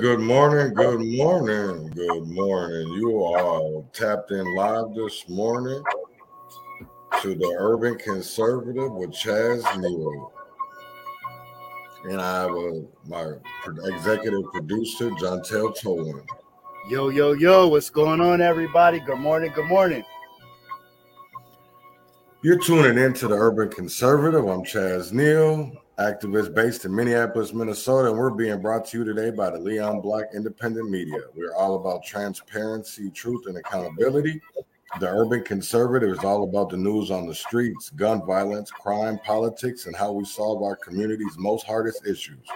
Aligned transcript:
Good 0.00 0.20
morning, 0.20 0.74
good 0.74 1.00
morning, 1.00 1.10
good 1.10 1.16
morning, 1.16 1.90
good 1.90 2.28
morning. 2.28 2.88
You 2.92 3.24
are 3.24 3.82
tapped 3.92 4.30
in 4.30 4.54
live 4.54 4.94
this 4.94 5.28
morning 5.28 5.82
to 7.20 7.34
the 7.34 7.56
Urban 7.58 7.98
Conservative 7.98 8.92
with 8.92 9.10
Chaz 9.10 9.64
Neal. 9.80 10.32
And 12.04 12.20
I 12.20 12.42
have 12.42 12.50
a, 12.52 12.84
my 13.08 13.32
executive 13.86 14.44
producer, 14.52 15.10
Jontel 15.10 15.76
Tolan. 15.76 16.24
Yo, 16.88 17.08
yo, 17.08 17.32
yo, 17.32 17.66
what's 17.66 17.90
going 17.90 18.20
on, 18.20 18.40
everybody? 18.40 19.00
Good 19.00 19.18
morning, 19.18 19.50
good 19.52 19.66
morning. 19.66 20.04
You're 22.42 22.60
tuning 22.60 23.02
in 23.02 23.14
to 23.14 23.26
the 23.26 23.34
Urban 23.34 23.68
Conservative. 23.68 24.46
I'm 24.46 24.62
Chaz 24.62 25.12
Neal 25.12 25.72
activist 25.98 26.54
based 26.54 26.84
in 26.84 26.94
Minneapolis, 26.94 27.52
Minnesota, 27.52 28.10
and 28.10 28.18
we're 28.18 28.30
being 28.30 28.60
brought 28.62 28.86
to 28.86 28.98
you 28.98 29.04
today 29.04 29.30
by 29.30 29.50
the 29.50 29.58
Leon 29.58 30.00
Black 30.00 30.26
Independent 30.32 30.88
Media. 30.88 31.20
We're 31.34 31.54
all 31.54 31.74
about 31.74 32.04
transparency, 32.04 33.10
truth, 33.10 33.46
and 33.46 33.56
accountability. 33.56 34.40
The 35.00 35.08
Urban 35.08 35.42
Conservative 35.42 36.10
is 36.10 36.24
all 36.24 36.44
about 36.44 36.70
the 36.70 36.76
news 36.76 37.10
on 37.10 37.26
the 37.26 37.34
streets, 37.34 37.90
gun 37.90 38.24
violence, 38.24 38.70
crime, 38.70 39.18
politics, 39.24 39.86
and 39.86 39.96
how 39.96 40.12
we 40.12 40.24
solve 40.24 40.62
our 40.62 40.76
community's 40.76 41.36
most 41.36 41.66
hardest 41.66 42.06
issues. 42.06 42.46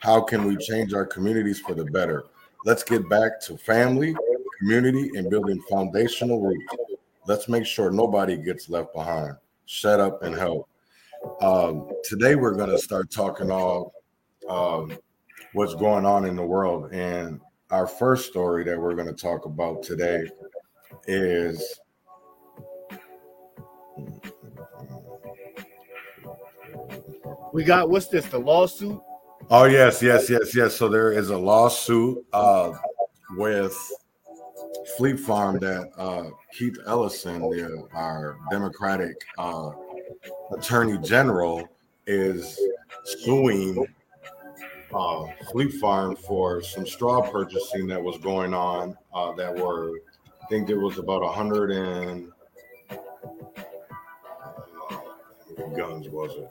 How 0.00 0.20
can 0.20 0.44
we 0.44 0.56
change 0.56 0.92
our 0.92 1.06
communities 1.06 1.60
for 1.60 1.74
the 1.74 1.84
better? 1.86 2.24
Let's 2.64 2.82
get 2.82 3.08
back 3.08 3.40
to 3.42 3.56
family, 3.56 4.14
community, 4.58 5.10
and 5.16 5.30
building 5.30 5.62
foundational 5.68 6.42
roots. 6.42 6.74
Let's 7.26 7.48
make 7.48 7.64
sure 7.64 7.90
nobody 7.90 8.36
gets 8.36 8.68
left 8.68 8.92
behind. 8.92 9.34
Shut 9.64 9.98
up 9.98 10.22
and 10.22 10.34
help. 10.34 10.69
Um, 11.40 11.88
today 12.04 12.34
we're 12.34 12.54
going 12.54 12.70
to 12.70 12.78
start 12.78 13.10
talking 13.10 13.50
all 13.50 13.92
um, 14.48 14.96
what's 15.52 15.74
going 15.74 16.04
on 16.06 16.24
in 16.24 16.36
the 16.36 16.44
world, 16.44 16.92
and 16.92 17.40
our 17.70 17.86
first 17.86 18.28
story 18.28 18.64
that 18.64 18.78
we're 18.78 18.94
going 18.94 19.06
to 19.06 19.14
talk 19.14 19.44
about 19.44 19.82
today 19.82 20.26
is. 21.06 21.80
We 27.52 27.64
got 27.64 27.90
what's 27.90 28.06
this? 28.08 28.26
The 28.26 28.38
lawsuit? 28.38 29.00
Oh 29.50 29.64
yes, 29.64 30.02
yes, 30.02 30.30
yes, 30.30 30.54
yes. 30.54 30.76
So 30.76 30.88
there 30.88 31.12
is 31.12 31.30
a 31.30 31.36
lawsuit 31.36 32.24
uh, 32.32 32.72
with 33.36 33.76
Fleet 34.96 35.18
Farm 35.18 35.58
that 35.58 35.90
uh, 35.96 36.30
Keith 36.56 36.76
Ellison, 36.86 37.40
the, 37.40 37.86
our 37.92 38.36
Democratic 38.50 39.16
uh, 39.38 39.70
attorney 40.52 40.98
general 40.98 41.68
is 42.06 42.58
suing 43.04 43.86
uh, 44.92 45.26
Fleet 45.50 45.72
Farm 45.74 46.16
for 46.16 46.62
some 46.62 46.86
straw 46.86 47.22
purchasing 47.30 47.86
that 47.88 48.02
was 48.02 48.18
going 48.18 48.54
on. 48.54 48.96
Uh, 49.14 49.32
that 49.34 49.54
were, 49.54 50.00
I 50.42 50.46
think 50.46 50.66
there 50.66 50.80
was 50.80 50.98
about 50.98 51.22
a 51.22 51.28
hundred 51.28 51.70
and 51.70 52.30
uh, 52.90 52.96
guns 55.76 56.08
was 56.08 56.32
it? 56.36 56.50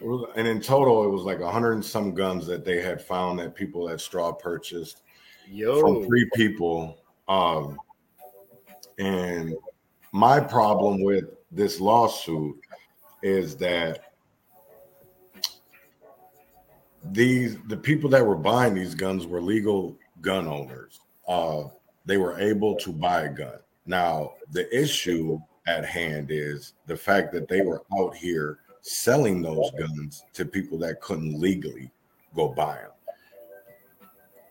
it 0.00 0.06
was, 0.06 0.30
and 0.36 0.46
in 0.46 0.60
total, 0.60 1.04
it 1.04 1.08
was 1.08 1.22
like 1.22 1.40
a 1.40 1.50
hundred 1.50 1.72
and 1.72 1.84
some 1.84 2.14
guns 2.14 2.46
that 2.46 2.64
they 2.64 2.80
had 2.82 3.00
found 3.00 3.38
that 3.38 3.54
people 3.54 3.88
had 3.88 4.00
straw 4.00 4.32
purchased 4.32 5.02
Yo. 5.50 5.80
from 5.80 6.06
three 6.06 6.28
people. 6.34 6.98
Um, 7.28 7.78
and 8.98 9.54
my 10.12 10.40
problem 10.40 11.02
with 11.02 11.37
this 11.50 11.80
lawsuit 11.80 12.56
is 13.22 13.56
that 13.56 14.12
these 17.12 17.56
the 17.68 17.76
people 17.76 18.10
that 18.10 18.24
were 18.24 18.36
buying 18.36 18.74
these 18.74 18.94
guns 18.94 19.26
were 19.26 19.40
legal 19.40 19.96
gun 20.20 20.46
owners. 20.46 21.00
Uh, 21.26 21.64
they 22.04 22.16
were 22.16 22.38
able 22.38 22.74
to 22.76 22.92
buy 22.92 23.22
a 23.22 23.28
gun. 23.28 23.58
Now, 23.86 24.32
the 24.52 24.68
issue 24.76 25.38
at 25.66 25.84
hand 25.84 26.28
is 26.30 26.74
the 26.86 26.96
fact 26.96 27.32
that 27.32 27.48
they 27.48 27.60
were 27.60 27.82
out 27.98 28.16
here 28.16 28.60
selling 28.80 29.42
those 29.42 29.70
guns 29.78 30.24
to 30.32 30.44
people 30.44 30.78
that 30.78 31.00
couldn't 31.00 31.38
legally 31.38 31.90
go 32.34 32.48
buy 32.48 32.76
them. 32.76 32.90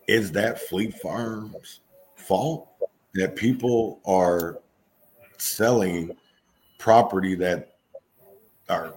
Is 0.06 0.32
that 0.32 0.60
Fleet 0.60 0.94
Farms' 0.94 1.80
fault 2.14 2.68
that 3.14 3.36
people 3.36 4.00
are 4.04 4.60
selling 5.38 6.16
property 6.78 7.34
that 7.34 7.74
are 8.68 8.94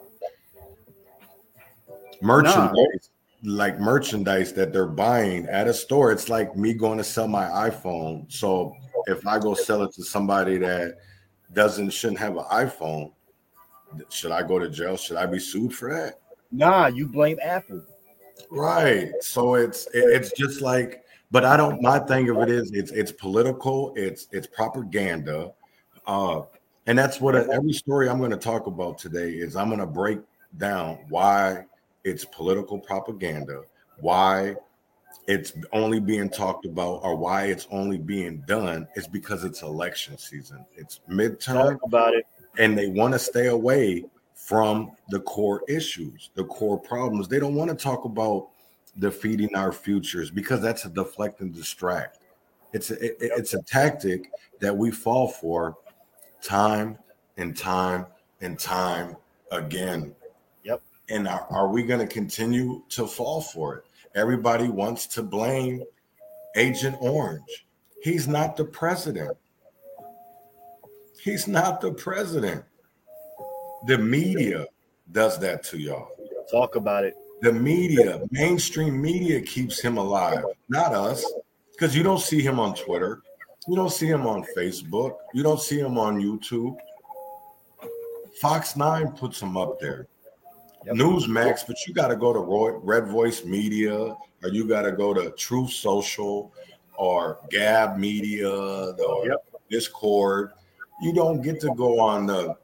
merchandise 2.21 3.09
like 3.43 3.79
merchandise 3.79 4.53
that 4.53 4.71
they're 4.71 4.85
buying 4.85 5.47
at 5.47 5.67
a 5.67 5.73
store 5.73 6.11
it's 6.11 6.29
like 6.29 6.55
me 6.55 6.73
going 6.73 6.97
to 6.97 7.03
sell 7.03 7.27
my 7.27 7.45
iphone. 7.69 8.31
So 8.31 8.75
if 9.07 9.25
i 9.25 9.39
go 9.39 9.55
sell 9.55 9.81
it 9.83 9.93
to 9.93 10.03
somebody 10.03 10.57
that 10.59 10.97
doesn't 11.53 11.89
shouldn't 11.89 12.19
have 12.19 12.37
an 12.37 12.45
iphone 12.51 13.11
should 14.09 14.31
i 14.31 14.41
go 14.41 14.59
to 14.59 14.69
jail? 14.69 14.95
Should 14.95 15.17
i 15.17 15.25
be 15.25 15.39
sued 15.39 15.73
for 15.73 15.93
that? 15.93 16.19
Nah 16.51 16.87
you 16.87 17.07
blame 17.07 17.39
apple. 17.41 17.83
Right. 18.49 19.11
So 19.21 19.55
it's 19.55 19.87
it's 19.93 20.31
just 20.33 20.61
like 20.61 21.03
but 21.31 21.45
i 21.45 21.57
don't 21.57 21.81
my 21.81 21.99
thing 21.99 22.29
of 22.29 22.37
it 22.37 22.49
is 22.49 22.71
it's 22.73 22.91
it's 22.91 23.11
political 23.11 23.93
it's 23.95 24.27
it's 24.31 24.47
propaganda. 24.47 25.51
Uh 26.05 26.41
and 26.87 26.97
that's 26.97 27.21
what 27.21 27.35
every 27.35 27.73
story 27.73 28.09
I'm 28.09 28.17
going 28.17 28.31
to 28.31 28.37
talk 28.37 28.67
about 28.67 28.97
today 28.97 29.31
is 29.31 29.55
I'm 29.55 29.67
going 29.67 29.79
to 29.79 29.85
break 29.85 30.19
down 30.57 30.99
why 31.09 31.65
it's 32.03 32.25
political 32.25 32.79
propaganda, 32.79 33.63
why 33.99 34.55
it's 35.27 35.53
only 35.71 35.99
being 35.99 36.29
talked 36.29 36.65
about, 36.65 37.01
or 37.03 37.15
why 37.15 37.45
it's 37.45 37.67
only 37.71 37.97
being 37.97 38.43
done. 38.47 38.87
It's 38.95 39.07
because 39.07 39.43
it's 39.43 39.61
election 39.61 40.17
season. 40.17 40.65
It's 40.75 41.01
midterm 41.09 41.71
talk 41.71 41.83
about 41.85 42.13
it, 42.13 42.25
and 42.57 42.77
they 42.77 42.87
want 42.87 43.13
to 43.13 43.19
stay 43.19 43.47
away 43.47 44.05
from 44.33 44.91
the 45.09 45.19
core 45.19 45.61
issues, 45.67 46.31
the 46.33 46.43
core 46.45 46.79
problems. 46.79 47.27
They 47.27 47.39
don't 47.39 47.55
want 47.55 47.69
to 47.69 47.75
talk 47.75 48.05
about 48.05 48.49
defeating 48.97 49.55
our 49.55 49.71
futures 49.71 50.31
because 50.31 50.61
that's 50.61 50.85
a 50.85 50.89
deflect 50.89 51.41
and 51.41 51.53
distract. 51.53 52.19
It's 52.73 52.89
a, 52.89 53.05
it, 53.05 53.17
it's 53.19 53.53
a 53.53 53.61
tactic 53.61 54.31
that 54.59 54.75
we 54.75 54.91
fall 54.91 55.27
for 55.27 55.77
time 56.43 56.97
and 57.37 57.55
time 57.55 58.05
and 58.41 58.57
time 58.57 59.15
again. 59.51 60.15
Yep. 60.63 60.81
And 61.09 61.27
are, 61.27 61.45
are 61.49 61.67
we 61.67 61.83
going 61.83 61.99
to 61.99 62.11
continue 62.11 62.83
to 62.89 63.07
fall 63.07 63.41
for 63.41 63.77
it? 63.77 63.85
Everybody 64.15 64.67
wants 64.67 65.07
to 65.07 65.23
blame 65.23 65.83
Agent 66.55 66.97
Orange. 66.99 67.65
He's 68.03 68.27
not 68.27 68.57
the 68.57 68.65
president. 68.65 69.37
He's 71.21 71.47
not 71.47 71.81
the 71.81 71.91
president. 71.91 72.63
The 73.87 73.97
media 73.97 74.65
does 75.11 75.39
that 75.39 75.63
to 75.65 75.77
y'all. 75.77 76.09
Talk 76.49 76.75
about 76.75 77.03
it. 77.03 77.15
The 77.41 77.53
media, 77.53 78.21
mainstream 78.29 79.01
media 79.01 79.41
keeps 79.41 79.79
him 79.79 79.97
alive, 79.97 80.43
not 80.69 80.93
us, 80.93 81.25
because 81.71 81.95
you 81.95 82.03
don't 82.03 82.19
see 82.19 82.41
him 82.41 82.59
on 82.59 82.75
Twitter. 82.75 83.21
You 83.67 83.75
don't 83.75 83.91
see 83.91 84.07
him 84.07 84.25
on 84.25 84.43
Facebook. 84.57 85.17
You 85.33 85.43
don't 85.43 85.61
see 85.61 85.79
him 85.79 85.97
on 85.97 86.19
YouTube. 86.19 86.75
Fox 88.39 88.75
9 88.75 89.11
puts 89.11 89.41
him 89.41 89.55
up 89.55 89.79
there. 89.79 90.07
Yep. 90.85 90.95
Newsmax, 90.95 91.67
but 91.67 91.75
you 91.87 91.93
got 91.93 92.07
to 92.07 92.15
go 92.15 92.33
to 92.33 92.79
Red 92.83 93.07
Voice 93.07 93.45
Media 93.45 93.93
or 93.95 94.49
you 94.49 94.67
got 94.67 94.81
to 94.81 94.91
go 94.91 95.13
to 95.13 95.29
Truth 95.31 95.71
Social 95.71 96.51
or 96.97 97.39
Gab 97.51 97.97
Media 97.97 98.49
or 98.49 99.27
yep. 99.27 99.45
Discord. 99.69 100.53
You 101.01 101.13
don't 101.13 101.41
get 101.41 101.59
to 101.61 101.73
go 101.75 101.99
on 101.99 102.25
the 102.25 102.55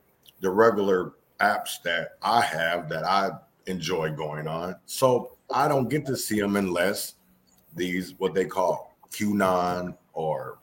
the 0.41 0.49
regular 0.49 1.13
apps 1.39 1.81
that 1.83 2.17
I 2.21 2.41
have 2.41 2.89
that 2.89 3.03
I 3.03 3.31
enjoy 3.67 4.11
going 4.11 4.47
on. 4.47 4.75
So 4.85 5.37
I 5.51 5.67
don't 5.67 5.89
get 5.89 6.05
to 6.07 6.17
see 6.17 6.39
them 6.39 6.55
unless 6.55 7.15
these 7.75 8.15
what 8.17 8.33
they 8.33 8.45
call 8.45 8.97
QAnon 9.11 9.95
or 10.13 10.59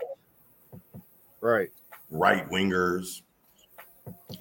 right 1.44 1.70
right 2.10 2.48
wingers. 2.48 3.22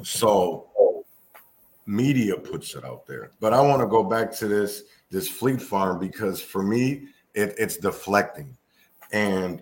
So 0.04 1.04
media 1.86 2.38
puts 2.38 2.76
it 2.76 2.86
out 2.86 3.06
there. 3.06 3.32
But 3.40 3.54
I 3.54 3.62
want 3.62 3.82
to 3.82 3.88
go 3.88 4.04
back 4.04 4.32
to 4.38 4.48
this 4.48 4.84
this 5.12 5.28
Fleet 5.28 5.62
Farm 5.62 6.00
because 6.00 6.42
for 6.42 6.64
me 6.64 7.08
it, 7.34 7.56
it's 7.58 7.78
deflecting, 7.78 8.56
and 9.12 9.62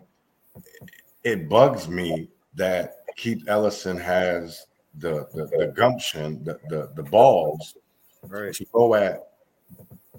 it 1.24 1.50
bugs 1.50 1.88
me 1.88 2.30
that 2.56 2.98
Keith 3.16 3.44
Ellison 3.48 3.98
has 3.98 4.68
the 4.96 5.28
the, 5.34 5.46
the 5.58 5.74
gumption, 5.76 6.44
the, 6.44 6.60
the 6.70 6.92
the 6.96 7.04
balls 7.04 7.78
right. 8.24 8.54
to 8.54 8.66
go 8.72 8.94
at 8.94 9.30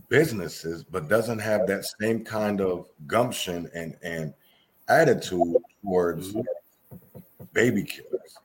businesses, 0.09 0.83
but 0.83 1.09
doesn't 1.09 1.39
have 1.39 1.67
that 1.67 1.85
same 2.01 2.25
kind 2.25 2.61
of 2.61 2.89
gumption 3.07 3.71
and 3.75 3.97
and 4.03 4.35
attitude 4.89 5.57
towards 5.83 6.33
mm-hmm 6.33 6.41
baby 7.53 7.83
killers, 7.85 8.39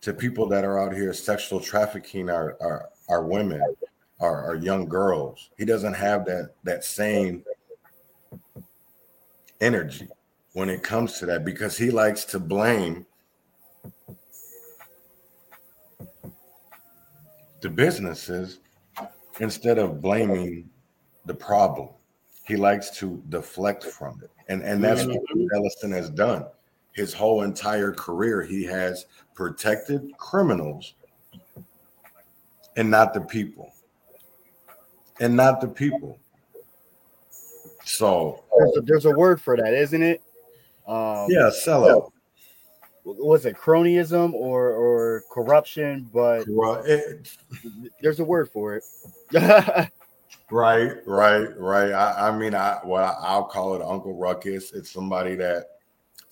to 0.00 0.12
people 0.12 0.46
that 0.48 0.64
are 0.64 0.78
out 0.78 0.94
here 0.94 1.12
sexual 1.12 1.60
trafficking 1.60 2.30
our 2.30 2.56
our, 2.60 2.88
our 3.08 3.24
women, 3.24 3.62
our, 4.20 4.44
our 4.44 4.54
young 4.54 4.86
girls. 4.86 5.50
He 5.58 5.64
doesn't 5.64 5.94
have 5.94 6.24
that 6.26 6.54
that 6.64 6.84
same 6.84 7.44
energy 9.60 10.08
when 10.54 10.68
it 10.68 10.82
comes 10.82 11.18
to 11.18 11.26
that 11.26 11.44
because 11.44 11.78
he 11.78 11.90
likes 11.90 12.24
to 12.26 12.38
blame 12.38 13.06
the 17.60 17.70
businesses 17.70 18.58
instead 19.40 19.78
of 19.78 20.02
blaming 20.02 20.68
the 21.26 21.34
problem. 21.34 21.88
He 22.44 22.56
likes 22.56 22.90
to 22.98 23.22
deflect 23.28 23.84
from 23.84 24.20
it. 24.22 24.30
And, 24.48 24.62
and 24.62 24.82
that's 24.82 25.06
what 25.06 25.22
Mhm. 25.34 25.46
Ellison 25.54 25.92
has 25.92 26.10
done. 26.10 26.44
His 26.92 27.12
whole 27.12 27.42
entire 27.42 27.92
career, 27.92 28.42
he 28.42 28.64
has 28.64 29.06
protected 29.34 30.12
criminals 30.18 30.94
and 32.76 32.90
not 32.90 33.14
the 33.14 33.20
people. 33.20 33.72
And 35.20 35.36
not 35.36 35.60
the 35.60 35.68
people. 35.68 36.18
So, 37.84 38.42
There's 38.56 38.76
a, 38.76 38.80
there's 38.80 39.04
a 39.06 39.10
word 39.10 39.40
for 39.40 39.56
that, 39.56 39.74
isn't 39.74 40.02
it? 40.02 40.22
Um, 40.86 41.26
yeah, 41.28 41.50
sellout. 41.52 42.10
Was 43.04 43.46
it 43.46 43.56
cronyism 43.56 44.32
or 44.32 44.70
or 44.70 45.24
corruption? 45.30 46.08
But 46.12 46.44
Well, 46.48 46.82
it, 46.84 47.28
there's 48.00 48.20
a 48.20 48.24
word 48.24 48.48
for 48.50 48.76
it. 48.76 49.90
Right, 50.52 50.92
right, 51.06 51.48
right. 51.58 51.92
I, 51.92 52.28
I 52.28 52.36
mean, 52.36 52.54
I 52.54 52.78
well, 52.84 53.16
I'll 53.22 53.44
call 53.44 53.74
it 53.74 53.80
Uncle 53.80 54.14
Ruckus. 54.14 54.72
It's 54.72 54.90
somebody 54.90 55.34
that 55.36 55.64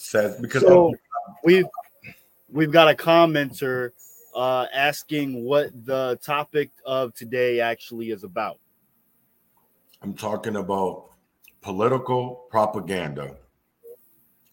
says 0.00 0.36
because 0.40 0.62
so 0.62 0.94
we've 1.44 1.66
we've 2.50 2.72
got 2.72 2.90
a 2.90 2.94
commenter 2.94 3.90
uh, 4.34 4.66
asking 4.72 5.44
what 5.44 5.70
the 5.84 6.18
topic 6.22 6.70
of 6.84 7.14
today 7.14 7.60
actually 7.60 8.10
is 8.10 8.24
about. 8.24 8.58
I'm 10.02 10.14
talking 10.14 10.56
about 10.56 11.10
political 11.60 12.46
propaganda. 12.50 13.36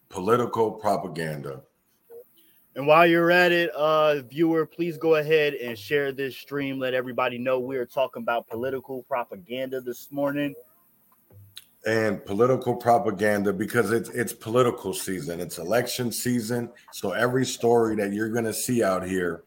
Political 0.10 0.72
propaganda. 0.72 1.62
And 2.76 2.86
while 2.86 3.08
you're 3.08 3.32
at 3.32 3.52
it, 3.52 3.72
uh, 3.72 4.22
viewer, 4.22 4.66
please 4.66 4.98
go 4.98 5.16
ahead 5.16 5.56
and 5.56 5.78
share 5.78 6.12
this 6.12 6.38
stream. 6.38 6.78
Let 6.78 6.94
everybody 6.94 7.38
know 7.40 7.60
we 7.60 7.76
are 7.78 7.86
talking 7.86 8.22
about 8.22 8.48
political 8.48 9.02
propaganda 9.04 9.82
this 9.82 10.12
morning. 10.12 10.54
And 11.88 12.24
political 12.26 12.76
propaganda 12.76 13.52
because 13.52 13.92
it's 13.92 14.10
it's 14.10 14.34
political 14.34 14.94
season. 14.94 15.40
It's 15.40 15.58
election 15.58 16.12
season. 16.12 16.70
So 16.92 17.14
every 17.14 17.46
story 17.46 17.96
that 17.96 18.14
you're 18.14 18.30
going 18.30 18.46
to 18.46 18.54
see 18.54 18.84
out 18.84 19.08
here 19.08 19.44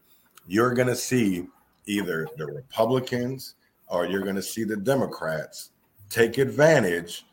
you're 0.47 0.73
going 0.73 0.87
to 0.87 0.95
see 0.95 1.47
either 1.85 2.27
the 2.37 2.45
republicans 2.45 3.55
or 3.87 4.05
you're 4.05 4.21
going 4.21 4.35
to 4.35 4.41
see 4.41 4.63
the 4.63 4.75
democrats 4.75 5.71
take 6.09 6.37
advantage 6.37 7.25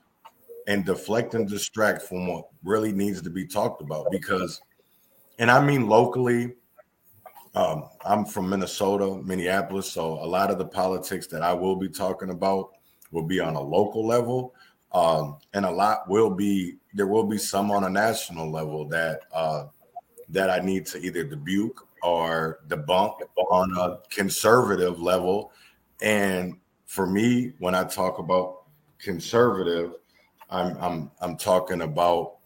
and 0.67 0.85
deflect 0.85 1.35
and 1.35 1.49
distract 1.49 2.03
from 2.03 2.27
what 2.27 2.49
really 2.63 2.93
needs 2.93 3.23
to 3.23 3.31
be 3.31 3.47
talked 3.47 3.83
about 3.83 4.07
because 4.11 4.61
and 5.39 5.51
i 5.51 5.65
mean 5.65 5.89
locally 5.89 6.53
um, 7.55 7.85
i'm 8.05 8.25
from 8.25 8.49
minnesota 8.49 9.21
minneapolis 9.25 9.91
so 9.91 10.13
a 10.23 10.27
lot 10.27 10.51
of 10.51 10.59
the 10.59 10.67
politics 10.67 11.27
that 11.27 11.43
i 11.43 11.53
will 11.53 11.77
be 11.77 11.89
talking 11.89 12.31
about 12.31 12.71
will 13.11 13.23
be 13.23 13.41
on 13.41 13.55
a 13.55 13.61
local 13.61 14.07
level 14.07 14.55
um, 14.93 15.37
and 15.55 15.65
a 15.65 15.71
lot 15.71 16.09
will 16.09 16.31
be 16.31 16.77
there 16.95 17.07
will 17.07 17.25
be 17.25 17.39
some 17.39 17.71
on 17.71 17.85
a 17.85 17.91
national 17.91 18.51
level 18.51 18.87
that 18.89 19.21
uh, 19.33 19.65
that 20.29 20.51
I 20.51 20.61
need 20.61 20.87
to 20.87 20.99
either 20.99 21.25
debunk 21.25 21.73
or 22.03 22.61
debunk 22.69 23.21
on 23.51 23.77
a 23.77 23.99
conservative 24.11 25.01
level. 25.01 25.53
And 26.01 26.59
for 26.87 27.07
me, 27.07 27.53
when 27.59 27.75
I 27.75 27.85
talk 27.85 28.19
about 28.19 28.65
conservative, 28.99 29.95
I'm 30.51 30.77
I'm 30.79 31.11
I'm 31.21 31.37
talking 31.37 31.83
about 31.83 32.37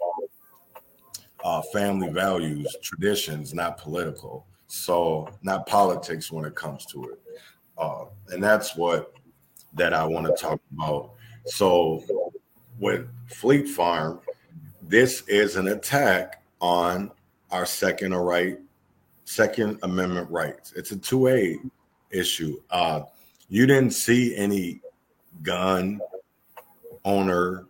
uh, 1.45 1.63
family 1.73 2.11
values, 2.11 2.77
traditions, 2.83 3.55
not 3.55 3.79
political. 3.79 4.47
So 4.67 5.29
not 5.43 5.67
politics 5.67 6.33
when 6.33 6.45
it 6.45 6.55
comes 6.55 6.87
to 6.87 7.05
it, 7.05 7.21
uh, 7.77 8.05
and 8.29 8.43
that's 8.43 8.75
what 8.75 9.13
that 9.75 9.93
I 9.93 10.05
want 10.05 10.27
to 10.27 10.33
talk 10.33 10.61
about. 10.73 11.13
So 11.45 12.03
with 12.83 13.07
Fleet 13.29 13.69
Farm, 13.69 14.21
this 14.83 15.23
is 15.29 15.55
an 15.55 15.69
attack 15.69 16.43
on 16.61 17.13
our 17.53 17.65
second 17.65 18.13
or 18.13 18.25
right, 18.25 18.59
Second 19.25 19.79
Amendment 19.85 20.29
rights. 20.31 20.73
It's 20.75 20.91
a 20.91 20.97
2A 20.97 21.59
issue. 22.11 22.61
Uh, 22.71 23.03
you 23.49 23.67
didn't 23.67 23.93
see 23.93 24.35
any 24.35 24.81
gun 25.43 26.01
owner 27.05 27.67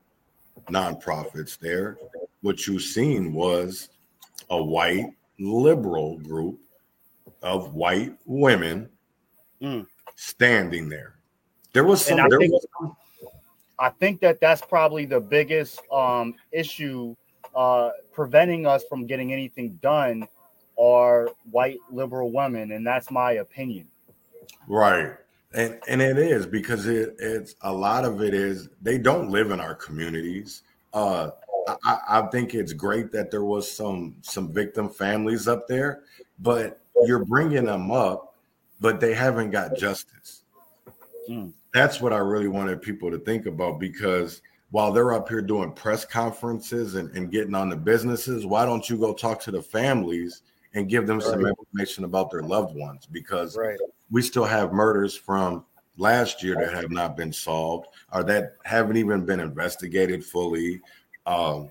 nonprofits 0.71 1.59
there. 1.59 1.99
What 2.41 2.67
you 2.67 2.81
seen 2.81 3.35
was 3.35 3.91
a 4.49 4.61
white 4.63 5.11
liberal 5.39 6.19
group 6.21 6.59
of 7.43 7.75
white 7.75 8.17
women 8.25 8.89
Mm. 9.61 9.87
standing 10.17 10.89
there. 10.89 11.15
There 11.73 11.85
was 11.85 12.05
some. 12.05 12.17
There 12.17 12.41
was 12.41 12.67
some 12.81 12.97
I 13.83 13.89
think 13.89 14.21
that 14.21 14.41
that's 14.41 14.63
probably 14.63 15.07
the 15.07 15.19
biggest 15.19 15.81
um, 15.91 16.37
issue 16.53 17.17
uh, 17.57 17.91
preventing 18.13 18.65
us 18.65 18.85
from 18.89 19.07
getting 19.09 19.33
anything 19.33 19.71
done 19.83 20.29
are 20.79 21.29
white 21.51 21.79
liberal 21.91 22.31
women, 22.31 22.71
and 22.71 22.87
that's 22.87 23.11
my 23.11 23.33
opinion. 23.33 23.89
Right. 24.69 25.15
And 25.53 25.81
and 25.89 26.01
it 26.01 26.17
is 26.17 26.47
because 26.47 26.87
it 26.87 27.17
it's 27.19 27.57
a 27.63 27.73
lot 27.73 28.05
of 28.05 28.23
it 28.23 28.35
is 28.35 28.69
they 28.81 28.99
don't 28.99 29.31
live 29.31 29.51
in 29.51 29.59
our 29.59 29.75
communities. 29.75 30.63
Uh 30.93 31.31
I, 31.85 31.99
I 32.09 32.23
think 32.29 32.55
it's 32.55 32.73
great 32.73 33.11
that 33.11 33.33
there 33.33 33.45
was 33.45 33.69
some 33.69 34.15
some 34.23 34.53
victim 34.53 34.89
families 34.91 35.49
up 35.49 35.67
there, 35.67 36.05
but 36.39 36.81
you're 37.05 37.25
bringing 37.25 37.65
them 37.65 37.91
up, 37.91 38.37
but 38.81 39.01
they 39.01 39.13
haven't 39.13 39.51
got 39.51 39.77
justice. 39.77 40.43
Mm. 41.29 41.53
That's 41.75 42.01
what 42.01 42.13
I 42.13 42.19
really 42.19 42.49
wanted 42.49 42.83
people 42.83 43.11
to 43.11 43.19
think 43.19 43.47
about 43.47 43.81
because 43.81 44.43
while 44.71 44.93
they're 44.93 45.13
up 45.13 45.29
here 45.29 45.43
doing 45.43 45.73
press 45.73 46.05
conferences 46.05 46.95
and, 46.95 47.15
and 47.17 47.31
getting 47.31 47.55
on 47.55 47.69
the 47.69 47.77
businesses, 47.77 48.47
why 48.47 48.65
don't 48.65 48.89
you 48.89 48.97
go 48.97 49.13
talk 49.13 49.41
to 49.41 49.51
the 49.51 49.63
families 49.63 50.43
and 50.75 50.89
give 50.89 51.07
them 51.07 51.21
some 51.21 51.45
information 51.45 52.05
about 52.05 52.31
their 52.31 52.43
loved 52.43 52.75
ones? 52.75 53.07
Because 53.07 53.57
Right. 53.57 53.79
we 54.11 54.23
still 54.23 54.45
have 54.45 54.73
murders 54.73 55.15
from 55.15 55.65
last 55.99 56.43
year 56.43 56.55
that 56.57 56.73
have 56.73 56.91
not 56.91 57.17
been 57.17 57.33
solved 57.33 57.89
or 58.13 58.23
that 58.25 58.57
haven't 58.65 58.97
even 58.97 59.25
been 59.27 59.41
investigated 59.41 60.25
fully. 60.25 60.81
Um, 61.27 61.71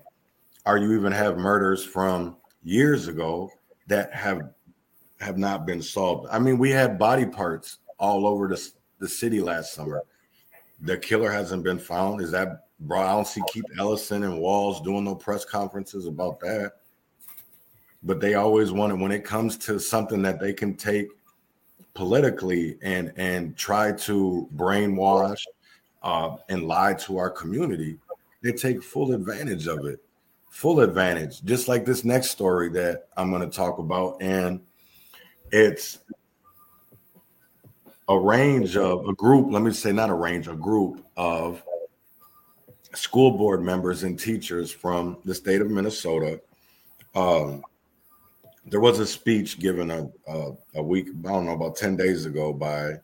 or 0.64 0.78
you 0.78 0.94
even 0.94 1.12
have 1.12 1.36
murders 1.36 1.84
from 1.84 2.36
years 2.62 3.08
ago 3.08 3.50
that 3.88 4.12
have 4.14 4.50
have 5.20 5.38
not 5.38 5.66
been 5.66 5.82
solved. 5.82 6.28
I 6.30 6.38
mean, 6.38 6.58
we 6.58 6.70
had 6.70 6.98
body 6.98 7.26
parts 7.26 7.78
all 7.98 8.26
over 8.26 8.48
the, 8.48 8.70
the 9.02 9.08
city 9.08 9.40
last 9.40 9.74
summer. 9.74 10.00
The 10.80 10.96
killer 10.96 11.30
hasn't 11.30 11.64
been 11.64 11.78
found. 11.78 12.22
Is 12.22 12.30
that 12.30 12.68
bro? 12.80 13.00
I 13.00 13.12
don't 13.12 13.26
see 13.26 13.42
Keith 13.52 13.64
Ellison 13.78 14.22
and 14.22 14.38
Walz 14.38 14.80
doing 14.80 15.04
no 15.04 15.14
press 15.14 15.44
conferences 15.44 16.06
about 16.06 16.40
that. 16.40 16.74
But 18.04 18.20
they 18.20 18.34
always 18.34 18.72
want 18.72 18.92
it 18.92 18.96
when 18.96 19.12
it 19.12 19.24
comes 19.24 19.56
to 19.58 19.78
something 19.78 20.22
that 20.22 20.40
they 20.40 20.52
can 20.52 20.74
take 20.74 21.08
politically 21.94 22.78
and 22.82 23.12
and 23.16 23.56
try 23.56 23.92
to 23.92 24.48
brainwash 24.56 25.42
uh, 26.02 26.36
and 26.48 26.64
lie 26.66 26.94
to 26.94 27.18
our 27.18 27.30
community. 27.30 27.98
They 28.42 28.52
take 28.52 28.82
full 28.82 29.12
advantage 29.12 29.66
of 29.66 29.84
it, 29.84 30.00
full 30.48 30.80
advantage. 30.80 31.42
Just 31.42 31.66
like 31.66 31.84
this 31.84 32.04
next 32.04 32.30
story 32.30 32.70
that 32.70 33.08
I'm 33.16 33.30
going 33.30 33.48
to 33.48 33.56
talk 33.56 33.78
about, 33.78 34.20
and 34.20 34.60
it's 35.50 35.98
a 38.08 38.18
range 38.18 38.76
of 38.76 39.06
a 39.08 39.12
group. 39.14 39.50
Let 39.50 39.62
me 39.62 39.72
say 39.72 39.92
not 39.92 40.10
a 40.10 40.14
range, 40.14 40.48
a 40.48 40.54
group 40.54 41.04
of 41.16 41.62
school 42.94 43.30
board 43.32 43.62
members 43.62 44.02
and 44.02 44.18
teachers 44.18 44.70
from 44.70 45.18
the 45.24 45.34
state 45.34 45.60
of 45.60 45.70
Minnesota. 45.70 46.40
Um, 47.14 47.62
there 48.66 48.80
was 48.80 48.98
a 48.98 49.06
speech 49.06 49.58
given 49.58 49.90
a, 49.90 50.08
a, 50.28 50.52
a 50.76 50.82
week, 50.82 51.08
I 51.24 51.28
don't 51.28 51.46
know, 51.46 51.52
about 51.52 51.76
10 51.76 51.96
days 51.96 52.26
ago 52.26 52.52
by 52.52 52.94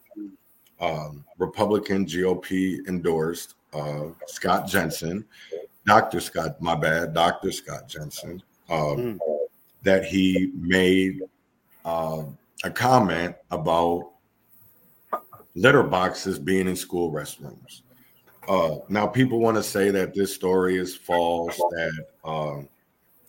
um, 0.81 1.25
Republican 1.39 2.07
GOP 2.07 2.87
endorsed 2.87 3.55
uh, 3.73 4.07
Scott 4.27 4.69
Jensen, 4.69 5.25
Dr. 5.87 6.21
Scott, 6.21 6.61
my 6.61 6.75
bad, 6.75 7.13
Dr. 7.15 7.51
Scott 7.51 7.89
Jensen, 7.89 8.43
um, 8.71 9.19
Mm. 9.19 9.19
that 9.83 10.05
he 10.05 10.53
made 10.55 11.23
uh, 11.85 12.25
a 12.65 12.71
comment 12.71 13.35
about 13.51 14.13
litter 15.59 15.83
boxes 15.83 16.39
being 16.39 16.69
in 16.69 16.77
school 16.77 17.13
restrooms. 17.13 17.83
Uh, 18.49 18.77
now, 18.89 19.07
people 19.07 19.41
want 19.41 19.57
to 19.57 19.63
say 19.63 19.91
that 19.91 20.15
this 20.15 20.35
story 20.35 20.77
is 20.77 20.97
false, 20.97 21.57
that 21.57 22.07
um, 22.25 22.69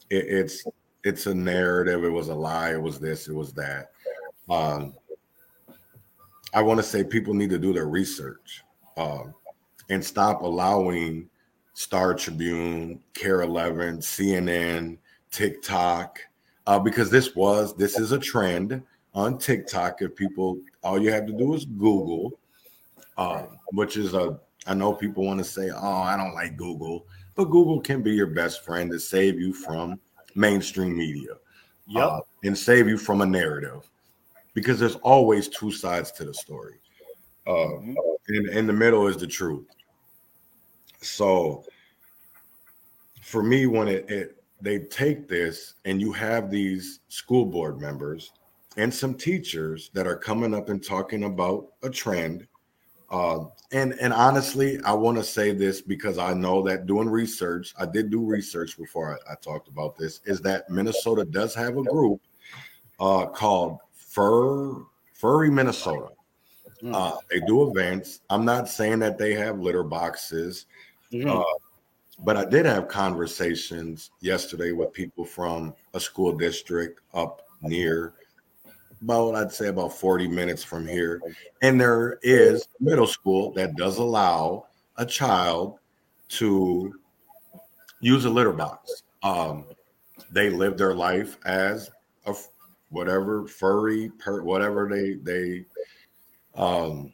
it, 0.10 0.26
it's 0.28 0.64
it's 1.04 1.26
a 1.28 1.34
narrative. 1.34 2.04
It 2.04 2.10
was 2.10 2.30
a 2.30 2.36
lie. 2.36 2.72
It 2.72 2.82
was 2.82 3.00
this. 3.00 3.28
It 3.28 3.34
was 3.34 3.52
that. 3.54 3.92
Um, 4.50 4.94
I 6.54 6.62
want 6.62 6.80
to 6.80 6.84
say 6.84 7.04
people 7.04 7.34
need 7.34 7.50
to 7.50 7.60
do 7.60 7.74
their 7.74 7.88
research 7.88 8.64
um, 8.98 9.34
and 9.90 10.04
stop 10.04 10.42
allowing 10.42 11.30
Star 11.74 12.14
Tribune, 12.14 13.02
KARE 13.14 13.42
11, 13.44 14.00
CNN, 14.00 14.98
TikTok, 15.32 16.20
uh, 16.66 16.80
because 16.80 17.10
this 17.10 17.36
was 17.36 17.76
this 17.76 18.00
is 18.00 18.12
a 18.12 18.20
trend 18.20 18.82
on 19.20 19.38
TikTok. 19.38 20.02
If 20.02 20.16
people, 20.16 20.60
all 20.82 21.02
you 21.02 21.12
have 21.12 21.28
to 21.28 21.34
do 21.34 21.54
is 21.54 21.66
Google, 21.66 22.40
uh, 23.18 23.46
which 23.72 23.98
is 23.98 24.14
a. 24.14 24.40
I 24.66 24.74
know 24.74 24.94
people 24.94 25.26
want 25.26 25.40
to 25.40 25.44
say, 25.44 25.70
"Oh, 25.70 26.02
I 26.02 26.16
don't 26.18 26.34
like 26.34 26.58
Google," 26.58 27.06
but 27.36 27.46
Google 27.46 27.82
can 27.82 28.02
be 28.02 28.12
your 28.12 28.28
best 28.28 28.64
friend 28.64 28.90
to 28.92 29.00
save 29.00 29.40
you 29.40 29.54
from 29.54 30.00
mainstream 30.36 30.98
media, 30.98 31.36
Yep. 31.88 32.04
uh, 32.04 32.22
and 32.44 32.58
save 32.58 32.88
you 32.88 32.98
from 32.98 33.22
a 33.22 33.26
narrative, 33.26 33.90
because 34.54 34.80
there's 34.80 34.96
always 34.98 35.48
two 35.48 35.72
sides 35.72 36.12
to 36.14 36.26
the 36.26 36.34
story. 36.34 36.80
Uh, 37.48 37.80
Mhm. 37.80 37.96
and 38.28 38.50
in 38.50 38.68
the 38.68 38.74
middle 38.74 39.08
is 39.08 39.18
the 39.18 39.28
truth. 39.28 39.66
So 41.02 41.66
for 43.22 43.42
me, 43.42 43.66
when 43.66 43.88
it, 43.88 44.10
it 44.10 44.44
they 44.62 44.80
take 44.80 45.28
this 45.28 45.76
and 45.86 46.02
you 46.02 46.12
have 46.12 46.52
these 46.52 47.00
school 47.08 47.46
board 47.46 47.80
members 47.80 48.32
and 48.80 48.94
some 48.94 49.14
teachers 49.14 49.92
that 49.94 50.08
are 50.08 50.16
coming 50.16 50.54
up 50.54 50.70
and 50.70 50.82
talking 50.82 51.26
about 51.26 51.68
a 51.84 51.90
trend. 51.90 52.48
Uh, 53.12 53.46
and 53.74 53.94
and 54.00 54.14
honestly, 54.14 54.80
I 54.86 54.94
want 54.94 55.18
to 55.18 55.24
say 55.24 55.52
this 55.52 55.82
because 55.82 56.18
I 56.18 56.34
know 56.34 56.62
that 56.64 56.86
doing 56.86 57.10
research, 57.10 57.74
I 57.78 57.86
did 57.86 58.10
do 58.10 58.24
research 58.24 58.78
before 58.78 59.20
I, 59.28 59.34
I 59.34 59.36
talked 59.36 59.68
about 59.68 59.98
this, 59.98 60.22
is 60.26 60.40
that 60.42 60.70
Minnesota 60.70 61.26
does 61.26 61.54
have 61.56 61.78
a 61.78 61.84
group 61.84 62.22
uh, 63.00 63.26
called 63.26 63.80
Fur 63.94 64.76
Furry 65.14 65.50
Minnesota. 65.50 66.10
Mm. 66.82 66.96
Uh, 66.96 67.18
they 67.30 67.42
do 67.42 67.70
events. 67.70 68.22
I'm 68.30 68.46
not 68.46 68.70
saying 68.70 69.00
that 69.00 69.18
they 69.18 69.34
have 69.34 69.60
litter 69.60 69.84
boxes, 69.84 70.68
Mhm. 71.12 71.28
uh, 71.28 71.60
but 72.20 72.38
I 72.38 72.46
did 72.46 72.66
have 72.66 72.88
conversations 72.88 74.12
yesterday 74.22 74.72
with 74.72 74.94
people 74.94 75.26
from 75.26 75.74
a 75.94 76.00
school 76.00 76.32
district 76.32 77.02
up 77.14 77.42
near 77.62 78.14
about, 79.02 79.36
I'd 79.36 79.52
say, 79.52 79.68
about 79.68 79.94
40 79.94 80.28
minutes 80.28 80.64
from 80.64 80.88
here. 80.88 81.22
And 81.62 81.80
there 81.80 82.20
is 82.22 82.68
middle 82.80 83.08
school 83.08 83.52
that 83.54 83.76
does 83.76 83.98
allow 83.98 84.68
a 84.98 85.06
child 85.06 85.80
to 86.30 86.94
use 88.02 88.26
a 88.26 88.30
litter 88.30 88.54
box. 88.54 89.04
Um, 89.24 89.66
they 90.32 90.50
live 90.50 90.78
their 90.78 90.94
life 90.94 91.38
as 91.46 91.90
a 92.26 92.36
whatever 92.90 93.48
furry, 93.48 94.12
per, 94.20 94.42
whatever 94.42 94.88
they 94.90 95.16
they 95.16 95.66
um, 96.56 97.14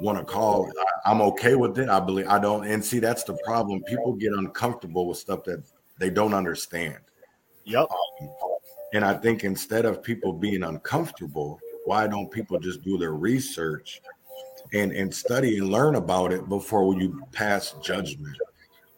want 0.00 0.18
to 0.18 0.24
call 0.24 0.68
it. 0.68 0.74
I, 0.78 1.10
I'm 1.10 1.20
okay 1.22 1.54
with 1.54 1.78
it. 1.78 1.88
I 1.88 2.00
believe 2.00 2.26
I 2.28 2.38
don't. 2.38 2.66
And 2.66 2.84
see, 2.84 2.98
that's 2.98 3.24
the 3.24 3.36
problem. 3.44 3.82
People 3.84 4.14
get 4.14 4.32
uncomfortable 4.32 5.06
with 5.06 5.18
stuff 5.18 5.44
that 5.44 5.62
they 5.98 6.10
don't 6.10 6.34
understand. 6.34 6.98
Yep. 7.64 7.88
And 8.92 9.04
I 9.04 9.14
think 9.14 9.44
instead 9.44 9.84
of 9.84 10.02
people 10.02 10.32
being 10.32 10.62
uncomfortable, 10.62 11.60
why 11.84 12.06
don't 12.06 12.30
people 12.30 12.58
just 12.58 12.82
do 12.82 12.98
their 12.98 13.12
research 13.14 14.00
and 14.72 14.92
and 14.92 15.12
study 15.14 15.58
and 15.58 15.68
learn 15.70 15.94
about 15.96 16.32
it 16.32 16.48
before 16.48 16.94
you 17.00 17.22
pass 17.32 17.74
judgment? 17.82 18.36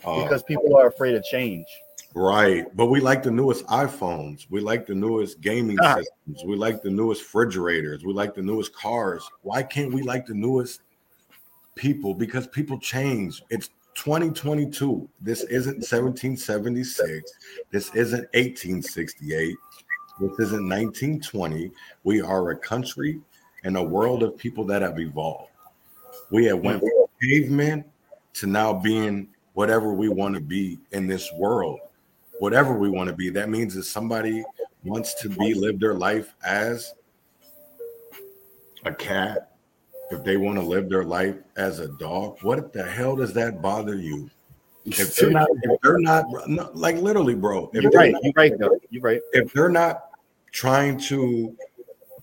Uh, 0.05 0.23
Because 0.25 0.43
people 0.43 0.77
are 0.77 0.89
afraid 0.89 1.15
of 1.15 1.23
change. 1.25 1.67
Right. 2.15 2.67
But 2.77 2.87
we 2.87 3.01
like 3.01 3.23
the 3.23 3.31
newest 3.31 3.65
iPhones. 3.67 4.47
We 4.51 4.61
like 4.61 4.87
the 4.87 4.95
newest 4.95 5.41
gaming 5.41 5.79
Ah. 5.81 5.97
systems. 5.97 6.45
We 6.45 6.57
like 6.57 6.83
the 6.83 6.91
newest 6.91 7.23
refrigerators. 7.23 8.05
We 8.05 8.13
like 8.13 8.35
the 8.35 8.43
newest 8.43 8.75
cars. 8.75 9.27
Why 9.43 9.63
can't 9.63 9.93
we 9.95 10.03
like 10.03 10.27
the 10.27 10.35
newest 10.35 10.83
people? 11.75 12.13
Because 12.15 12.47
people 12.49 12.79
change. 12.79 13.43
It's 13.49 13.71
2022. 13.95 15.09
This 15.23 15.43
isn't 15.45 15.85
1776. 15.85 17.33
This 17.71 17.95
isn't 17.95 18.27
1868. 18.35 19.57
This 20.23 20.47
isn't 20.47 20.69
1920. 20.69 21.71
We 22.05 22.21
are 22.21 22.51
a 22.51 22.57
country 22.57 23.21
and 23.65 23.77
a 23.77 23.83
world 23.83 24.23
of 24.23 24.37
people 24.37 24.65
that 24.67 24.83
have 24.83 24.99
evolved. 24.99 25.51
We 26.31 26.47
have 26.47 26.61
went 26.61 26.81
from 26.81 26.91
cavemen 27.21 27.85
to 28.35 28.47
now 28.47 28.73
being 28.73 29.29
whatever 29.55 29.93
we 29.93 30.09
want 30.09 30.35
to 30.35 30.41
be 30.41 30.79
in 30.93 31.07
this 31.07 31.31
world 31.35 31.81
whatever 32.43 32.75
we 32.77 32.91
want 32.91 33.09
to 33.09 33.15
be. 33.15 33.31
That 33.31 33.49
means 33.49 33.77
if 33.77 33.85
somebody 33.85 34.43
wants 34.83 35.15
to 35.23 35.29
be 35.29 35.55
live 35.55 35.79
their 35.79 35.95
life 35.95 36.35
as 36.45 36.93
a 38.85 38.93
cat, 38.93 39.53
if 40.11 40.25
they 40.25 40.37
want 40.37 40.59
to 40.59 40.65
live 40.65 40.91
their 40.91 41.05
life 41.05 41.37
as 41.57 41.79
a 41.79 41.87
dog, 41.87 42.39
what 42.43 42.73
the 42.73 42.83
hell 42.83 43.15
does 43.15 43.33
that 43.35 43.63
bother 43.63 43.95
you? 43.95 44.29
If 44.85 45.15
they're 45.15 45.31
not, 45.31 45.47
if 45.63 45.81
they're 45.83 46.01
not 46.01 46.25
no, 46.49 46.69
like 46.75 46.97
literally, 46.97 47.37
bro. 47.37 47.71
If 47.73 47.85
You're 47.85 47.93
right. 47.93 48.11
not- 48.11 48.25
You're 48.25 48.33
right, 48.37 48.59
though. 48.59 48.77
You're 48.91 49.03
right. 49.03 49.21
if 49.33 49.53
they're 49.53 49.69
not 49.69 50.07
trying 50.53 50.99
to 50.99 51.57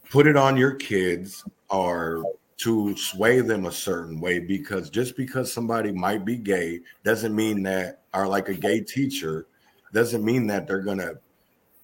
put 0.09 0.27
it 0.27 0.37
on 0.37 0.55
your 0.55 0.75
kids 0.75 1.43
or 1.69 2.23
to 2.57 2.95
sway 2.97 3.41
them 3.41 3.65
a 3.65 3.71
certain 3.71 4.19
way 4.19 4.39
because 4.39 4.89
just 4.89 5.15
because 5.15 5.51
somebody 5.51 5.91
might 5.91 6.25
be 6.25 6.35
gay 6.35 6.79
doesn't 7.03 7.35
mean 7.35 7.63
that 7.63 8.03
or 8.13 8.27
like 8.27 8.49
a 8.49 8.53
gay 8.53 8.81
teacher 8.81 9.47
doesn't 9.93 10.23
mean 10.23 10.45
that 10.47 10.67
they're 10.67 10.81
gonna 10.81 11.13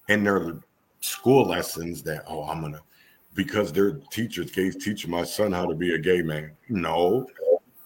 in 0.09 0.23
their 0.23 0.59
school 0.99 1.45
lessons 1.47 2.03
that 2.03 2.23
oh 2.27 2.43
i'm 2.43 2.61
gonna 2.61 2.81
because 3.35 3.71
their 3.71 3.93
teachers 4.11 4.51
gays 4.51 4.75
teaching 4.75 5.11
my 5.11 5.23
son 5.23 5.51
how 5.51 5.65
to 5.65 5.75
be 5.75 5.93
a 5.93 5.99
gay 5.99 6.21
man. 6.21 6.51
No 6.69 7.27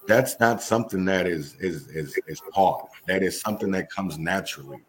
that's 0.09 0.39
not 0.39 0.61
something 0.61 1.05
that 1.05 1.27
is 1.27 1.55
is 1.59 1.87
is, 1.89 2.19
is 2.27 2.41
taught. 2.53 2.89
That 3.07 3.21
is 3.21 3.39
something 3.39 3.69
that 3.71 3.91
comes 3.91 4.17
naturally 4.17 4.79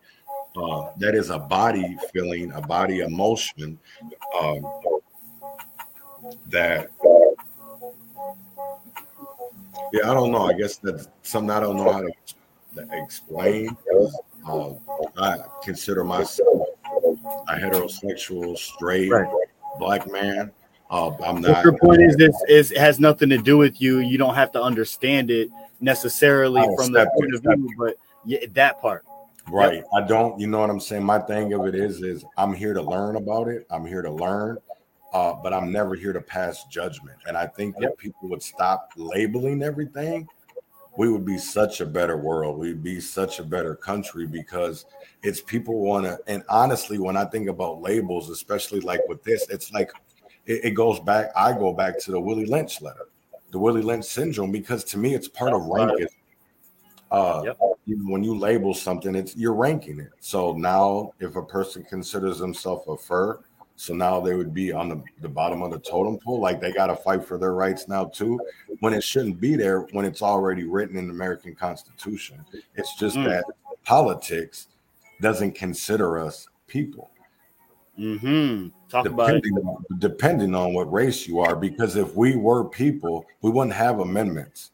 uh, 0.57 0.91
that 0.99 1.15
is 1.15 1.31
a 1.31 1.39
body 1.39 1.97
feeling, 2.13 2.53
a 2.53 2.61
body 2.61 3.01
emotion 3.01 3.79
um, 4.41 4.65
that. 6.47 6.91
Yeah, 9.93 10.11
I 10.11 10.15
don't 10.15 10.31
know. 10.31 10.47
I 10.47 10.53
guess 10.53 10.77
that's 10.77 11.09
something 11.23 11.51
I 11.51 11.61
don't 11.61 11.77
know 11.77 11.93
how 11.93 12.01
to 12.01 12.13
explain. 12.93 13.77
Um, 14.47 14.79
I 15.17 15.39
consider 15.63 16.05
myself 16.05 16.69
a 17.49 17.55
heterosexual, 17.55 18.57
straight 18.57 19.11
Right. 19.11 19.29
black 19.79 20.11
man. 20.11 20.53
Uh, 20.91 21.11
I'm 21.25 21.41
But 21.41 21.51
not. 21.51 21.65
your 21.65 21.79
point 21.79 22.03
is 22.03 22.17
this 22.17 22.35
is 22.49 22.71
has 22.77 22.99
nothing 22.99 23.29
to 23.31 23.39
do 23.39 23.57
with 23.57 23.81
you. 23.81 23.99
You 23.99 24.19
don't 24.19 24.35
have 24.35 24.53
to 24.53 24.63
understand 24.63 25.31
it 25.31 25.51
necessarily 25.81 26.61
Oh, 26.61 26.77
from 26.77 26.93
that 26.93 27.13
point 27.15 27.35
it, 27.35 27.37
of 27.37 27.43
view, 27.43 27.75
but 27.79 27.97
yeah, 28.25 28.41
that 28.53 28.81
part. 28.81 29.05
Right. 29.51 29.85
I 29.95 30.03
don't, 30.03 30.39
you 30.39 30.47
know 30.47 30.61
what 30.61 30.71
I'm 30.71 30.81
saying? 30.81 31.05
My 31.05 31.19
thing 31.19 31.53
of 31.53 31.67
it 31.67 31.75
is, 31.75 32.03
is 32.03 32.25
I'm 32.37 32.53
here 32.53 32.75
to 32.75 32.83
learn 32.83 33.17
about 33.17 33.49
it. 33.49 33.67
I'm 33.71 33.85
here 33.85 34.03
to 34.03 34.11
learn, 34.11 34.59
uh, 35.13 35.35
but 35.35 35.53
I'm 35.53 35.73
never 35.73 35.95
here 35.95 36.13
to 36.13 36.21
pass 36.21 36.65
judgment. 36.65 37.19
And 37.27 37.37
I 37.37 37.47
think 37.47 37.77
that 37.79 37.97
people 37.99 38.29
would 38.29 38.43
stop 38.43 38.93
labeling 38.97 39.63
everything, 39.63 40.29
we 40.97 41.11
would 41.11 41.25
be 41.25 41.39
such 41.39 41.81
a 41.81 41.87
better 41.87 42.17
world. 42.17 42.59
We'd 42.59 42.83
be 42.83 43.01
such 43.01 43.39
a 43.39 43.45
better 43.45 43.75
country 43.75 44.27
because 44.27 44.87
it's 45.23 45.41
people 45.41 45.81
want 45.81 46.05
to, 46.05 46.19
and 46.27 46.43
honestly, 46.49 46.99
when 46.99 47.17
I 47.17 47.25
think 47.25 47.49
about 47.49 47.81
labels, 47.81 48.29
especially 48.29 48.81
like 48.81 49.01
with 49.09 49.23
this, 49.23 49.49
it's 49.49 49.73
like 49.73 49.93
it, 50.47 50.65
it 50.65 50.71
goes 50.73 51.01
back, 51.01 51.31
I 51.37 51.53
go 51.53 51.73
back 51.73 51.99
to 52.01 52.11
the 52.11 52.21
Willie 52.21 52.45
Lynch 52.45 52.83
letter, 52.83 53.09
the 53.51 53.59
Willie 53.59 53.83
Lynch 53.83 54.05
syndrome, 54.05 54.53
because 54.53 54.85
to 54.85 54.99
me, 54.99 55.15
it's 55.15 55.29
part 55.29 55.53
of 55.53 55.65
ranking. 55.67 56.09
Uh, 57.11 57.43
Yep. 57.45 57.59
when 58.05 58.23
you 58.23 58.39
label 58.39 58.73
something, 58.75 59.15
it's 59.15 59.37
you're 59.37 59.55
ranking 59.55 59.99
it. 59.99 60.11
So 60.21 60.53
now, 60.53 61.13
if 61.19 61.37
a 61.37 61.43
person 61.43 61.83
considers 61.85 62.39
themselves 62.39 62.87
a 62.89 62.97
fur, 62.97 63.41
so 63.77 63.95
now 63.95 64.21
they 64.21 64.35
would 64.35 64.53
be 64.53 64.73
on 64.73 64.89
the, 64.91 65.03
the 65.23 65.29
bottom 65.29 65.63
of 65.63 65.71
the 65.71 65.79
totem 65.79 66.19
pole, 66.19 66.39
like 66.39 66.61
they 66.61 66.71
got 66.73 66.87
to 66.89 66.97
fight 66.97 67.25
for 67.25 67.39
their 67.39 67.55
rights 67.55 67.89
now 67.89 68.05
too, 68.05 68.39
when 68.81 68.93
it 68.93 69.03
shouldn't 69.03 69.41
be 69.41 69.57
there 69.57 69.81
when 69.93 70.05
it's 70.05 70.21
already 70.23 70.65
written 70.65 70.97
in 70.97 71.09
the 71.09 71.13
American 71.15 71.55
Constitution. 71.55 72.45
It's 72.75 72.95
just 72.97 73.17
Mm. 73.17 73.25
that 73.25 73.45
politics 73.85 74.69
doesn't 75.21 75.53
consider 75.55 76.19
us 76.19 76.47
people 76.67 77.11
Mm-hmm. 77.99 78.69
Talk 78.89 79.07
about 79.07 79.35
it. 79.35 79.45
depending 79.99 80.55
on 80.55 80.73
what 80.73 80.91
race 80.91 81.27
you 81.27 81.41
are 81.41 81.55
because 81.55 81.97
if 81.97 82.15
we 82.17 82.35
were 82.37 82.65
people 82.65 83.27
we 83.43 83.51
wouldn't 83.51 83.75
have 83.75 84.01
amendments 84.01 84.71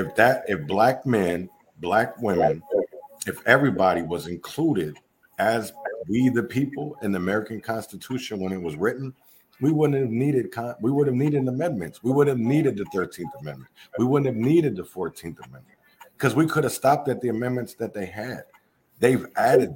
if 0.00 0.14
that 0.16 0.44
if 0.48 0.66
black 0.66 1.06
men 1.06 1.48
black 1.78 2.20
women 2.20 2.62
if 3.26 3.46
everybody 3.46 4.02
was 4.02 4.26
included 4.26 4.96
as 5.38 5.72
we 6.08 6.28
the 6.28 6.42
people 6.42 6.96
in 7.02 7.12
the 7.12 7.18
american 7.18 7.60
constitution 7.60 8.38
when 8.40 8.52
it 8.52 8.60
was 8.60 8.76
written 8.76 9.12
we 9.60 9.70
wouldn't 9.70 10.00
have 10.00 10.10
needed 10.10 10.50
con- 10.50 10.74
we 10.80 10.90
would 10.90 11.06
have 11.06 11.16
needed 11.16 11.46
amendments 11.46 12.02
we 12.02 12.10
would 12.10 12.26
have 12.26 12.38
needed 12.38 12.76
the 12.76 12.84
13th 12.86 13.40
amendment 13.40 13.70
we 13.98 14.04
wouldn't 14.04 14.26
have 14.26 14.36
needed 14.36 14.76
the 14.76 14.82
14th 14.82 15.38
amendment 15.46 15.76
because 16.16 16.34
we 16.34 16.46
could 16.46 16.64
have 16.64 16.72
stopped 16.72 17.08
at 17.08 17.20
the 17.20 17.28
amendments 17.28 17.74
that 17.74 17.94
they 17.94 18.06
had 18.06 18.44
they've 19.00 19.26
added. 19.36 19.74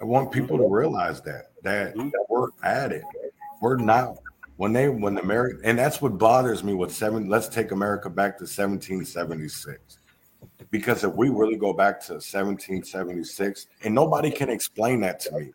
I 0.00 0.04
want 0.04 0.30
people 0.30 0.58
to 0.58 0.68
realize 0.68 1.20
that 1.22 1.46
that 1.62 1.94
mm-hmm. 1.94 2.10
we're 2.28 2.48
at 2.62 2.92
it. 2.92 3.02
We're 3.60 3.76
not 3.76 4.16
when 4.62 4.72
they 4.72 4.88
when 4.88 5.16
the 5.16 5.20
America 5.22 5.58
and 5.64 5.76
that's 5.76 6.00
what 6.00 6.16
bothers 6.18 6.62
me 6.62 6.72
with 6.72 6.92
seven. 6.92 7.28
Let's 7.28 7.48
take 7.48 7.72
America 7.72 8.08
back 8.08 8.38
to 8.38 8.44
1776 8.44 9.98
because 10.70 11.02
if 11.02 11.12
we 11.14 11.30
really 11.30 11.56
go 11.56 11.72
back 11.72 11.98
to 12.02 12.12
1776 12.12 13.66
and 13.82 13.92
nobody 13.92 14.30
can 14.30 14.48
explain 14.48 15.00
that 15.00 15.18
to 15.18 15.32
me. 15.32 15.52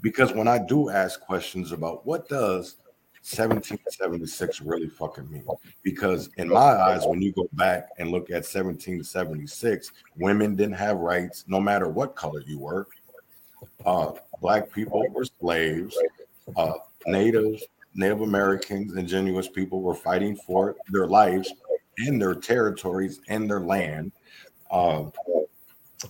Because 0.00 0.32
when 0.32 0.48
i 0.48 0.56
do 0.56 0.88
ask 0.88 1.20
questions 1.20 1.70
about 1.72 2.06
what 2.06 2.26
does 2.26 2.76
1776 3.20 4.62
really 4.62 4.88
fucking 4.88 5.30
mean? 5.30 5.44
Because 5.82 6.30
in 6.38 6.48
my 6.48 6.60
eyes 6.60 7.04
when 7.04 7.20
you 7.20 7.30
go 7.30 7.46
back 7.52 7.88
and 7.98 8.10
look 8.10 8.30
at 8.30 8.46
1776 8.48 9.92
women 10.16 10.56
didn't 10.56 10.76
have 10.76 10.96
rights 10.96 11.44
no 11.46 11.60
matter 11.60 11.90
what 11.90 12.16
color 12.16 12.40
you 12.46 12.58
were. 12.58 12.86
Uh, 13.84 14.12
black 14.40 14.72
people 14.72 15.04
were 15.10 15.26
slaves. 15.26 15.94
Uh, 16.56 16.72
natives 17.06 17.62
native 17.94 18.20
americans 18.20 18.94
indigenous 18.96 19.48
people 19.48 19.80
were 19.80 19.94
fighting 19.94 20.36
for 20.36 20.76
their 20.88 21.06
lives 21.06 21.52
and 21.98 22.20
their 22.20 22.34
territories 22.34 23.20
and 23.28 23.48
their 23.48 23.60
land 23.60 24.10
uh, 24.70 25.04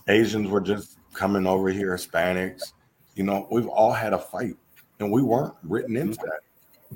Asians 0.07 0.49
were 0.49 0.61
just 0.61 0.97
coming 1.13 1.47
over 1.47 1.69
here, 1.69 1.95
Hispanics. 1.95 2.73
You 3.15 3.23
know, 3.23 3.47
we've 3.49 3.67
all 3.67 3.93
had 3.93 4.13
a 4.13 4.17
fight, 4.17 4.55
and 4.99 5.11
we 5.11 5.21
weren't 5.21 5.53
written 5.63 5.95
into 5.95 6.17
that. 6.17 6.41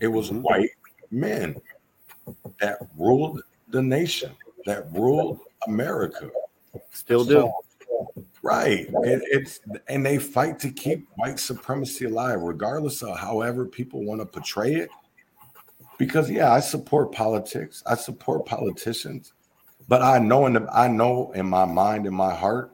It 0.02 0.08
was 0.08 0.30
mm-hmm. 0.30 0.42
white 0.42 0.70
men 1.12 1.56
that 2.60 2.80
ruled 2.98 3.42
the 3.70 3.82
nation, 3.82 4.32
that 4.66 4.92
ruled 4.92 5.40
America. 5.68 6.30
Still 6.92 7.24
do. 7.24 7.52
Right. 8.44 8.88
It, 9.04 9.22
it's 9.26 9.60
and 9.88 10.06
they 10.06 10.18
fight 10.18 10.60
to 10.60 10.70
keep 10.70 11.08
white 11.16 11.40
supremacy 11.40 12.06
alive, 12.06 12.42
regardless 12.42 13.02
of 13.04 13.18
however 13.18 13.66
people 13.66 14.04
want 14.04 14.22
to 14.22 14.26
portray 14.26 14.76
it. 14.76 14.90
Because 15.98 16.30
yeah, 16.30 16.52
I 16.54 16.60
support 16.60 17.12
politics. 17.12 17.84
I 17.86 17.96
support 17.96 18.46
politicians. 18.46 19.34
But 19.88 20.02
I 20.02 20.20
know 20.20 20.46
in 20.46 20.54
the, 20.54 20.68
I 20.72 20.88
know 20.88 21.32
in 21.32 21.48
my 21.48 21.66
mind, 21.66 22.06
in 22.06 22.14
my 22.14 22.34
heart, 22.34 22.72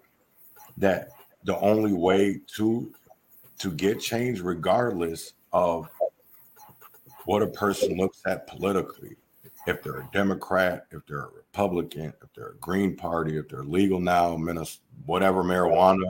that 0.77 1.09
the 1.43 1.57
only 1.59 1.93
way 1.93 2.41
to 2.55 2.91
to 3.59 3.71
get 3.71 3.99
change, 3.99 4.41
regardless 4.41 5.33
of 5.53 5.89
what 7.25 7.41
a 7.41 7.47
person 7.47 7.97
looks 7.97 8.21
at 8.27 8.47
politically, 8.47 9.15
if 9.65 9.81
they're 9.81 10.01
a 10.01 10.09
Democrat, 10.11 10.85
if 10.91 11.05
they're 11.07 11.23
a 11.23 11.29
Republican, 11.55 12.13
if 12.21 12.33
they're 12.35 12.49
a 12.49 12.55
Green 12.55 12.97
Party, 12.97 13.37
if 13.37 13.47
they're 13.47 13.63
legal 13.63 14.01
now, 14.01 14.37
whatever 15.05 15.41
marijuana, 15.41 16.03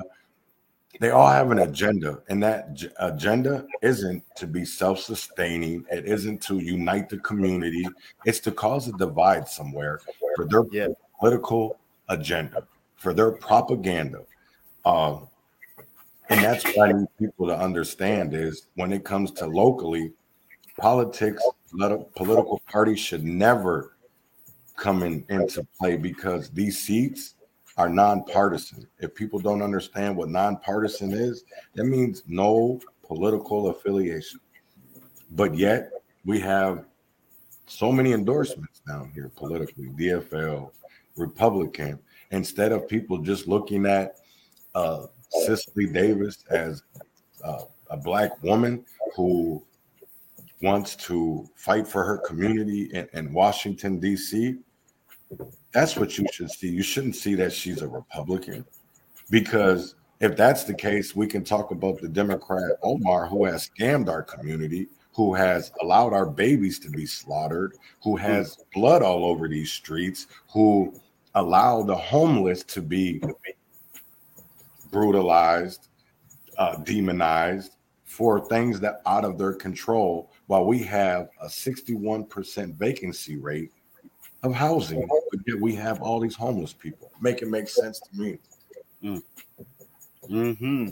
they 1.00 1.12
all 1.12 1.30
have 1.30 1.52
an 1.52 1.60
agenda, 1.60 2.24
and 2.30 2.42
that 2.42 2.82
agenda 3.00 3.68
isn't 3.84 4.24
to 4.38 4.48
be 4.48 4.66
self-sustaining. 4.66 5.86
It 5.92 6.06
isn't 6.06 6.42
to 6.44 6.58
unite 6.58 7.10
the 7.10 7.20
community. 7.20 7.86
It's 8.26 8.40
to 8.40 8.52
cause 8.52 8.88
a 8.88 8.94
divide 8.94 9.48
somewhere 9.48 10.00
for 10.36 10.46
their 10.48 10.64
yeah. 10.72 10.88
political 11.20 11.78
agenda, 12.10 12.66
for 12.96 13.14
their 13.14 13.32
propaganda. 13.32 14.24
Um, 14.84 15.28
and 16.30 16.44
that's 16.44 16.66
what 16.76 16.90
I 16.90 16.92
need 16.94 17.08
people 17.20 17.46
to 17.48 17.56
understand 17.56 18.34
is 18.34 18.66
when 18.74 18.92
it 18.92 19.04
comes 19.04 19.30
to 19.34 19.46
locally, 19.46 20.12
politics, 20.80 21.44
political 22.16 22.64
parties 22.68 23.00
should 23.00 23.24
never 23.24 23.95
come 24.76 25.04
in, 25.04 25.26
into 25.30 25.66
play 25.80 25.98
because 25.98 26.50
these 26.50 26.80
seats 26.80 27.36
are 27.78 27.90
nonpartisan. 27.90 28.88
If 29.00 29.16
people 29.16 29.40
don't 29.40 29.62
understand 29.62 30.16
what 30.16 30.30
nonpartisan 30.30 31.14
is, 31.14 31.44
that 31.74 31.86
means 31.86 32.24
no 32.28 32.80
political 33.04 33.70
affiliation. 33.70 34.40
But 35.32 35.56
yet 35.56 35.92
we 36.24 36.40
have 36.40 36.86
so 37.68 37.92
many 37.92 38.14
endorsements 38.14 38.82
down 38.88 39.12
here 39.14 39.32
politically, 39.36 39.88
DFL, 39.90 40.72
Republican, 41.18 42.00
instead 42.32 42.72
of 42.72 42.88
people 42.88 43.18
just 43.18 43.48
looking 43.48 43.86
at 43.86 44.16
uh, 44.74 45.08
Cicely 45.46 45.88
Davis 45.88 46.44
as 46.50 46.84
uh, 47.44 47.64
a 47.90 47.98
black 47.98 48.42
woman 48.44 48.86
who 49.16 49.64
wants 50.62 50.96
to 50.96 51.48
fight 51.56 51.88
for 51.88 52.04
her 52.04 52.18
community 52.20 52.90
in, 52.94 53.08
in 53.14 53.34
Washington, 53.34 54.00
D.C. 54.00 54.58
That's 55.72 55.98
what 55.98 56.18
you 56.18 56.26
should 56.32 56.52
see. 56.52 56.70
You 56.70 56.84
shouldn't 56.84 57.16
see 57.16 57.36
that 57.36 57.52
she's 57.52 57.82
a 57.82 57.88
Republican 57.88 58.66
because 59.30 59.96
if 60.20 60.38
that's 60.38 60.64
the 60.64 60.74
case, 60.74 61.16
we 61.16 61.28
can 61.28 61.44
talk 61.44 61.72
about 61.72 62.00
the 62.00 62.08
Democrat 62.08 62.78
Omar 62.82 63.28
who 63.28 63.46
has 63.46 63.70
scammed 63.70 64.08
our 64.08 64.24
community, 64.24 64.88
who 65.14 65.34
has 65.34 65.72
allowed 65.82 66.14
our 66.14 66.26
babies 66.26 66.80
to 66.80 66.90
be 66.90 67.06
slaughtered, 67.06 67.76
who 68.02 68.16
has 68.16 68.58
blood 68.74 69.02
all 69.02 69.26
over 69.26 69.48
these 69.48 69.72
streets, 69.72 70.28
who 70.52 70.94
allow 71.36 71.84
the 71.84 71.96
homeless 71.96 72.64
to 72.64 72.82
be 72.82 73.22
brutalized, 74.92 75.90
uh, 76.58 76.78
demonized 76.78 77.76
for 78.06 78.46
things 78.48 78.80
that 78.80 79.02
out 79.06 79.26
of 79.26 79.38
their 79.38 79.54
control, 79.54 80.32
while 80.48 80.66
we 80.66 80.80
have 80.80 81.28
a 81.42 81.48
61% 81.48 82.76
vacancy 82.76 83.36
rate 83.36 83.72
of 84.44 84.54
housing, 84.54 85.08
but 85.32 85.40
yet 85.48 85.60
we 85.60 85.76
have 85.76 86.02
all 86.02 86.20
these 86.20 86.36
homeless 86.36 86.74
people. 86.74 87.12
Make 87.22 87.42
it 87.42 87.48
make 87.48 87.68
sense 87.68 88.00
to 88.00 88.20
me. 88.20 88.38
Mm. 89.04 89.24
Hmm. 90.28 90.88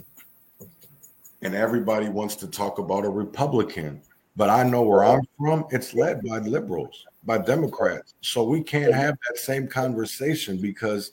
And 1.42 1.54
everybody 1.54 2.08
wants 2.08 2.36
to 2.36 2.46
talk 2.46 2.78
about 2.78 3.04
a 3.04 3.08
Republican, 3.08 4.00
but 4.36 4.48
I 4.48 4.62
know 4.62 4.82
where 4.82 5.04
I'm 5.04 5.22
from. 5.38 5.66
It's 5.70 5.94
led 5.94 6.22
by 6.22 6.38
liberals 6.38 7.04
by 7.24 7.38
Democrats. 7.38 8.14
So 8.20 8.44
we 8.44 8.62
can't 8.62 8.94
have 8.94 9.16
that 9.28 9.38
same 9.38 9.66
conversation 9.66 10.58
because 10.58 11.12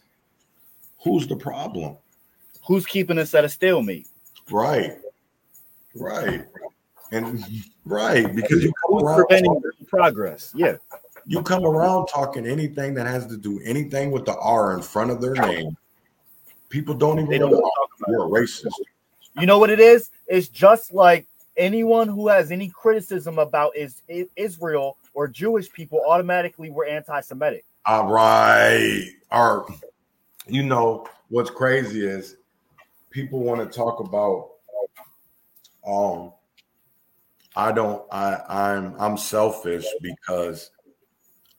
who's 1.04 1.28
the 1.28 1.36
problem? 1.36 1.98
Who's 2.66 2.86
keeping 2.86 3.18
us 3.18 3.34
at 3.34 3.46
a 3.46 3.50
stalemate? 3.50 4.08
Right. 4.50 4.98
Right. 5.96 6.46
And 7.12 7.44
right, 7.86 8.34
because 8.34 8.64
you 8.64 8.72
come 8.86 9.04
around 9.04 9.26
preventing 9.28 9.62
progress. 9.88 10.52
Yeah. 10.56 10.78
You 11.26 11.44
come 11.44 11.66
around 11.66 12.08
talking 12.08 12.46
anything 12.46 12.94
that 12.96 13.08
has 13.08 13.26
to 13.28 13.38
do 13.38 13.60
anything 13.64 14.12
with 14.12 14.26
the 14.26 14.36
R 14.38 14.74
in 14.74 14.82
front 14.82 15.12
of 15.12 15.22
their 15.22 15.34
name. 15.34 15.78
People 16.70 16.96
don't 16.96 17.20
even 17.20 17.30
they 17.30 17.38
don't 17.38 17.52
talk 17.52 17.90
about 18.00 18.10
you're 18.10 18.26
a 18.26 18.30
racist. 18.30 18.72
You 19.40 19.46
know 19.46 19.60
what 19.60 19.70
it 19.70 19.80
is? 19.80 20.10
It's 20.28 20.48
just 20.48 20.94
like 20.94 21.28
anyone 21.58 22.08
who 22.08 22.28
has 22.28 22.52
any 22.52 22.70
criticism 22.70 23.40
about 23.40 23.76
is, 23.76 24.02
is 24.08 24.28
Israel 24.36 24.98
or 25.14 25.28
Jewish 25.28 25.72
people 25.72 26.02
automatically 26.08 26.70
were 26.70 26.86
anti-Semitic. 26.86 27.66
All 27.86 28.12
right. 28.12 29.10
Or 29.32 29.68
you 30.48 30.64
know 30.64 31.08
what's 31.30 31.50
crazy 31.50 32.06
is 32.06 32.38
people 33.10 33.40
want 33.40 33.60
to 33.60 33.78
talk 33.78 34.00
about 34.00 34.50
um 35.86 36.34
I 37.56 37.72
don't 37.72 38.04
I 38.12 38.42
I'm 38.48 38.96
I'm 39.00 39.18
selfish 39.18 39.86
because 40.02 40.72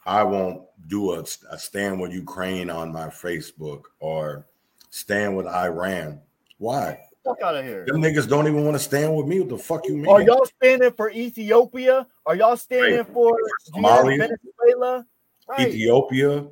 I 0.05 0.25
won't 0.25 0.63
do 0.89 1.13
a, 1.13 1.25
a 1.51 1.59
stand 1.59 2.01
with 2.01 2.13
Ukraine 2.13 2.71
on 2.71 2.93
my 2.93 3.07
Facebook 3.07 3.83
or 4.01 4.47
stand 4.91 5.37
with 5.37 5.47
Iran. 5.47 6.21
Why? 6.59 6.99
fuck 7.25 7.41
out 7.43 7.57
of 7.57 7.65
here. 7.65 7.85
Them 7.87 8.03
niggas 8.03 8.29
don't 8.29 8.47
even 8.47 8.65
want 8.65 8.75
to 8.75 8.83
stand 8.83 9.15
with 9.15 9.27
me. 9.27 9.41
What 9.41 9.49
the 9.49 9.59
fuck 9.59 9.87
you 9.87 9.97
mean? 9.97 10.09
Are 10.09 10.23
y'all 10.23 10.45
standing 10.45 10.93
for 10.93 11.11
Ethiopia? 11.11 12.07
Are 12.27 12.37
y'all 12.37 12.57
standing 12.57 13.05
for 13.05 13.39
Somalia, 13.73 14.19
Venezuela? 14.19 15.07
Right. 15.49 15.69
Ethiopia? 15.69 16.47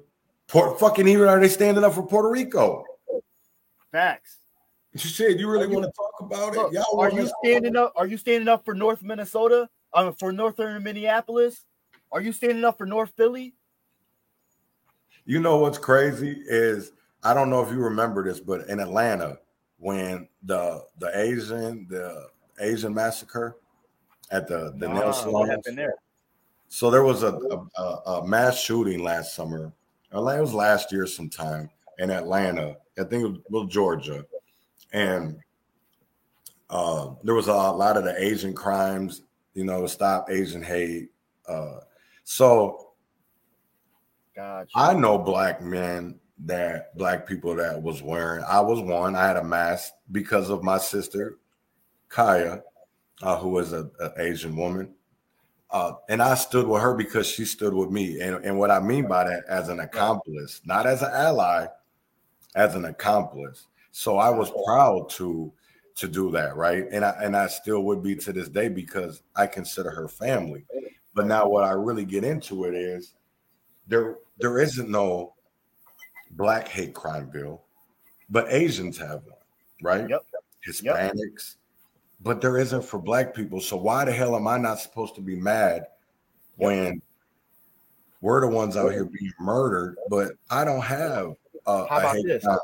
Port 0.49 0.81
fucking 0.81 1.07
even 1.07 1.29
are 1.29 1.41
they 1.41 1.49
standing 1.49 1.85
up 1.85 1.95
for 1.95 2.07
Puerto 2.07 2.29
Rico? 2.29 2.85
Facts. 3.93 4.39
Shit, 4.97 5.39
you 5.39 5.49
really 5.49 5.69
want 5.69 5.85
to 5.85 5.93
talk 5.93 6.15
about 6.21 6.55
it? 6.55 6.73
Y'all 6.73 7.01
are 7.01 7.13
you 7.13 7.31
standing 7.45 7.77
up? 7.77 7.93
Are 7.95 8.07
you 8.07 8.17
standing 8.17 8.49
up 8.49 8.65
for 8.65 8.75
North 8.75 9.03
Minnesota? 9.03 9.69
Um, 9.93 10.15
for 10.15 10.33
Northern 10.33 10.83
Minneapolis? 10.83 11.65
Are 12.13 12.21
you 12.21 12.33
standing 12.33 12.65
up 12.65 12.79
for 12.79 12.87
North 12.87 13.13
Philly? 13.17 13.55
You 15.25 15.41
know 15.41 15.59
what's 15.59 15.79
crazy 15.79 16.43
is 16.47 16.93
I 17.23 17.35
don't 17.35 17.51
know 17.51 17.63
if 17.63 17.71
you 17.71 17.79
remember 17.79 18.25
this, 18.25 18.41
but 18.41 18.69
in 18.69 18.81
Atlanta, 18.81 19.39
when 19.79 20.29
the 20.43 20.85
the 20.99 21.11
Asian 21.19 21.87
the 21.89 22.29
Asian 22.61 22.95
massacre 22.95 23.57
at 24.31 24.49
the 24.49 24.75
the 24.79 24.89
nail 24.89 25.13
salon. 25.13 25.49
Happened 25.49 25.79
there? 25.79 25.95
So 26.69 26.91
there 26.91 27.03
was 27.03 27.25
a, 27.25 27.33
a, 27.77 27.83
a 27.83 28.27
mass 28.27 28.61
shooting 28.61 29.03
last 29.03 29.35
summer. 29.35 29.73
It 30.13 30.17
was 30.17 30.55
last 30.55 30.93
year 30.93 31.07
sometime 31.07 31.69
in 31.99 32.11
Atlanta. 32.11 32.77
I 32.99 33.05
think 33.05 33.37
it 33.37 33.43
was 33.51 33.69
Georgia, 33.69 34.25
and 34.93 35.39
uh, 36.69 37.11
there 37.25 37.35
was 37.35 37.49
a 37.49 37.53
lot 37.53 37.97
of 37.97 38.05
the 38.05 38.23
Asian 38.23 38.55
crimes. 38.55 39.23
You 39.55 39.65
know, 39.65 39.87
stop 39.87 40.31
Asian 40.31 40.63
hate. 40.63 41.11
Uh, 41.49 41.81
so, 42.31 42.93
gotcha. 44.35 44.71
I 44.75 44.95
know 44.95 45.19
black 45.19 45.63
men 45.63 46.21
that 46.47 46.97
black 46.97 47.27
people 47.27 47.55
that 47.57 47.83
was 47.83 48.03
wearing. 48.03 48.45
I 48.49 48.61
was 48.61 48.81
one. 48.81 49.17
I 49.17 49.27
had 49.27 49.37
a 49.37 49.45
mask 49.45 49.93
because 50.13 50.51
of 50.51 50.63
my 50.63 50.79
sister, 50.79 51.39
Kaya, 52.09 52.63
uh, 53.23 53.37
who 53.39 53.51
was 53.51 53.73
an 53.73 53.91
Asian 54.19 54.57
woman. 54.57 54.95
uh, 55.71 55.93
and 56.09 56.23
I 56.23 56.35
stood 56.35 56.67
with 56.67 56.83
her 56.83 56.95
because 56.95 57.27
she 57.29 57.45
stood 57.45 57.75
with 57.75 57.91
me. 57.91 58.21
And, 58.21 58.45
and 58.45 58.59
what 58.59 58.71
I 58.71 58.81
mean 58.81 59.07
by 59.07 59.25
that, 59.25 59.45
as 59.49 59.69
an 59.69 59.81
accomplice, 59.81 60.61
not 60.65 60.87
as 60.87 61.03
an 61.03 61.11
ally, 61.13 61.67
as 62.57 62.75
an 62.75 62.87
accomplice. 62.87 63.67
So 63.93 64.19
I 64.19 64.31
was 64.31 64.51
proud 64.67 65.11
to 65.11 65.53
to 65.97 66.09
do 66.09 66.31
that, 66.33 66.57
right? 66.57 66.87
And 66.93 67.05
I 67.05 67.11
and 67.23 67.37
I 67.37 67.49
still 67.49 67.83
would 67.85 68.03
be 68.03 68.17
to 68.17 68.33
this 68.33 68.49
day 68.49 68.69
because 68.69 69.23
I 69.37 69.47
consider 69.47 69.91
her 69.91 70.09
family. 70.09 70.65
But 71.15 71.27
now 71.27 71.49
what 71.49 71.65
I 71.65 71.73
really 71.73 72.05
get 72.05 72.25
into 72.25 72.65
it 72.65 72.75
is 72.75 73.15
there 73.87 74.17
there 74.39 74.59
isn't 74.59 74.89
no 74.89 75.35
black 76.33 76.69
hate 76.69 76.95
crime 76.95 77.31
bill, 77.31 77.63
but 78.29 78.47
Asians 78.51 78.97
have 78.99 79.23
one, 79.25 79.35
right? 79.83 80.09
Yep. 80.09 80.25
Hispanics, 80.67 81.15
yep. 81.15 81.57
but 82.21 82.41
there 82.41 82.59
isn't 82.59 82.85
for 82.85 82.99
black 82.99 83.35
people. 83.35 83.61
So 83.61 83.77
why 83.77 84.05
the 84.05 84.13
hell 84.13 84.37
am 84.37 84.47
I 84.47 84.59
not 84.59 84.79
supposed 84.79 85.15
to 85.17 85.21
be 85.21 85.37
mad 85.37 85.87
when 86.57 87.03
we're 88.21 88.43
the 88.43 88.49
ones 88.49 88.77
out 88.77 88.93
here 88.93 89.07
being 89.07 89.33
murdered, 89.41 89.97
but 90.09 90.33
I 90.51 90.65
don't 90.65 90.83
have 90.83 91.35
uh, 91.67 91.87
How 91.87 91.99
about 91.99 92.17
this? 92.25 92.45
Crime. 92.45 92.59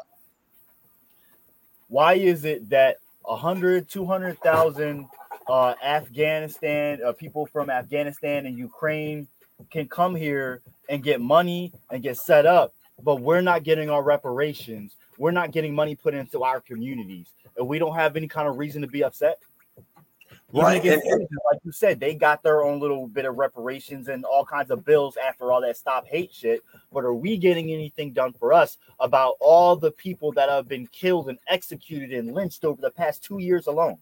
Why 1.89 2.15
is 2.15 2.45
it 2.45 2.69
that 2.71 2.97
100, 3.23 3.89
200,000 3.89 5.09
uh, 5.49 5.75
Afghanistan 5.83 7.01
uh, 7.05 7.13
people 7.13 7.47
from 7.47 7.71
Afghanistan 7.71 8.47
and 8.47 8.59
Ukraine 8.59 9.29
can 9.71 9.89
come 9.89 10.15
here 10.15 10.63
and 10.89 11.03
get 11.03 11.21
money 11.21 11.73
and 11.91 12.03
get 12.03 12.17
set 12.17 12.47
up, 12.47 12.75
but 13.03 13.17
we're 13.17 13.41
not 13.41 13.63
getting 13.63 13.91
our 13.91 14.03
reparations. 14.03 14.97
We're 15.19 15.31
not 15.31 15.51
getting 15.51 15.75
money 15.75 15.95
put 15.95 16.15
into 16.15 16.43
our 16.43 16.61
communities, 16.61 17.29
and 17.57 17.67
we 17.67 17.79
don't 17.79 17.95
have 17.95 18.17
any 18.17 18.29
kind 18.29 18.49
of 18.49 18.59
reason 18.59 18.83
to 18.83 18.89
be 18.89 19.03
upset. 19.03 19.39
Right. 20.53 20.85
And, 20.85 21.03
and, 21.03 21.29
like 21.51 21.61
you 21.65 21.73
said, 21.73 21.99
they 21.99 22.15
got 22.15 22.43
their 22.43 22.63
own 22.63 22.79
little 22.79 23.09
bit 23.09 23.25
of 23.25 23.37
reparations 23.37 24.09
and 24.09 24.25
all 24.25 24.45
kinds 24.45 24.71
of 24.71 24.85
bills 24.85 25.17
after 25.17 25.51
all 25.51 25.61
that 25.63 25.77
stop 25.77 26.07
hate 26.07 26.33
shit. 26.33 26.63
But 26.93 27.05
are 27.05 27.15
we 27.15 27.37
getting 27.37 27.73
anything 27.73 28.13
done 28.13 28.33
for 28.33 28.53
us 28.53 28.79
about 29.01 29.35
all 29.41 29.75
the 29.75 29.91
people 29.91 30.33
that 30.33 30.49
have 30.49 30.69
been 30.69 30.87
killed 30.87 31.29
and 31.29 31.39
executed 31.49 32.13
and 32.13 32.33
lynched 32.33 32.65
over 32.65 32.81
the 32.81 32.91
past 32.91 33.25
two 33.25 33.39
years 33.39 33.67
alone? 33.67 33.99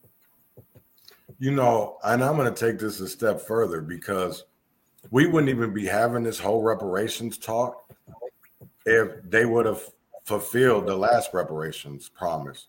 You 1.38 1.50
know, 1.50 1.98
and 2.04 2.22
I'm 2.22 2.36
going 2.36 2.52
to 2.52 2.66
take 2.66 2.78
this 2.78 3.00
a 3.00 3.08
step 3.08 3.40
further 3.40 3.80
because 3.80 4.44
we 5.10 5.26
wouldn't 5.26 5.50
even 5.50 5.74
be 5.74 5.86
having 5.86 6.22
this 6.22 6.38
whole 6.38 6.62
reparations 6.62 7.38
talk 7.38 7.90
if 8.86 9.08
they 9.28 9.44
would 9.44 9.66
have 9.66 9.82
fulfilled 10.24 10.86
the 10.86 10.96
last 10.96 11.30
reparations 11.34 12.08
promise 12.08 12.66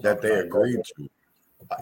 that 0.00 0.20
they 0.20 0.34
agreed 0.34 0.80
to 0.96 1.08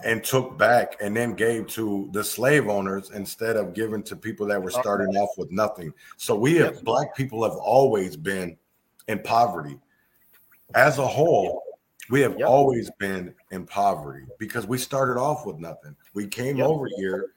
and 0.03 0.23
took 0.23 0.57
back 0.57 0.97
and 1.01 1.15
then 1.15 1.33
gave 1.33 1.67
to 1.67 2.09
the 2.11 2.23
slave 2.23 2.67
owners 2.67 3.11
instead 3.11 3.55
of 3.55 3.73
giving 3.73 4.03
to 4.03 4.15
people 4.15 4.45
that 4.47 4.61
were 4.61 4.71
starting 4.71 5.15
off 5.15 5.29
with 5.37 5.51
nothing. 5.51 5.93
So 6.17 6.35
we 6.35 6.55
have 6.55 6.83
black 6.83 7.15
people 7.15 7.43
have 7.43 7.57
always 7.57 8.17
been 8.17 8.57
in 9.07 9.19
poverty. 9.19 9.79
As 10.75 10.97
a 10.97 11.07
whole, 11.07 11.63
we 12.09 12.21
have 12.21 12.37
yep. 12.39 12.47
always 12.47 12.89
been 12.99 13.33
in 13.51 13.65
poverty 13.65 14.25
because 14.39 14.65
we 14.65 14.77
started 14.77 15.19
off 15.19 15.45
with 15.45 15.57
nothing. 15.57 15.95
We 16.13 16.27
came 16.27 16.57
yep. 16.57 16.67
over 16.67 16.87
here 16.97 17.31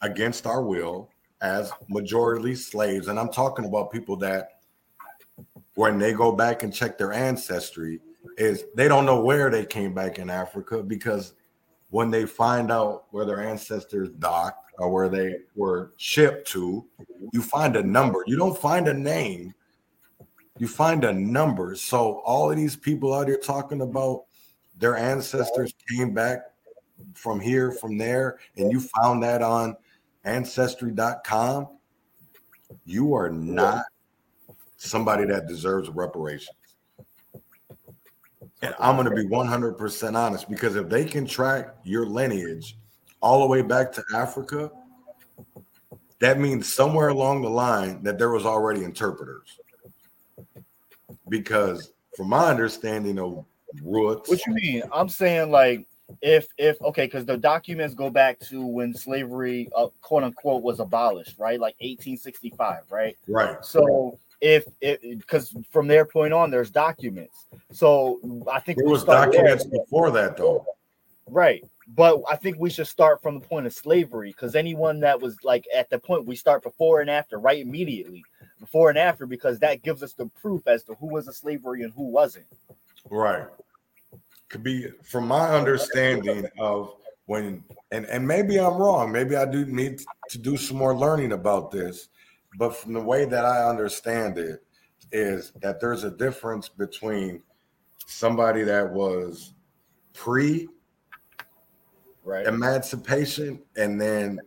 against 0.00 0.46
our 0.46 0.62
will 0.62 1.10
as 1.40 1.72
majority 1.88 2.54
slaves. 2.54 3.08
And 3.08 3.18
I'm 3.18 3.30
talking 3.30 3.64
about 3.64 3.92
people 3.92 4.16
that 4.16 4.60
when 5.74 5.98
they 5.98 6.12
go 6.12 6.32
back 6.32 6.62
and 6.62 6.74
check 6.74 6.98
their 6.98 7.12
ancestry, 7.12 8.00
is 8.36 8.64
they 8.74 8.88
don't 8.88 9.06
know 9.06 9.20
where 9.20 9.50
they 9.50 9.64
came 9.64 9.92
back 9.92 10.18
in 10.18 10.30
Africa 10.30 10.82
because 10.82 11.34
when 11.90 12.10
they 12.10 12.26
find 12.26 12.70
out 12.70 13.04
where 13.10 13.24
their 13.24 13.40
ancestors 13.40 14.10
docked 14.18 14.72
or 14.78 14.90
where 14.90 15.08
they 15.08 15.36
were 15.56 15.92
shipped 15.96 16.46
to, 16.48 16.84
you 17.32 17.42
find 17.42 17.76
a 17.76 17.82
number. 17.82 18.22
You 18.26 18.36
don't 18.36 18.56
find 18.56 18.88
a 18.88 18.94
name. 18.94 19.54
You 20.58 20.66
find 20.68 21.04
a 21.04 21.12
number. 21.12 21.74
So 21.76 22.20
all 22.24 22.50
of 22.50 22.56
these 22.56 22.76
people 22.76 23.14
out 23.14 23.28
here 23.28 23.38
talking 23.38 23.80
about 23.80 24.24
their 24.78 24.96
ancestors 24.96 25.74
came 25.88 26.12
back 26.14 26.40
from 27.14 27.40
here, 27.40 27.72
from 27.72 27.96
there, 27.96 28.38
and 28.56 28.70
you 28.72 28.80
found 28.80 29.22
that 29.22 29.42
on 29.42 29.76
ancestry.com, 30.24 31.68
you 32.84 33.14
are 33.14 33.30
not 33.30 33.84
somebody 34.76 35.24
that 35.26 35.46
deserves 35.46 35.88
reparations. 35.90 36.56
And 38.62 38.74
I'm 38.80 38.96
going 38.96 39.08
to 39.08 39.14
be 39.14 39.28
100% 39.28 40.16
honest 40.16 40.50
because 40.50 40.74
if 40.74 40.88
they 40.88 41.04
can 41.04 41.26
track 41.26 41.76
your 41.84 42.06
lineage 42.06 42.76
all 43.20 43.40
the 43.40 43.46
way 43.46 43.62
back 43.62 43.92
to 43.92 44.04
Africa, 44.14 44.70
that 46.18 46.40
means 46.40 46.72
somewhere 46.72 47.08
along 47.08 47.42
the 47.42 47.50
line 47.50 48.02
that 48.02 48.18
there 48.18 48.30
was 48.30 48.44
already 48.44 48.82
interpreters. 48.82 49.60
Because 51.28 51.92
from 52.16 52.28
my 52.28 52.46
understanding 52.50 53.18
of 53.18 53.44
roots, 53.82 54.28
what 54.28 54.46
you 54.46 54.54
mean? 54.54 54.82
I'm 54.92 55.08
saying 55.08 55.50
like 55.50 55.86
if 56.22 56.48
if 56.56 56.80
okay, 56.82 57.06
because 57.06 57.26
the 57.26 57.36
documents 57.36 57.94
go 57.94 58.10
back 58.10 58.38
to 58.40 58.64
when 58.64 58.94
slavery, 58.94 59.68
uh, 59.76 59.88
quote 60.00 60.24
unquote, 60.24 60.62
was 60.62 60.80
abolished, 60.80 61.38
right? 61.38 61.60
Like 61.60 61.74
1865, 61.80 62.84
right? 62.90 63.16
Right. 63.28 63.64
So 63.64 64.18
if 64.40 64.64
it 64.80 65.00
because 65.18 65.54
from 65.70 65.88
their 65.88 66.04
point 66.04 66.32
on 66.32 66.50
there's 66.50 66.70
documents 66.70 67.46
so 67.72 68.20
i 68.50 68.60
think 68.60 68.78
there 68.78 68.86
was 68.86 69.04
documents 69.04 69.64
there. 69.64 69.80
before 69.80 70.10
that 70.10 70.36
though 70.36 70.64
right 71.26 71.64
but 71.88 72.22
i 72.30 72.36
think 72.36 72.56
we 72.58 72.70
should 72.70 72.86
start 72.86 73.20
from 73.20 73.40
the 73.40 73.46
point 73.46 73.66
of 73.66 73.72
slavery 73.72 74.30
because 74.30 74.54
anyone 74.54 75.00
that 75.00 75.20
was 75.20 75.36
like 75.42 75.64
at 75.74 75.90
the 75.90 75.98
point 75.98 76.24
we 76.24 76.36
start 76.36 76.62
before 76.62 77.00
and 77.00 77.10
after 77.10 77.38
right 77.38 77.60
immediately 77.60 78.24
before 78.58 78.88
and 78.88 78.98
after 78.98 79.26
because 79.26 79.58
that 79.58 79.82
gives 79.82 80.02
us 80.02 80.12
the 80.12 80.26
proof 80.26 80.66
as 80.66 80.82
to 80.84 80.94
who 80.94 81.06
was 81.06 81.28
a 81.28 81.32
slavery 81.32 81.82
and 81.82 81.92
who 81.94 82.04
wasn't 82.04 82.46
right 83.10 83.46
could 84.48 84.62
be 84.62 84.88
from 85.02 85.26
my 85.26 85.48
understanding 85.50 86.46
of 86.58 86.94
when 87.26 87.62
and 87.92 88.06
and 88.06 88.26
maybe 88.26 88.58
i'm 88.58 88.76
wrong 88.76 89.12
maybe 89.12 89.36
i 89.36 89.44
do 89.44 89.64
need 89.66 90.00
to 90.28 90.38
do 90.38 90.56
some 90.56 90.76
more 90.76 90.96
learning 90.96 91.32
about 91.32 91.70
this 91.70 92.08
but 92.56 92.76
from 92.76 92.92
the 92.92 93.00
way 93.00 93.24
that 93.24 93.44
I 93.44 93.68
understand 93.68 94.38
it, 94.38 94.64
is 95.10 95.52
that 95.62 95.80
there's 95.80 96.04
a 96.04 96.10
difference 96.10 96.68
between 96.68 97.42
somebody 98.06 98.62
that 98.62 98.90
was 98.90 99.54
pre 100.12 100.68
right 102.24 102.46
emancipation 102.46 103.60
and 103.76 103.98
then 103.98 104.38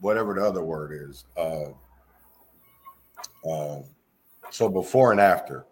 whatever 0.00 0.34
the 0.34 0.44
other 0.44 0.64
word 0.64 1.08
is. 1.08 1.24
Uh, 1.36 1.72
uh, 3.48 3.78
so 4.50 4.68
before 4.68 5.12
and 5.12 5.20
after, 5.20 5.64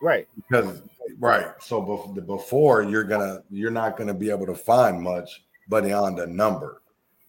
right? 0.00 0.28
Because 0.36 0.82
right, 1.18 1.48
so 1.60 1.80
before 2.26 2.82
you're 2.82 3.04
gonna 3.04 3.42
you're 3.50 3.70
not 3.70 3.96
gonna 3.96 4.14
be 4.14 4.30
able 4.30 4.46
to 4.46 4.54
find 4.54 5.00
much, 5.00 5.42
but 5.68 5.90
on 5.90 6.14
the 6.14 6.26
number. 6.26 6.82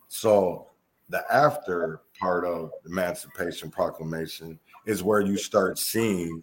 So 0.07 0.67
the 1.09 1.23
after 1.33 2.01
part 2.19 2.45
of 2.45 2.71
Emancipation 2.85 3.69
Proclamation 3.69 4.59
is 4.85 5.03
where 5.03 5.21
you 5.21 5.37
start 5.37 5.77
seeing 5.77 6.41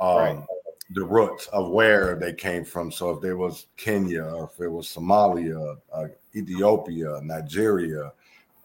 um, 0.00 0.16
right. 0.16 0.44
the 0.90 1.04
roots 1.04 1.46
of 1.48 1.70
where 1.70 2.16
they 2.16 2.32
came 2.32 2.64
from. 2.64 2.90
So 2.90 3.10
if 3.10 3.20
there 3.20 3.36
was 3.36 3.66
Kenya, 3.76 4.24
or 4.24 4.50
if 4.52 4.60
it 4.60 4.68
was 4.68 4.86
Somalia, 4.86 5.76
uh, 5.92 6.06
Ethiopia, 6.34 7.20
Nigeria, 7.22 8.12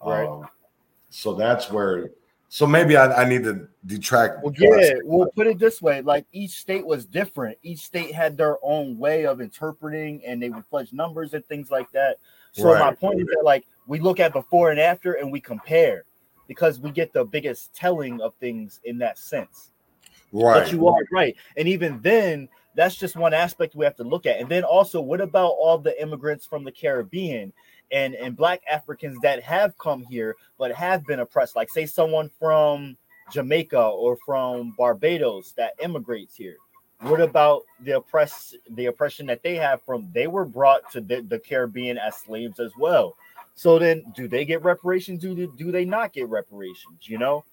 right. 0.05 0.27
Um, 0.27 0.47
so 1.09 1.33
that's 1.33 1.71
where. 1.71 2.09
So 2.53 2.67
maybe 2.67 2.95
I, 2.95 3.23
I 3.23 3.27
need 3.27 3.43
to 3.45 3.67
detract. 3.87 4.43
Well, 4.43 4.53
yeah, 4.55 4.93
we'll 5.01 5.31
put 5.35 5.47
it 5.47 5.57
this 5.57 5.81
way: 5.81 6.01
like 6.03 6.27
each 6.31 6.51
state 6.51 6.85
was 6.85 7.03
different. 7.03 7.57
Each 7.63 7.79
state 7.79 8.13
had 8.13 8.37
their 8.37 8.57
own 8.61 8.99
way 8.99 9.25
of 9.25 9.41
interpreting, 9.41 10.21
and 10.23 10.39
they 10.39 10.51
would 10.51 10.63
fudge 10.69 10.93
numbers 10.93 11.33
and 11.33 11.43
things 11.47 11.71
like 11.71 11.91
that. 11.93 12.17
So 12.51 12.65
right. 12.65 12.79
my 12.79 12.93
point 12.93 13.21
is 13.21 13.25
that 13.25 13.41
like 13.43 13.65
we 13.87 13.99
look 13.99 14.19
at 14.19 14.33
before 14.33 14.69
and 14.69 14.79
after, 14.79 15.13
and 15.13 15.31
we 15.31 15.41
compare 15.41 16.03
because 16.47 16.79
we 16.79 16.91
get 16.91 17.11
the 17.11 17.25
biggest 17.25 17.73
telling 17.73 18.21
of 18.21 18.35
things 18.35 18.79
in 18.83 18.99
that 18.99 19.17
sense. 19.17 19.71
Right. 20.31 20.61
But 20.61 20.71
you 20.71 20.87
are 20.87 21.01
right. 21.11 21.35
And 21.57 21.67
even 21.67 22.01
then, 22.01 22.49
that's 22.75 22.93
just 22.93 23.15
one 23.15 23.33
aspect 23.33 23.73
we 23.73 23.83
have 23.83 23.95
to 23.95 24.03
look 24.03 24.27
at. 24.27 24.39
And 24.39 24.47
then 24.47 24.63
also, 24.63 25.01
what 25.01 25.21
about 25.21 25.55
all 25.59 25.79
the 25.79 25.99
immigrants 25.99 26.45
from 26.45 26.63
the 26.63 26.71
Caribbean 26.71 27.51
and, 27.93 28.15
and 28.15 28.35
black 28.35 28.61
Africans 28.69 29.17
that 29.21 29.41
have 29.43 29.77
come 29.77 30.03
here 30.03 30.35
but 30.57 30.71
have 30.73 31.05
been 31.05 31.19
oppressed? 31.19 31.55
Like, 31.55 31.69
say, 31.69 31.85
someone 31.85 32.29
from 32.39 32.97
Jamaica 33.31 33.81
or 33.81 34.17
from 34.25 34.73
Barbados 34.77 35.53
that 35.53 35.73
immigrates 35.81 36.35
here. 36.35 36.57
What 37.01 37.19
about 37.19 37.63
the 37.81 37.97
oppress 37.97 38.55
the 38.71 38.85
oppression 38.85 39.25
that 39.25 39.43
they 39.43 39.55
have 39.55 39.81
from 39.81 40.09
they 40.13 40.27
were 40.27 40.45
brought 40.45 40.89
to 40.91 41.01
the, 41.01 41.21
the 41.21 41.37
Caribbean 41.37 41.97
as 41.97 42.15
slaves 42.15 42.59
as 42.59 42.71
well? 42.77 43.15
So 43.55 43.77
then, 43.77 44.03
do 44.15 44.27
they 44.27 44.45
get 44.45 44.63
reparations? 44.63 45.21
Do 45.21 45.35
they, 45.35 45.47
do 45.57 45.71
they 45.71 45.85
not 45.85 46.13
get 46.13 46.29
reparations? 46.29 47.01
You 47.01 47.17
know, 47.17 47.43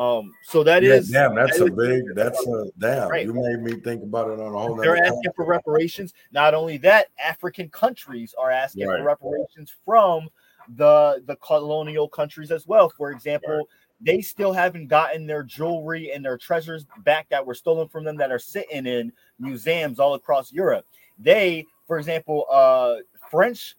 um, 0.00 0.32
so 0.42 0.64
that 0.64 0.82
yeah, 0.82 0.94
is 0.94 1.10
damn. 1.10 1.34
That's 1.34 1.58
that 1.58 1.66
a 1.66 1.72
big. 1.72 2.04
That's 2.14 2.46
a 2.46 2.64
damn. 2.78 3.10
Right. 3.10 3.26
You 3.26 3.34
made 3.34 3.60
me 3.60 3.78
think 3.80 4.02
about 4.02 4.30
it 4.30 4.40
on 4.40 4.54
a 4.54 4.58
whole. 4.58 4.74
They're 4.76 4.96
asking 4.96 5.24
time. 5.24 5.32
for 5.36 5.44
reparations. 5.44 6.14
Not 6.32 6.54
only 6.54 6.78
that, 6.78 7.08
African 7.22 7.68
countries 7.68 8.34
are 8.38 8.50
asking 8.50 8.88
right. 8.88 8.98
for 8.98 9.04
reparations 9.04 9.74
from 9.84 10.30
the 10.76 11.22
the 11.26 11.36
colonial 11.36 12.08
countries 12.08 12.50
as 12.50 12.66
well. 12.66 12.88
For 12.96 13.10
example, 13.10 13.54
right. 13.54 13.66
they 14.00 14.22
still 14.22 14.54
haven't 14.54 14.86
gotten 14.86 15.26
their 15.26 15.42
jewelry 15.42 16.12
and 16.12 16.24
their 16.24 16.38
treasures 16.38 16.86
back 17.04 17.28
that 17.28 17.44
were 17.44 17.54
stolen 17.54 17.86
from 17.86 18.02
them 18.02 18.16
that 18.16 18.32
are 18.32 18.38
sitting 18.38 18.86
in 18.86 19.12
museums 19.38 20.00
all 20.00 20.14
across 20.14 20.50
Europe. 20.50 20.86
They, 21.18 21.66
for 21.86 21.98
example, 21.98 22.46
uh, 22.50 22.96
French 23.30 23.76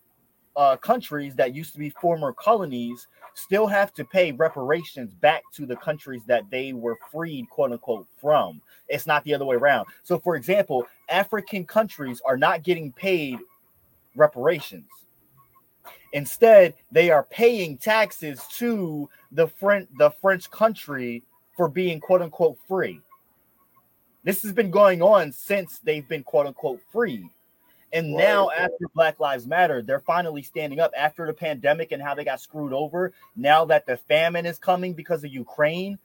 uh, 0.56 0.78
countries 0.78 1.34
that 1.36 1.56
used 1.56 1.74
to 1.74 1.80
be 1.80 1.90
former 1.90 2.32
colonies 2.32 3.08
still 3.34 3.67
have 3.67 3.94
to 3.94 4.06
pay 4.06 4.32
reparations 4.32 5.13
back 5.13 5.44
to 5.54 5.65
the 5.65 5.76
countries 5.76 6.24
that 6.28 6.50
they 6.50 6.74
were 6.74 6.98
freed, 7.12 7.50
quote 7.50 7.72
unquote, 7.72 8.08
from. 8.20 8.62
It's 8.88 9.08
not 9.08 9.24
the 9.24 9.34
other 9.34 9.46
way 9.46 9.56
around. 9.56 9.88
So, 10.04 10.20
for 10.20 10.36
example, 10.36 10.88
African 11.10 11.65
countries 11.65 12.22
are 12.26 12.38
not 12.38 12.63
getting 12.63 12.91
paid 12.91 13.39
reparations. 14.15 14.88
Instead, 16.13 16.74
they 16.91 17.10
are 17.10 17.24
paying 17.24 17.78
taxes 17.78 18.46
to 18.58 19.10
the 19.32 19.48
French 19.48 19.88
the 19.98 20.12
French 20.22 20.50
country 20.52 21.24
for 21.56 21.70
being 21.70 22.00
quote 22.00 22.22
unquote 22.22 22.58
free. 22.67 23.00
This 24.24 24.44
has 24.44 24.52
been 24.52 24.72
going 24.72 25.02
on 25.02 25.32
since 25.32 25.80
they've 25.80 26.08
been 26.08 26.24
quote 26.24 26.48
unquote 26.48 26.82
free. 26.91 27.30
And 27.93 28.15
right. 28.15 28.23
now, 28.23 28.49
after 28.51 28.88
Black 28.95 29.19
Lives 29.19 29.45
Matter, 29.45 29.82
they're 29.82 29.99
finally 29.99 30.43
standing 30.43 30.80
up 30.80 30.91
after 30.97 31.25
the 31.25 31.34
pandemic 31.34 31.91
and 31.91 32.01
how 32.01 32.15
they 32.15 32.23
got 32.23 32.39
screwed 32.39 32.73
over. 32.73 33.13
Now 33.36 33.65
that 33.65 33.86
the 33.86 33.97
famine 33.97 34.45
is 34.45 34.58
coming 34.58 34.93
because 34.93 35.23
of 35.23 35.32
Ukraine 35.34 35.99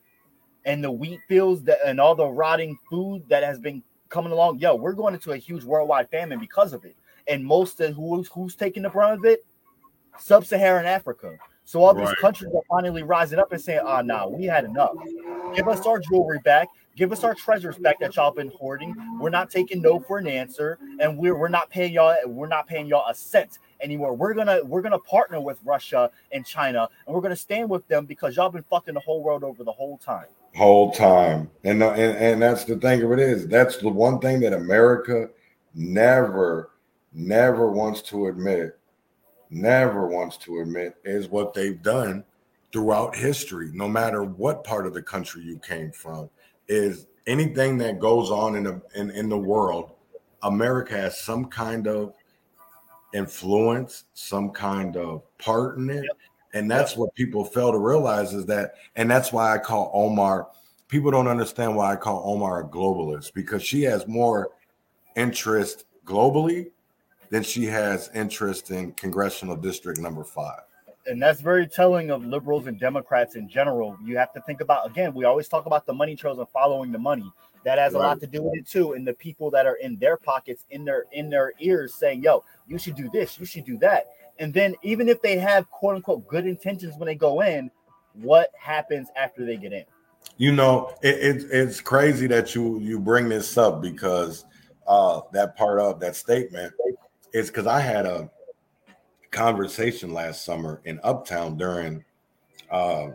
and 0.65 0.83
the 0.83 0.91
wheat 0.91 1.21
fields 1.29 1.63
that, 1.65 1.79
and 1.87 2.01
all 2.01 2.15
the 2.15 2.27
rotting 2.27 2.79
food 2.91 3.29
that 3.29 3.45
has 3.45 3.59
been 3.59 3.83
coming 4.09 4.33
along, 4.33 4.59
yo, 4.59 4.75
we're 4.75 4.93
going 4.93 5.15
into 5.15 5.33
a 5.33 5.37
huge 5.37 5.65
worldwide 5.65 6.11
famine 6.11 6.41
because 6.41 6.73
of 6.73 6.85
it. 6.85 6.97
And 7.29 7.45
most 7.45 7.81
of 7.81 7.95
who's 7.95 8.29
who's 8.29 8.55
taking 8.55 8.83
the 8.83 8.91
brunt 8.91 9.19
of 9.19 9.25
it, 9.25 9.45
Sub-Saharan 10.19 10.87
Africa. 10.87 11.37
So 11.65 11.83
all 11.83 11.95
these 11.95 12.15
countries 12.21 12.53
are 12.55 12.63
finally 12.69 13.03
rising 13.03 13.41
up 13.41 13.51
and 13.51 13.61
saying, 13.61 13.81
"Ah, 13.85 13.99
oh, 13.99 14.03
nah, 14.03 14.29
we 14.29 14.45
had 14.45 14.65
enough. 14.65 14.93
Give 15.55 15.67
us 15.67 15.85
our 15.85 15.99
jewelry 15.99 16.39
back. 16.39 16.69
Give 16.97 17.13
us 17.13 17.25
our 17.25 17.35
treasures 17.35 17.77
back 17.77 18.01
that 18.01 18.17
y'all 18.17 18.31
been 18.31 18.51
hoarding. 18.59 18.97
We're 19.21 19.29
not 19.29 19.51
taking 19.51 19.83
no 19.83 20.01
for 20.01 20.17
an 20.17 20.27
answer, 20.27 20.79
and 20.99 21.19
we're 21.19 21.37
we're 21.37 21.49
not 21.49 21.69
paying 21.69 21.93
y'all. 21.93 22.17
We're 22.27 22.47
not 22.47 22.67
paying 22.67 22.87
y'all 22.87 23.07
a 23.07 23.15
cent 23.15 23.59
anymore. 23.83 24.15
We're 24.15 24.33
gonna 24.33 24.61
we're 24.65 24.81
gonna 24.81 24.99
partner 24.99 25.39
with 25.39 25.59
Russia 25.63 26.11
and 26.33 26.47
China, 26.47 26.89
and 27.07 27.15
we're 27.15 27.21
gonna 27.21 27.37
stand 27.37 27.69
with 27.69 27.87
them 27.89 28.07
because 28.07 28.35
y'all 28.35 28.49
been 28.49 28.63
fucking 28.63 28.95
the 28.95 29.01
whole 29.01 29.23
world 29.23 29.45
over 29.45 29.63
the 29.63 29.73
whole 29.73 29.99
time. 29.99 30.25
Whole 30.55 30.91
time, 30.91 31.51
and 31.65 31.83
uh, 31.83 31.91
and 31.91 32.17
and 32.17 32.43
that's 32.43 32.65
the 32.65 32.77
thing 32.77 33.03
of 33.03 33.13
it 33.13 33.19
is 33.19 33.47
that's 33.47 33.77
the 33.77 33.91
one 33.91 34.19
thing 34.19 34.41
that 34.41 34.55
America 34.55 35.29
never 35.75 36.71
never 37.13 37.71
wants 37.71 38.01
to 38.03 38.29
admit, 38.29 38.79
never 39.51 40.07
wants 40.07 40.39
to 40.39 40.61
admit 40.61 40.97
is 41.05 41.29
what 41.29 41.53
they've 41.53 41.83
done 41.83 42.25
throughout 42.73 43.15
history, 43.15 43.71
no 43.75 43.87
matter 43.87 44.25
what 44.25 44.65
part 44.65 44.87
of 44.87 44.95
the 44.95 45.03
country 45.03 45.43
you 45.43 45.59
came 45.59 45.93
from 45.93 46.31
is 46.69 47.07
anything 47.27 47.79
that 47.79 47.99
goes 47.99 48.31
on 48.31 48.57
in 48.57 48.65
the 48.65 48.81
in, 48.95 49.11
in 49.11 49.29
the 49.29 49.39
world, 49.39 49.93
America 50.43 50.95
has 50.95 51.21
some 51.21 51.47
kind 51.47 51.87
of 51.87 52.15
influence, 53.15 54.05
some 54.15 54.51
kind 54.51 54.97
of 54.97 55.23
part 55.39 55.79
in 55.79 55.91
it. 55.91 56.05
Yep. 56.05 56.19
And 56.55 56.71
that's 56.71 56.93
yep. 56.93 56.99
what 56.99 57.15
people 57.15 57.45
fail 57.45 57.73
to 57.73 57.79
realize 57.79 58.33
is 58.33 58.47
that, 58.47 58.75
and 58.97 59.11
that's 59.11 59.33
why 59.33 59.53
I 59.53 59.59
call 59.59 59.91
Omar, 59.93 60.49
people 60.89 61.11
don't 61.11 61.29
understand 61.29 61.77
why 61.77 61.93
I 61.93 61.97
call 61.97 62.23
Omar 62.25 62.61
a 62.61 62.69
globalist 62.69 63.35
because 63.35 63.63
she 63.63 63.83
has 63.83 64.07
more 64.07 64.51
interest 65.17 65.85
globally 66.05 66.71
than 67.31 67.43
she 67.43 67.65
has 67.65 68.11
interest 68.15 68.71
in 68.71 68.93
congressional 68.93 69.57
district 69.57 69.99
number 69.99 70.23
five 70.25 70.61
and 71.07 71.23
that's 71.23 71.41
very 71.41 71.67
telling 71.67 72.11
of 72.11 72.25
liberals 72.25 72.67
and 72.67 72.79
Democrats 72.79 73.37
in 73.37 73.49
general. 73.49 73.97
You 74.05 74.17
have 74.17 74.33
to 74.35 74.41
think 74.43 74.61
about 74.61 74.87
again, 74.89 75.15
we 75.15 75.25
always 75.25 75.49
talk 75.49 75.67
about 75.67 75.87
the 75.87 75.93
money 75.93 76.17
trails 76.17 76.39
and 76.39 76.49
following 76.49 76.93
the 76.93 76.99
money. 76.99 77.31
That 77.65 77.79
has 77.79 77.95
right. 77.95 78.01
a 78.01 78.03
lot 78.03 78.21
to 78.21 78.27
do 78.27 78.43
with 78.43 78.61
it 78.61 78.67
too. 78.67 78.93
And 78.93 79.07
the 79.07 79.15
people 79.15 79.51
that 79.51 79.67
are 79.67 79.75
in 79.77 79.97
their 79.99 80.17
pockets, 80.17 80.65
in 80.71 80.85
their 80.85 81.05
in 81.13 81.31
their 81.31 81.53
ears, 81.59 81.95
saying, 81.95 82.23
"Yo, 82.23 82.45
you 82.67 82.79
should 82.79 82.95
do 82.95 83.11
this, 83.13 83.39
you 83.39 83.47
should 83.47 83.65
do 83.65 83.77
that." 83.79 84.07
And 84.39 84.53
then 84.53 84.75
even 84.83 85.09
if 85.09 85.21
they 85.23 85.39
have 85.39 85.69
quote 85.71 85.97
unquote 85.97 86.27
good 86.29 86.47
intentions 86.47 86.97
when 86.97 87.07
they 87.07 87.15
go 87.15 87.41
in, 87.43 87.71
what 88.15 88.51
happens 88.59 89.09
after 89.17 89.45
they 89.45 89.57
get 89.57 89.73
in? 89.73 89.85
You 90.37 90.53
know, 90.53 90.95
it, 91.03 91.15
it, 91.15 91.47
it's 91.51 91.81
crazy 91.81 92.27
that 92.29 92.55
you 92.55 92.79
you 92.79 93.01
bring 93.01 93.29
this 93.29 93.57
up 93.57 93.81
because 93.81 94.45
uh, 94.87 95.23
that 95.33 95.57
part 95.57 95.81
of 95.81 95.99
that 96.01 96.15
statement 96.15 96.73
is 97.33 97.49
because 97.49 97.67
I 97.67 97.81
had 97.81 98.07
a 98.07 98.31
conversation 99.37 100.15
last 100.15 100.47
summer 100.47 100.81
in 100.87 100.99
Uptown 101.05 101.59
during 101.59 102.03
uh, 102.71 103.09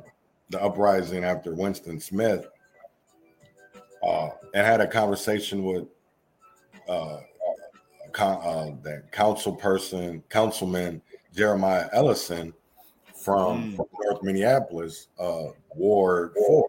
the 0.52 0.62
uprising 0.62 1.24
after 1.24 1.56
Winston 1.56 2.00
Smith, 2.00 2.48
uh, 4.04 4.30
and 4.54 4.66
had 4.66 4.82
a 4.82 4.88
conversation 4.88 5.64
with 5.64 5.88
uh, 6.88 7.18
con- 8.12 8.42
uh, 8.44 8.76
the 8.84 9.04
council 9.12 9.56
person, 9.56 10.24
councilman 10.30 11.02
Jeremiah 11.36 11.90
Ellison 11.92 12.54
from, 13.16 13.72
mm. 13.72 13.76
from 13.76 13.88
North 14.04 14.22
Minneapolis, 14.22 15.08
uh, 15.20 15.48
Ward 15.76 16.34
Four. 16.36 16.68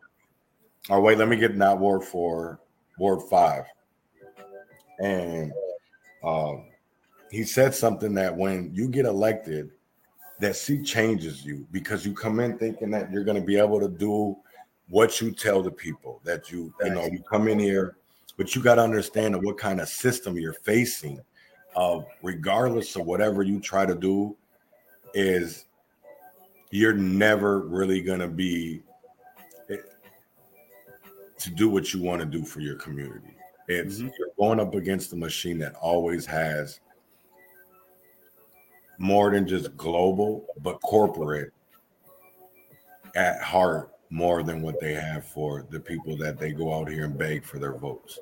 Oh 0.89 1.01
wait, 1.01 1.19
let 1.19 1.29
me 1.29 1.37
get 1.37 1.57
not 1.57 1.79
Ward 1.79 2.05
Four, 2.05 2.59
Ward 2.99 3.29
Five, 3.29 3.65
and. 4.99 5.53
Um, 6.25 6.72
he 7.33 7.45
said 7.45 7.75
something 7.75 8.13
that 8.13 8.37
when 8.37 8.71
you 8.75 8.87
get 8.87 9.07
elected, 9.07 9.71
that 10.39 10.55
seat 10.55 10.85
changes 10.85 11.43
you 11.43 11.67
because 11.73 12.05
you 12.05 12.13
come 12.13 12.41
in 12.41 12.59
thinking 12.59 12.91
that 12.91 13.11
you're 13.11 13.25
going 13.25 13.41
to 13.41 13.47
be 13.47 13.57
able 13.57 13.81
to 13.81 13.89
do 13.89 14.37
what 14.91 15.19
you 15.19 15.33
tell 15.33 15.63
the 15.63 15.71
people 15.71 16.21
that 16.25 16.53
you 16.53 16.75
you 16.85 16.91
know 16.91 17.07
you 17.07 17.23
come 17.23 17.49
in 17.49 17.59
here, 17.59 17.97
but 18.37 18.55
you 18.55 18.63
got 18.63 18.75
to 18.75 18.83
understand 18.83 19.43
what 19.43 19.57
kind 19.57 19.81
of 19.81 19.89
system 19.89 20.37
you're 20.37 20.53
facing. 20.53 21.21
Of 21.75 22.05
regardless 22.23 22.97
of 22.97 23.07
whatever 23.07 23.43
you 23.43 23.59
try 23.59 23.87
to 23.87 23.95
do, 23.95 24.37
is 25.15 25.65
you're 26.69 26.93
never 26.93 27.61
really 27.61 28.03
going 28.03 28.21
to 28.21 28.29
be 28.29 28.83
eh, 29.71 29.77
to 31.39 31.51
do 31.51 31.71
what 31.71 31.95
you 31.95 32.03
want 32.03 32.21
to 32.21 32.27
do 32.27 32.45
for 32.45 32.61
your 32.61 32.77
community. 32.77 33.35
It's 33.69 34.01
mm-hmm. 34.01 34.09
you're 34.19 34.29
going 34.39 34.61
up 34.61 34.75
against 34.75 35.15
a 35.15 35.17
machine 35.17 35.59
that 35.61 35.75
always 35.77 36.27
has 36.27 36.81
more 38.99 39.31
than 39.31 39.47
just 39.47 39.77
global, 39.77 40.47
but 40.63 40.81
corporate 40.83 41.53
at 43.15 43.41
heart 43.43 43.91
more 44.11 44.43
than 44.43 44.63
what 44.63 44.79
they 44.81 44.95
have 44.95 45.25
for 45.25 45.67
the 45.71 45.81
people 45.81 46.17
that 46.17 46.39
they 46.39 46.53
go 46.53 46.75
out 46.75 46.89
here 46.89 47.05
and 47.05 47.19
beg 47.19 47.45
for 47.45 47.59
their 47.59 47.75
votes. 47.75 48.19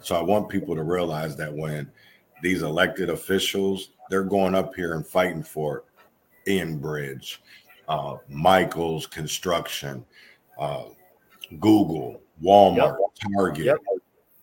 So 0.00 0.16
I 0.16 0.22
want 0.22 0.48
people 0.48 0.74
to 0.74 0.82
realize 0.82 1.36
that 1.36 1.52
when 1.52 1.90
these 2.42 2.62
elected 2.62 3.10
officials, 3.10 3.90
they're 4.10 4.24
going 4.24 4.54
up 4.54 4.74
here 4.74 4.94
and 4.94 5.06
fighting 5.06 5.42
for 5.42 5.84
Enbridge, 6.46 7.38
uh, 7.88 8.16
Michels 8.28 9.06
Construction, 9.06 10.04
uh, 10.58 10.84
Google, 11.60 12.20
Walmart, 12.42 12.98
yep. 12.98 13.32
Target. 13.34 13.64
Yep. 13.64 13.78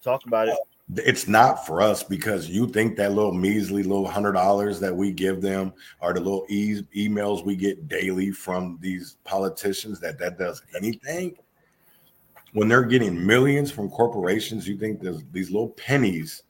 Talk 0.01 0.25
about 0.25 0.47
it 0.47 0.57
it's 0.97 1.27
not 1.27 1.65
for 1.65 1.81
us 1.81 2.03
because 2.03 2.49
you 2.49 2.67
think 2.67 2.97
that 2.97 3.13
little 3.13 3.33
measly 3.33 3.83
little 3.83 4.07
hundred 4.07 4.33
dollars 4.33 4.79
that 4.79 4.95
we 4.95 5.11
give 5.11 5.41
them 5.41 5.73
are 6.01 6.13
the 6.13 6.19
little 6.19 6.45
e- 6.49 6.81
emails 6.95 7.45
we 7.45 7.55
get 7.55 7.87
daily 7.87 8.31
from 8.31 8.77
these 8.81 9.17
politicians 9.23 9.99
that 9.99 10.19
that 10.19 10.37
does 10.37 10.61
anything? 10.75 11.35
When 12.53 12.67
they're 12.67 12.83
getting 12.83 13.25
millions 13.25 13.71
from 13.71 13.89
corporations 13.89 14.67
you 14.67 14.77
think 14.77 15.01
there's 15.01 15.23
these 15.31 15.49
little 15.49 15.69
pennies 15.69 16.43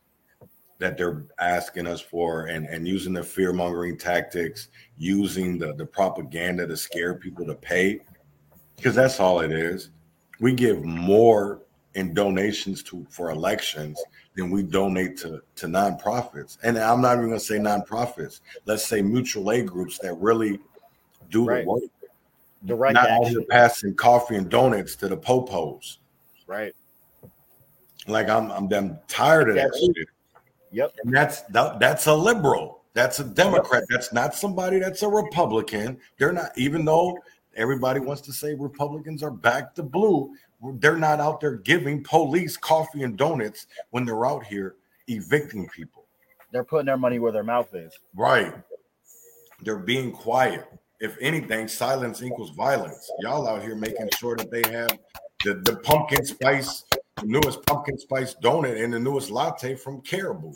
that 0.79 0.97
they're 0.97 1.23
asking 1.39 1.87
us 1.87 2.01
for 2.01 2.47
and, 2.47 2.65
and 2.67 2.87
using 2.87 3.13
the 3.13 3.23
fear 3.23 3.53
mongering 3.53 3.97
tactics 3.97 4.67
using 4.97 5.57
the, 5.57 5.73
the 5.75 5.85
propaganda 5.85 6.67
to 6.67 6.75
scare 6.75 7.13
people 7.13 7.45
to 7.45 7.55
pay? 7.55 7.99
Because 8.75 8.95
that's 8.95 9.19
all 9.19 9.39
it 9.39 9.51
is. 9.51 9.91
We 10.39 10.53
give 10.53 10.83
more 10.83 11.61
in 11.93 12.13
donations 12.13 12.83
to 12.83 13.05
for 13.09 13.29
elections 13.29 14.01
than 14.35 14.49
we 14.49 14.63
donate 14.63 15.17
to 15.17 15.41
to 15.55 15.67
nonprofits. 15.67 16.57
And 16.63 16.77
I'm 16.77 17.01
not 17.01 17.17
even 17.17 17.27
going 17.27 17.39
to 17.39 17.45
say 17.45 17.57
nonprofits. 17.57 18.41
Let's 18.65 18.85
say 18.85 19.01
mutual 19.01 19.51
aid 19.51 19.67
groups 19.67 19.99
that 19.99 20.13
really 20.15 20.59
do 21.29 21.45
right. 21.45 21.63
the 21.63 21.71
work. 21.71 21.83
The 22.63 22.75
right 22.75 22.93
not 22.93 23.09
only 23.09 23.43
passing 23.45 23.93
coffee 23.93 24.35
and 24.37 24.49
donuts 24.49 24.95
to 24.97 25.09
the 25.09 25.17
popos. 25.17 25.97
Right. 26.47 26.73
Like 28.07 28.29
I'm 28.29 28.51
I'm 28.51 28.67
damn 28.67 28.99
tired 29.07 29.49
of 29.49 29.55
that 29.55 29.71
shit. 29.75 30.07
Yep. 30.71 30.95
And 31.03 31.13
that's 31.13 31.41
that, 31.41 31.79
that's 31.79 32.07
a 32.07 32.13
liberal. 32.13 32.83
That's 32.93 33.19
a 33.19 33.23
Democrat. 33.23 33.83
That's 33.89 34.13
not 34.13 34.35
somebody 34.35 34.79
that's 34.79 35.01
a 35.01 35.07
Republican. 35.07 35.99
They're 36.17 36.31
not, 36.31 36.51
even 36.55 36.85
though 36.85 37.17
everybody 37.55 37.99
wants 37.99 38.21
to 38.23 38.33
say 38.33 38.53
Republicans 38.53 39.23
are 39.23 39.31
back 39.31 39.73
to 39.75 39.83
blue 39.83 40.31
they're 40.79 40.97
not 40.97 41.19
out 41.19 41.41
there 41.41 41.55
giving 41.55 42.03
police 42.03 42.57
coffee 42.57 43.03
and 43.03 43.17
donuts 43.17 43.67
when 43.91 44.05
they're 44.05 44.25
out 44.25 44.45
here 44.45 44.75
evicting 45.07 45.67
people. 45.69 46.05
They're 46.51 46.63
putting 46.63 46.85
their 46.85 46.97
money 46.97 47.19
where 47.19 47.31
their 47.31 47.43
mouth 47.43 47.73
is. 47.73 47.91
Right. 48.15 48.53
They're 49.63 49.77
being 49.77 50.11
quiet. 50.11 50.65
if 50.99 51.17
anything, 51.19 51.67
silence 51.67 52.23
equals 52.23 52.51
violence. 52.51 53.11
Y'all 53.19 53.47
out 53.47 53.61
here 53.61 53.75
making 53.75 54.09
sure 54.17 54.37
that 54.37 54.49
they 54.49 54.63
have 54.71 54.97
the, 55.43 55.55
the 55.65 55.75
pumpkin 55.83 56.23
spice, 56.25 56.85
the 57.17 57.25
newest 57.25 57.65
pumpkin 57.65 57.97
spice 57.97 58.35
donut 58.41 58.81
and 58.81 58.93
the 58.93 58.99
newest 58.99 59.29
latte 59.29 59.75
from 59.75 59.99
Caribou. 60.01 60.53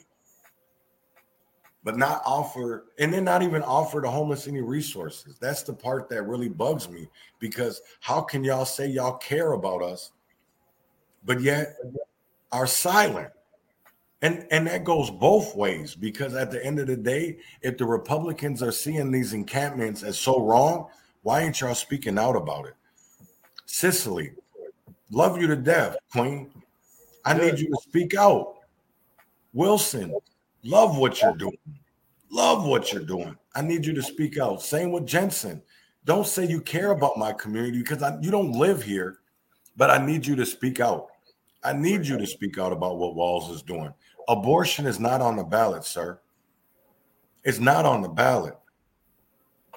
But 1.87 1.97
not 1.97 2.21
offer, 2.25 2.87
and 2.99 3.13
then 3.13 3.23
not 3.23 3.43
even 3.43 3.63
offer 3.63 4.01
the 4.01 4.11
homeless 4.11 4.45
any 4.45 4.59
resources. 4.59 5.37
That's 5.39 5.63
the 5.63 5.71
part 5.71 6.09
that 6.09 6.23
really 6.23 6.49
bugs 6.49 6.89
me 6.89 7.07
because 7.39 7.81
how 8.01 8.19
can 8.19 8.43
y'all 8.43 8.65
say 8.65 8.87
y'all 8.87 9.15
care 9.15 9.53
about 9.53 9.81
us, 9.81 10.11
but 11.23 11.39
yet 11.39 11.77
are 12.51 12.67
silent? 12.67 13.29
And 14.21 14.45
and 14.51 14.67
that 14.67 14.83
goes 14.83 15.09
both 15.09 15.55
ways 15.55 15.95
because 15.95 16.33
at 16.33 16.51
the 16.51 16.61
end 16.61 16.79
of 16.79 16.87
the 16.87 16.97
day, 16.97 17.37
if 17.61 17.77
the 17.77 17.85
Republicans 17.85 18.61
are 18.61 18.73
seeing 18.73 19.09
these 19.09 19.31
encampments 19.31 20.03
as 20.03 20.19
so 20.19 20.41
wrong, 20.41 20.87
why 21.21 21.39
ain't 21.39 21.61
y'all 21.61 21.73
speaking 21.73 22.19
out 22.19 22.35
about 22.35 22.65
it? 22.65 22.75
Cicely, 23.65 24.33
love 25.09 25.39
you 25.39 25.47
to 25.47 25.55
death, 25.55 25.95
Queen. 26.11 26.51
I 27.23 27.37
need 27.37 27.57
you 27.57 27.67
to 27.67 27.77
speak 27.81 28.13
out. 28.13 28.55
Wilson, 29.53 30.13
love 30.63 30.97
what 30.97 31.21
you're 31.21 31.35
doing. 31.35 31.57
Love 32.29 32.65
what 32.65 32.91
you're 32.91 33.03
doing. 33.03 33.35
I 33.55 33.61
need 33.61 33.85
you 33.85 33.93
to 33.93 34.03
speak 34.03 34.37
out. 34.37 34.61
Same 34.61 34.91
with 34.91 35.07
Jensen. 35.07 35.61
Don't 36.05 36.27
say 36.27 36.45
you 36.45 36.61
care 36.61 36.91
about 36.91 37.17
my 37.17 37.33
community 37.33 37.79
because 37.79 38.03
I, 38.03 38.17
you 38.21 38.31
don't 38.31 38.53
live 38.53 38.83
here, 38.83 39.19
but 39.75 39.89
I 39.89 40.05
need 40.05 40.25
you 40.25 40.35
to 40.35 40.45
speak 40.45 40.79
out. 40.79 41.07
I 41.63 41.73
need 41.73 42.05
you 42.05 42.17
to 42.17 42.27
speak 42.27 42.57
out 42.57 42.71
about 42.71 42.97
what 42.97 43.15
Walz 43.15 43.49
is 43.49 43.61
doing. 43.61 43.93
Abortion 44.29 44.85
is 44.85 44.99
not 44.99 45.21
on 45.21 45.35
the 45.35 45.43
ballot, 45.43 45.83
sir. 45.83 46.19
It's 47.43 47.59
not 47.59 47.85
on 47.85 48.01
the 48.01 48.09
ballot. 48.09 48.57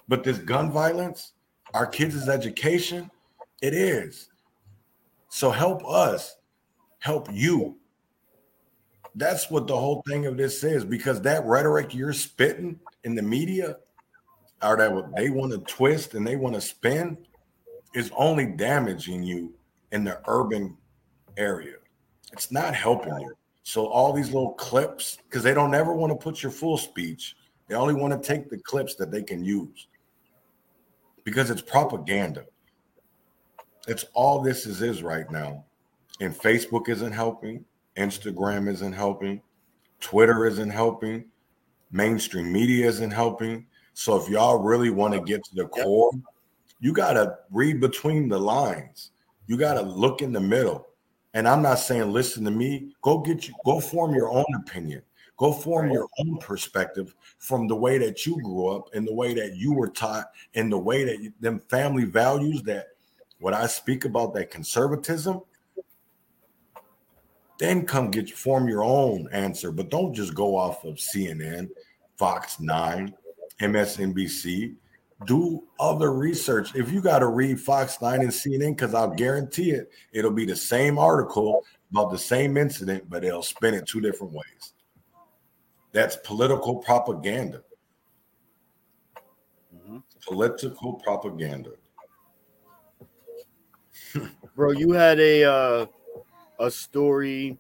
But 0.09 0.25
this 0.25 0.39
gun 0.39 0.71
violence, 0.71 1.33
our 1.73 1.87
kids' 1.87 2.29
education, 2.29 3.11
it 3.63 3.75
is. 3.75 4.29
So 5.29 5.51
help 5.51 5.87
us 5.87 6.37
help 6.99 7.29
you. 7.33 7.77
That's 9.15 9.51
what 9.51 9.67
the 9.67 9.77
whole 9.77 10.03
thing 10.09 10.27
of 10.27 10.37
this 10.37 10.63
is 10.63 10.85
because 10.85 11.21
that 11.23 11.45
rhetoric 11.45 11.95
you're 11.95 12.13
spitting 12.13 12.79
in 13.05 13.15
the 13.15 13.23
media, 13.23 13.77
or 14.63 14.77
that 14.77 14.93
what 14.93 15.15
they 15.17 15.31
want 15.31 15.53
to 15.53 15.59
twist 15.73 16.15
and 16.15 16.27
they 16.27 16.37
want 16.37 16.55
to 16.55 16.61
spin, 16.61 17.19
is 17.95 18.11
only 18.17 18.47
damaging 18.47 19.23
you 19.23 19.53
in 19.93 20.05
the 20.05 20.21
urban 20.29 20.77
area. 21.37 21.77
It's 22.33 22.53
not 22.53 22.75
helping 22.75 23.19
you. 23.21 23.35
So 23.63 23.87
all 23.87 24.13
these 24.13 24.33
little 24.33 24.53
clips, 24.53 25.19
because 25.29 25.43
they 25.43 25.55
don't 25.55 25.75
ever 25.75 25.93
want 25.93 26.13
to 26.13 26.17
put 26.17 26.43
your 26.43 26.53
full 26.53 26.79
speech, 26.79 27.37
they 27.69 27.75
only 27.75 27.95
want 27.95 28.13
to 28.13 28.27
take 28.27 28.51
the 28.51 28.59
clips 28.59 28.95
that 28.97 29.11
they 29.11 29.23
can 29.23 29.45
use 29.45 29.87
because 31.25 31.51
it's 31.51 31.63
propaganda. 31.63 32.45
It's 33.87 34.05
all 34.15 34.41
this 34.41 34.67
is 34.67 34.83
is 34.83 35.03
right 35.03 35.31
now. 35.31 35.65
And 36.21 36.35
Facebook 36.35 36.89
isn't 36.89 37.13
helping, 37.13 37.65
Instagram 38.01 38.69
isn't 38.69 38.93
helping, 38.93 39.41
Twitter 40.01 40.47
isn't 40.47 40.71
helping, 40.71 41.27
mainstream 41.93 42.53
media 42.53 42.87
isn't 42.87 43.11
helping. 43.11 43.67
So 43.95 44.21
if 44.21 44.29
y'all 44.29 44.59
really 44.59 44.91
want 44.91 45.15
to 45.15 45.21
get 45.21 45.45
to 45.45 45.55
the 45.55 45.67
core, 45.67 46.13
you 46.81 46.93
got 46.93 47.13
to 47.13 47.37
read 47.51 47.81
between 47.81 48.29
the 48.29 48.39
lines. 48.39 49.11
You 49.47 49.57
got 49.57 49.75
to 49.75 49.83
look 49.83 50.23
in 50.23 50.33
the 50.33 50.41
middle. 50.41 50.87
And 51.35 51.47
I'm 51.47 51.63
not 51.63 51.79
saying 51.79 52.11
listen 52.11 52.45
to 52.45 52.51
me. 52.51 52.95
Go 53.03 53.19
get 53.19 53.47
you 53.47 53.55
go 53.65 53.81
form 53.81 54.15
your 54.15 54.31
own 54.31 54.47
opinion. 54.57 55.03
Go 55.37 55.53
form 55.53 55.91
your 55.91 56.07
own 56.19 56.37
perspective 56.39 57.15
from 57.39 57.67
the 57.67 57.77
way 57.77 57.99
that 57.99 58.27
you 58.27 58.41
grew 58.43 58.69
up 58.69 58.89
and 58.95 59.07
the 59.07 59.15
way 59.15 59.33
that 59.35 59.57
you 59.57 59.73
were 59.73 59.89
taught 59.89 60.27
and 60.55 60.71
the 60.71 60.79
way 60.79 61.05
that 61.05 61.21
you, 61.21 61.33
them 61.41 61.63
family 61.69 62.05
values 62.05 62.63
that 62.65 62.89
what 63.39 63.55
I 63.55 63.67
speak 63.67 64.05
about 64.05 64.35
that 64.35 64.51
conservatism 64.51 65.41
then 67.61 67.87
come 67.87 68.11
get 68.11 68.29
form 68.31 68.69
your 68.69 68.83
own 68.83 69.29
answer 69.33 69.71
but 69.71 69.91
don't 69.91 70.15
just 70.15 70.35
go 70.35 70.57
off 70.57 70.85
of 70.85 70.97
CNN, 70.97 71.69
Fox 72.17 72.59
9, 72.59 73.15
MSNBC 73.61 74.75
do 75.27 75.63
other 75.79 76.13
research. 76.13 76.75
If 76.75 76.91
you 76.91 77.01
got 77.01 77.19
to 77.21 77.27
read 77.27 77.61
Fox 77.61 78.01
9 78.01 78.21
and 78.21 78.31
CNN, 78.31 78.77
because 78.77 78.95
I'll 78.95 79.15
guarantee 79.15 79.71
it, 79.73 79.91
it'll 80.13 80.31
be 80.31 80.47
the 80.47 80.57
same 80.57 80.99
article 80.99 81.63
about 81.91 82.11
the 82.11 82.19
same 82.19 82.57
incident, 82.57 83.05
but 83.09 83.23
they'll 83.23 83.43
spin 83.43 83.75
it 83.75 83.87
two 83.87 84.01
different 84.01 84.33
ways. 84.33 84.75
That's 85.93 86.17
political 86.17 86.77
propaganda. 86.77 87.63
Mm-hmm. 89.75 89.99
Political 90.27 90.95
propaganda. 91.05 91.73
Bro, 94.57 94.73
you 94.73 94.93
had 94.93 95.21
a 95.21 95.45
uh, 95.45 95.87
a 96.61 96.71
story 96.71 97.59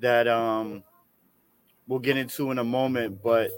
that 0.00 0.28
um 0.28 0.84
we'll 1.88 1.98
get 1.98 2.16
into 2.16 2.52
in 2.52 2.58
a 2.58 2.64
moment, 2.64 3.20
but 3.22 3.50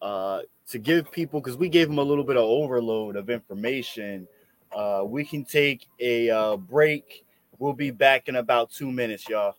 uh 0.00 0.40
to 0.68 0.78
give 0.78 1.10
people 1.10 1.40
because 1.40 1.56
we 1.56 1.68
gave 1.68 1.88
them 1.88 1.98
a 1.98 2.02
little 2.02 2.24
bit 2.24 2.36
of 2.36 2.44
overload 2.44 3.16
of 3.16 3.28
information. 3.28 4.26
Uh, 4.74 5.02
we 5.04 5.24
can 5.24 5.44
take 5.44 5.88
a 5.98 6.30
uh, 6.30 6.56
break. 6.56 7.24
We'll 7.58 7.72
be 7.72 7.90
back 7.90 8.28
in 8.28 8.36
about 8.36 8.70
two 8.70 8.92
minutes, 8.92 9.28
y'all. 9.28 9.56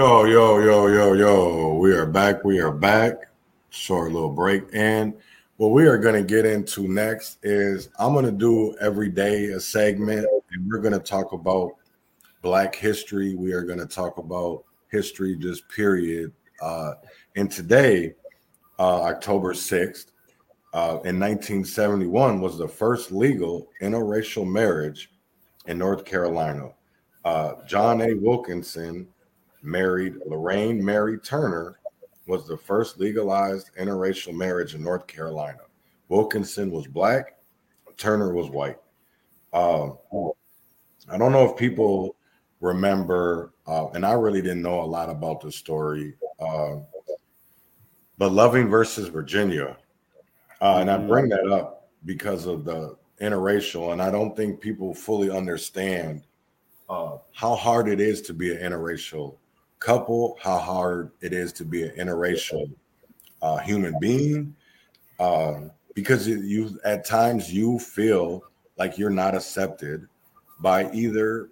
Yo, 0.00 0.24
yo, 0.24 0.58
yo, 0.60 0.86
yo, 0.86 1.12
yo. 1.12 1.74
We 1.74 1.92
are 1.92 2.06
back. 2.06 2.42
We 2.42 2.58
are 2.58 2.72
back. 2.72 3.26
Short 3.68 4.12
little 4.12 4.30
break. 4.30 4.62
And 4.72 5.12
what 5.58 5.72
we 5.72 5.86
are 5.86 5.98
going 5.98 6.14
to 6.14 6.22
get 6.22 6.46
into 6.46 6.88
next 6.88 7.36
is 7.42 7.90
I'm 7.98 8.14
going 8.14 8.24
to 8.24 8.32
do 8.32 8.74
every 8.80 9.10
day 9.10 9.48
a 9.48 9.60
segment, 9.60 10.26
and 10.52 10.66
we're 10.66 10.78
going 10.78 10.94
to 10.94 11.00
talk 11.00 11.32
about 11.34 11.72
Black 12.40 12.74
history. 12.74 13.34
We 13.34 13.52
are 13.52 13.60
going 13.60 13.78
to 13.78 13.84
talk 13.84 14.16
about 14.16 14.64
history, 14.90 15.36
just 15.36 15.68
period. 15.68 16.32
Uh, 16.62 16.92
and 17.36 17.50
today, 17.50 18.14
uh, 18.78 19.02
October 19.02 19.52
6th, 19.52 20.06
uh, 20.72 20.96
in 21.04 21.20
1971, 21.20 22.40
was 22.40 22.56
the 22.56 22.66
first 22.66 23.12
legal 23.12 23.68
interracial 23.82 24.50
marriage 24.50 25.10
in 25.66 25.76
North 25.76 26.06
Carolina. 26.06 26.70
Uh, 27.22 27.56
John 27.66 28.00
A. 28.00 28.14
Wilkinson 28.14 29.06
married 29.62 30.14
Lorraine 30.26 30.84
Mary 30.84 31.18
Turner, 31.18 31.78
was 32.26 32.46
the 32.46 32.56
first 32.56 32.98
legalized 32.98 33.70
interracial 33.78 34.34
marriage 34.34 34.74
in 34.74 34.82
North 34.82 35.06
Carolina. 35.06 35.58
Wilkinson 36.08 36.70
was 36.70 36.86
black, 36.86 37.36
Turner 37.96 38.32
was 38.32 38.48
white. 38.48 38.78
Um, 39.52 39.98
I 41.10 41.18
don't 41.18 41.32
know 41.32 41.44
if 41.44 41.56
people 41.56 42.16
remember, 42.60 43.52
uh, 43.66 43.88
and 43.88 44.06
I 44.06 44.12
really 44.12 44.40
didn't 44.40 44.62
know 44.62 44.80
a 44.80 44.86
lot 44.86 45.10
about 45.10 45.40
the 45.40 45.50
story, 45.50 46.14
uh, 46.40 46.76
but 48.16 48.32
Loving 48.32 48.68
versus 48.68 49.08
Virginia. 49.08 49.76
Uh, 50.60 50.76
and 50.80 50.90
I 50.90 50.98
bring 50.98 51.28
that 51.30 51.50
up 51.50 51.88
because 52.04 52.46
of 52.46 52.64
the 52.64 52.96
interracial, 53.20 53.92
and 53.92 54.00
I 54.00 54.10
don't 54.10 54.36
think 54.36 54.60
people 54.60 54.94
fully 54.94 55.30
understand 55.30 56.22
uh, 56.88 57.18
how 57.32 57.54
hard 57.54 57.88
it 57.88 58.00
is 58.00 58.20
to 58.22 58.34
be 58.34 58.52
an 58.52 58.58
interracial 58.58 59.36
couple, 59.80 60.38
how 60.40 60.58
hard 60.58 61.10
it 61.20 61.32
is 61.32 61.52
to 61.54 61.64
be 61.64 61.82
an 61.82 61.90
interracial 61.96 62.70
uh, 63.42 63.58
human 63.58 63.98
being, 64.00 64.54
uh, 65.18 65.60
because 65.94 66.28
you 66.28 66.78
at 66.84 67.04
times 67.04 67.52
you 67.52 67.78
feel 67.78 68.42
like 68.76 68.96
you're 68.96 69.10
not 69.10 69.34
accepted 69.34 70.06
by 70.60 70.90
either 70.92 71.50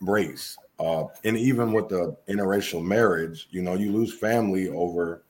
race. 0.00 0.56
Uh, 0.78 1.04
and 1.24 1.36
even 1.36 1.72
with 1.72 1.88
the 1.88 2.16
interracial 2.28 2.82
marriage, 2.82 3.48
you 3.50 3.62
know, 3.62 3.74
you 3.74 3.92
lose 3.92 4.14
family 4.14 4.68
over 4.68 5.22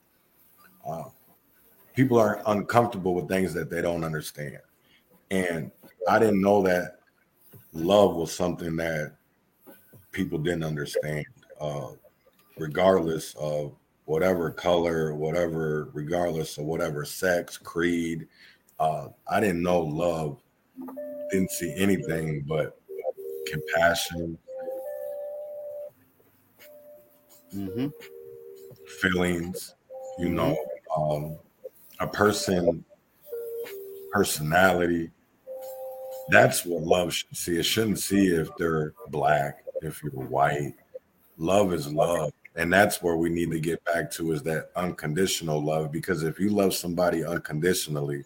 uh, 0.87 1.05
people 1.95 2.19
are 2.19 2.43
uncomfortable 2.47 3.15
with 3.15 3.29
things 3.29 3.53
that 3.55 3.71
they 3.71 3.83
don't 3.83 4.05
understand. 4.05 4.59
And 5.31 5.73
I 6.09 6.19
didn't 6.19 6.41
know 6.41 6.63
that 6.63 6.99
love 7.73 8.15
was 8.15 8.33
something 8.33 8.77
that 8.77 9.17
people 10.13 10.39
didn't 10.39 10.63
understand, 10.63 11.25
uh, 11.61 11.89
regardless 12.57 13.35
of 13.35 13.75
whatever 14.05 14.51
color, 14.51 15.15
whatever, 15.15 15.91
regardless 15.93 16.59
of 16.59 16.65
whatever 16.65 17.05
sex, 17.05 17.57
creed. 17.59 18.27
Uh, 18.79 19.09
I 19.29 19.41
didn't 19.41 19.63
know 19.63 19.81
love, 19.81 20.41
didn't 21.31 21.51
see 21.51 21.75
anything 21.77 22.45
but 22.47 22.81
compassion, 23.47 24.39
mm-hmm. 27.55 27.89
feelings, 29.01 29.75
you 30.19 30.29
know, 30.29 30.57
um, 30.97 31.39
a 32.01 32.07
person 32.07 32.85
personality. 34.13 35.11
That's 36.31 36.65
what 36.65 36.83
love 36.83 37.13
should 37.13 37.37
see. 37.37 37.59
It 37.59 37.65
shouldn't 37.65 37.99
see 37.99 38.29
if 38.29 38.49
they're 38.57 38.95
black, 39.09 39.65
if 39.83 40.03
you're 40.03 40.13
white. 40.13 40.75
Love 41.37 41.73
is 41.73 41.93
love. 41.93 42.33
And 42.57 42.73
that's 42.73 43.03
where 43.03 43.17
we 43.17 43.29
need 43.29 43.51
to 43.51 43.61
get 43.61 43.85
back 43.85 44.11
to 44.13 44.33
is 44.33 44.43
that 44.45 44.71
unconditional 44.77 45.63
love. 45.63 45.93
Because 45.93 46.23
if 46.23 46.41
you 46.41 46.49
love 46.49 46.75
somebody 46.75 47.23
unconditionally, 47.25 48.25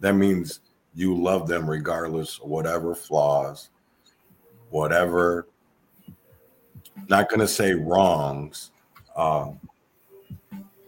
that 0.00 0.14
means 0.14 0.60
you 0.94 1.14
love 1.14 1.48
them 1.48 1.68
regardless 1.68 2.38
of 2.38 2.48
whatever 2.48 2.94
flaws, 2.94 3.70
whatever, 4.68 5.46
not 7.08 7.30
going 7.30 7.40
to 7.40 7.48
say 7.48 7.72
wrongs, 7.72 8.72
um, 9.16 9.58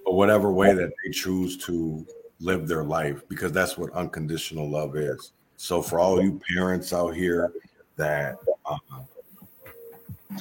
but 0.05 0.13
whatever 0.13 0.53
way 0.53 0.75
that 0.75 0.93
they 1.05 1.11
choose 1.11 1.57
to 1.57 2.07
live 2.41 2.69
their 2.69 2.85
life, 2.85 3.27
because 3.29 3.53
that's 3.53 3.79
what 3.79 3.91
unconditional 3.93 4.69
love 4.69 4.97
is. 4.97 5.33
So, 5.57 5.81
for 5.81 5.99
all 5.99 6.23
you 6.23 6.41
parents 6.55 6.93
out 6.93 7.15
here 7.15 7.53
that 7.97 8.37
uh, 8.67 8.77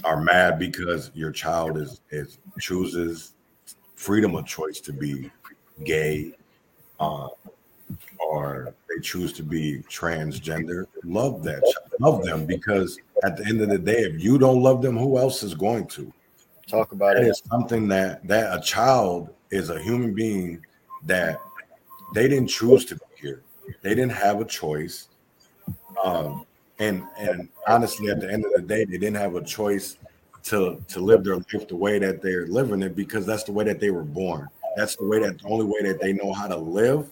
are 0.03 0.21
mad 0.21 0.59
because 0.59 1.11
your 1.13 1.31
child 1.31 1.77
is, 1.77 2.01
is 2.11 2.39
chooses 2.59 3.33
freedom 3.95 4.35
of 4.35 4.45
choice 4.45 4.79
to 4.81 4.93
be 4.93 5.31
gay, 5.83 6.33
uh, 6.99 7.27
or 8.19 8.73
they 8.89 9.01
choose 9.01 9.33
to 9.33 9.43
be 9.43 9.83
transgender, 9.89 10.87
love 11.03 11.43
that, 11.43 11.61
love 11.99 12.23
them, 12.23 12.45
because 12.45 12.99
at 13.23 13.37
the 13.37 13.45
end 13.45 13.61
of 13.61 13.69
the 13.69 13.77
day, 13.77 13.99
if 13.99 14.21
you 14.21 14.37
don't 14.37 14.61
love 14.61 14.81
them, 14.81 14.97
who 14.97 15.17
else 15.17 15.43
is 15.43 15.53
going 15.53 15.87
to? 15.87 16.11
Talk 16.67 16.91
about 16.91 17.15
that 17.15 17.23
it. 17.23 17.27
Is 17.27 17.41
something 17.49 17.87
that 17.89 18.25
that 18.27 18.57
a 18.57 18.61
child 18.61 19.29
is 19.51 19.69
a 19.69 19.81
human 19.81 20.13
being 20.13 20.65
that 21.03 21.39
they 22.13 22.27
didn't 22.27 22.47
choose 22.47 22.85
to 22.85 22.95
be 22.95 23.01
here. 23.19 23.43
They 23.81 23.89
didn't 23.89 24.13
have 24.13 24.39
a 24.39 24.45
choice. 24.45 25.09
Um, 26.03 26.45
and 26.83 27.03
and 27.17 27.49
honestly, 27.67 28.09
at 28.09 28.19
the 28.19 28.31
end 28.31 28.45
of 28.45 28.51
the 28.55 28.61
day, 28.61 28.85
they 28.85 28.97
didn't 28.97 29.15
have 29.15 29.35
a 29.35 29.43
choice 29.43 29.97
to 30.43 30.83
to 30.89 30.99
live 30.99 31.23
their 31.23 31.37
life 31.37 31.67
the 31.67 31.75
way 31.75 31.99
that 31.99 32.21
they're 32.21 32.47
living 32.47 32.81
it 32.83 32.95
because 32.95 33.25
that's 33.25 33.43
the 33.43 33.51
way 33.51 33.63
that 33.63 33.79
they 33.79 33.91
were 33.91 34.03
born. 34.03 34.47
That's 34.75 34.95
the 34.95 35.05
way 35.05 35.19
that 35.19 35.39
the 35.39 35.47
only 35.47 35.65
way 35.65 35.81
that 35.83 36.01
they 36.01 36.13
know 36.13 36.33
how 36.33 36.47
to 36.47 36.57
live. 36.57 37.09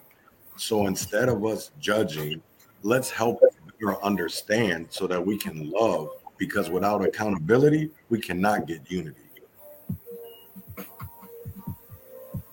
So 0.56 0.86
instead 0.86 1.28
of 1.28 1.44
us 1.44 1.70
judging, 1.80 2.42
let's 2.82 3.10
help 3.10 3.40
better 3.80 4.02
understand 4.04 4.86
so 4.90 5.06
that 5.06 5.24
we 5.24 5.38
can 5.38 5.70
love. 5.70 6.10
Because 6.36 6.70
without 6.70 7.04
accountability, 7.04 7.90
we 8.10 8.20
cannot 8.20 8.66
get 8.66 8.90
unity. 8.90 9.20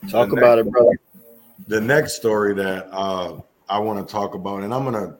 Talk 0.10 0.32
about 0.32 0.60
it, 0.60 0.70
brother. 0.72 1.00
The 1.68 1.82
next 1.82 2.14
story 2.14 2.54
that 2.56 2.88
uh, 2.92 3.42
I 3.68 3.80
want 3.80 4.06
to 4.06 4.12
talk 4.12 4.36
about, 4.36 4.64
and 4.64 4.74
I'm 4.74 4.84
gonna 4.84 5.18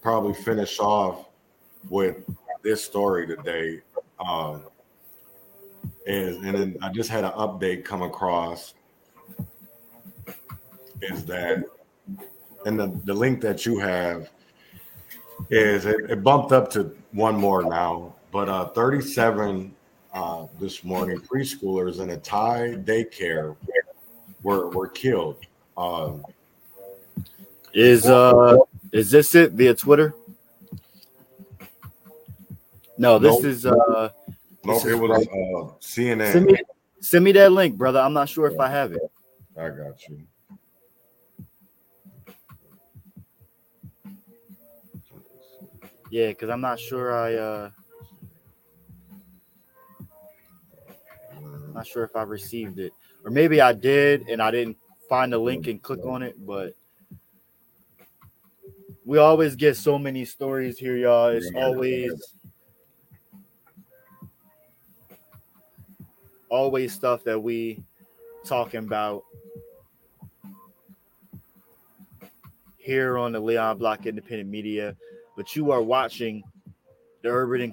probably 0.00 0.34
finish 0.34 0.78
off 0.78 1.26
with 1.88 2.24
this 2.62 2.84
story 2.84 3.26
today. 3.26 3.80
Um, 4.18 4.62
is 6.06 6.36
and 6.36 6.54
then 6.54 6.76
I 6.82 6.90
just 6.90 7.10
had 7.10 7.24
an 7.24 7.32
update 7.32 7.84
come 7.84 8.02
across 8.02 8.74
is 11.02 11.24
that 11.26 11.64
and 12.66 12.78
the, 12.78 12.98
the 13.04 13.14
link 13.14 13.40
that 13.42 13.66
you 13.66 13.78
have 13.78 14.30
is 15.50 15.84
it, 15.86 16.10
it 16.10 16.22
bumped 16.22 16.52
up 16.52 16.70
to 16.70 16.94
one 17.12 17.36
more 17.36 17.62
now, 17.62 18.14
but 18.32 18.48
uh 18.48 18.66
37 18.68 19.74
uh, 20.12 20.46
this 20.60 20.84
morning 20.84 21.18
preschoolers 21.18 22.00
in 22.00 22.10
a 22.10 22.16
Thai 22.16 22.76
daycare 22.84 23.56
were 24.42 24.68
were 24.70 24.88
killed. 24.88 25.38
Um, 25.76 26.24
is 27.72 28.06
uh 28.06 28.56
is 28.92 29.10
this 29.10 29.34
it 29.34 29.52
via 29.52 29.74
Twitter? 29.74 30.14
No, 32.96 33.18
this 33.18 33.36
nope. 33.36 33.44
is 33.44 33.66
uh 33.66 34.10
nope, 34.64 34.86
it 34.86 34.94
was 34.94 35.26
uh, 35.26 35.74
CNN. 35.80 36.32
Send 36.32 36.46
me, 36.46 36.58
send 37.00 37.24
me 37.24 37.32
that 37.32 37.52
link, 37.52 37.76
brother. 37.76 38.00
I'm 38.00 38.12
not 38.12 38.28
sure 38.28 38.46
if 38.46 38.58
I 38.60 38.68
have 38.68 38.92
it. 38.92 39.02
I 39.58 39.68
got 39.68 40.08
you. 40.08 40.20
Yeah, 46.10 46.28
because 46.28 46.50
I'm 46.50 46.60
not 46.60 46.78
sure 46.78 47.12
I 47.12 47.34
uh 47.34 47.70
not 51.74 51.86
sure 51.86 52.04
if 52.04 52.14
I 52.14 52.22
received 52.22 52.78
it 52.78 52.92
or 53.24 53.30
maybe 53.30 53.60
I 53.60 53.72
did 53.72 54.28
and 54.28 54.40
I 54.40 54.52
didn't 54.52 54.76
find 55.08 55.32
the 55.32 55.38
link 55.38 55.66
and 55.66 55.82
click 55.82 56.04
on 56.06 56.22
it, 56.22 56.36
but 56.38 56.74
we 59.04 59.18
always 59.18 59.56
get 59.56 59.76
so 59.76 59.98
many 59.98 60.24
stories 60.24 60.78
here, 60.78 60.96
y'all. 60.96 61.28
It's 61.28 61.50
always 61.54 62.12
always 66.54 66.92
stuff 66.92 67.24
that 67.24 67.42
we 67.42 67.82
talking 68.44 68.78
about 68.78 69.24
here 72.78 73.18
on 73.18 73.32
the 73.32 73.40
Leon 73.40 73.78
Block 73.78 74.06
Independent 74.06 74.48
Media. 74.48 74.94
But 75.36 75.56
you 75.56 75.72
are 75.72 75.82
watching 75.82 76.44
the 77.22 77.28
urban 77.28 77.72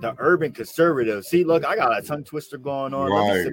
the 0.00 0.14
urban 0.18 0.52
conservative. 0.52 1.24
See, 1.24 1.44
look, 1.44 1.66
I 1.66 1.76
got 1.76 1.98
a 1.98 2.00
tongue 2.00 2.24
twister 2.24 2.56
going 2.56 2.94
on. 2.94 3.10
Right 3.10 3.52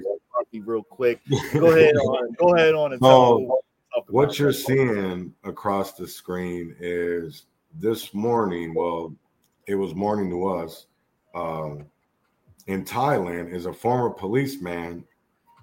real 0.65 0.83
quick. 0.83 1.19
Go 1.53 1.71
ahead 1.75 1.95
on. 1.95 2.31
Go 2.33 2.55
ahead 2.55 2.73
on 2.73 2.93
and 2.93 3.01
so, 3.01 3.61
what 4.07 4.39
you're 4.39 4.53
seeing 4.53 5.33
across 5.43 5.93
the 5.93 6.07
screen 6.07 6.73
is 6.79 7.45
this 7.75 8.13
morning. 8.13 8.73
Well, 8.73 9.13
it 9.67 9.75
was 9.75 9.93
morning 9.93 10.29
to 10.29 10.47
us. 10.47 10.85
Uh, 11.35 11.83
in 12.69 12.85
Thailand, 12.85 13.51
is 13.51 13.65
a 13.65 13.73
former 13.73 14.11
policeman 14.11 15.03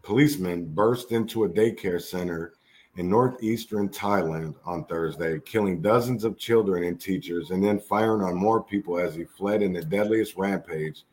policeman 0.02 0.64
burst 0.66 1.12
into 1.12 1.44
a 1.44 1.48
daycare 1.48 2.02
center 2.02 2.54
in 2.96 3.08
northeastern 3.08 3.88
Thailand 3.88 4.56
on 4.64 4.84
Thursday, 4.86 5.38
killing 5.44 5.80
dozens 5.80 6.24
of 6.24 6.36
children 6.36 6.82
and 6.82 7.00
teachers, 7.00 7.50
and 7.50 7.62
then 7.62 7.78
firing 7.78 8.22
on 8.22 8.34
more 8.34 8.62
people 8.62 8.98
as 8.98 9.14
he 9.14 9.22
fled 9.22 9.62
in 9.62 9.72
the 9.72 9.84
deadliest 9.84 10.36
rampage 10.36 11.04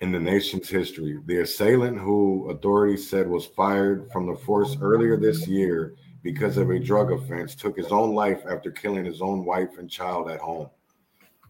in 0.00 0.12
the 0.12 0.20
nation's 0.20 0.68
history. 0.68 1.18
The 1.26 1.40
assailant, 1.40 1.98
who 1.98 2.48
authorities 2.50 3.08
said 3.08 3.28
was 3.28 3.46
fired 3.46 4.12
from 4.12 4.26
the 4.26 4.36
force 4.36 4.76
earlier 4.80 5.16
this 5.16 5.48
year 5.48 5.94
because 6.22 6.56
of 6.56 6.70
a 6.70 6.78
drug 6.78 7.10
offense, 7.10 7.56
took 7.56 7.76
his 7.76 7.90
own 7.90 8.14
life 8.14 8.42
after 8.48 8.70
killing 8.70 9.04
his 9.04 9.20
own 9.20 9.44
wife 9.44 9.78
and 9.78 9.90
child 9.90 10.30
at 10.30 10.38
home. 10.38 10.68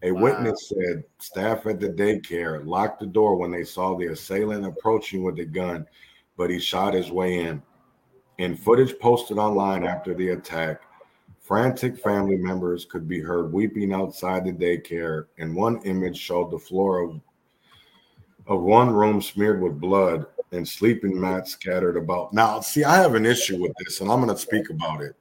A 0.03 0.11
wow. 0.11 0.21
witness 0.21 0.69
said 0.69 1.03
staff 1.19 1.65
at 1.65 1.79
the 1.79 1.89
daycare 1.89 2.65
locked 2.65 2.99
the 2.99 3.05
door 3.05 3.35
when 3.35 3.51
they 3.51 3.63
saw 3.63 3.95
the 3.95 4.07
assailant 4.07 4.65
approaching 4.65 5.23
with 5.23 5.39
a 5.39 5.45
gun, 5.45 5.87
but 6.35 6.49
he 6.49 6.59
shot 6.59 6.93
his 6.93 7.11
way 7.11 7.39
in. 7.39 7.61
In 8.37 8.55
footage 8.55 8.97
posted 8.99 9.39
online 9.39 9.83
after 9.83 10.13
the 10.13 10.29
attack, 10.29 10.81
frantic 11.41 11.97
family 11.97 12.37
members 12.37 12.85
could 12.85 13.07
be 13.07 13.19
heard 13.19 13.51
weeping 13.51 13.93
outside 13.93 14.45
the 14.45 14.51
daycare, 14.51 15.25
and 15.39 15.55
one 15.55 15.81
image 15.83 16.17
showed 16.17 16.51
the 16.51 16.59
floor 16.59 16.99
of, 16.99 17.19
of 18.45 18.61
one 18.61 18.91
room 18.91 19.21
smeared 19.21 19.61
with 19.61 19.79
blood 19.79 20.27
and 20.51 20.67
sleeping 20.67 21.19
mats 21.19 21.51
scattered 21.51 21.97
about. 21.97 22.33
Now, 22.33 22.59
see, 22.59 22.83
I 22.83 22.97
have 22.97 23.15
an 23.15 23.25
issue 23.25 23.59
with 23.59 23.73
this, 23.79 24.01
and 24.01 24.11
I'm 24.11 24.21
going 24.21 24.33
to 24.33 24.41
speak 24.41 24.69
about 24.69 25.01
it. 25.01 25.15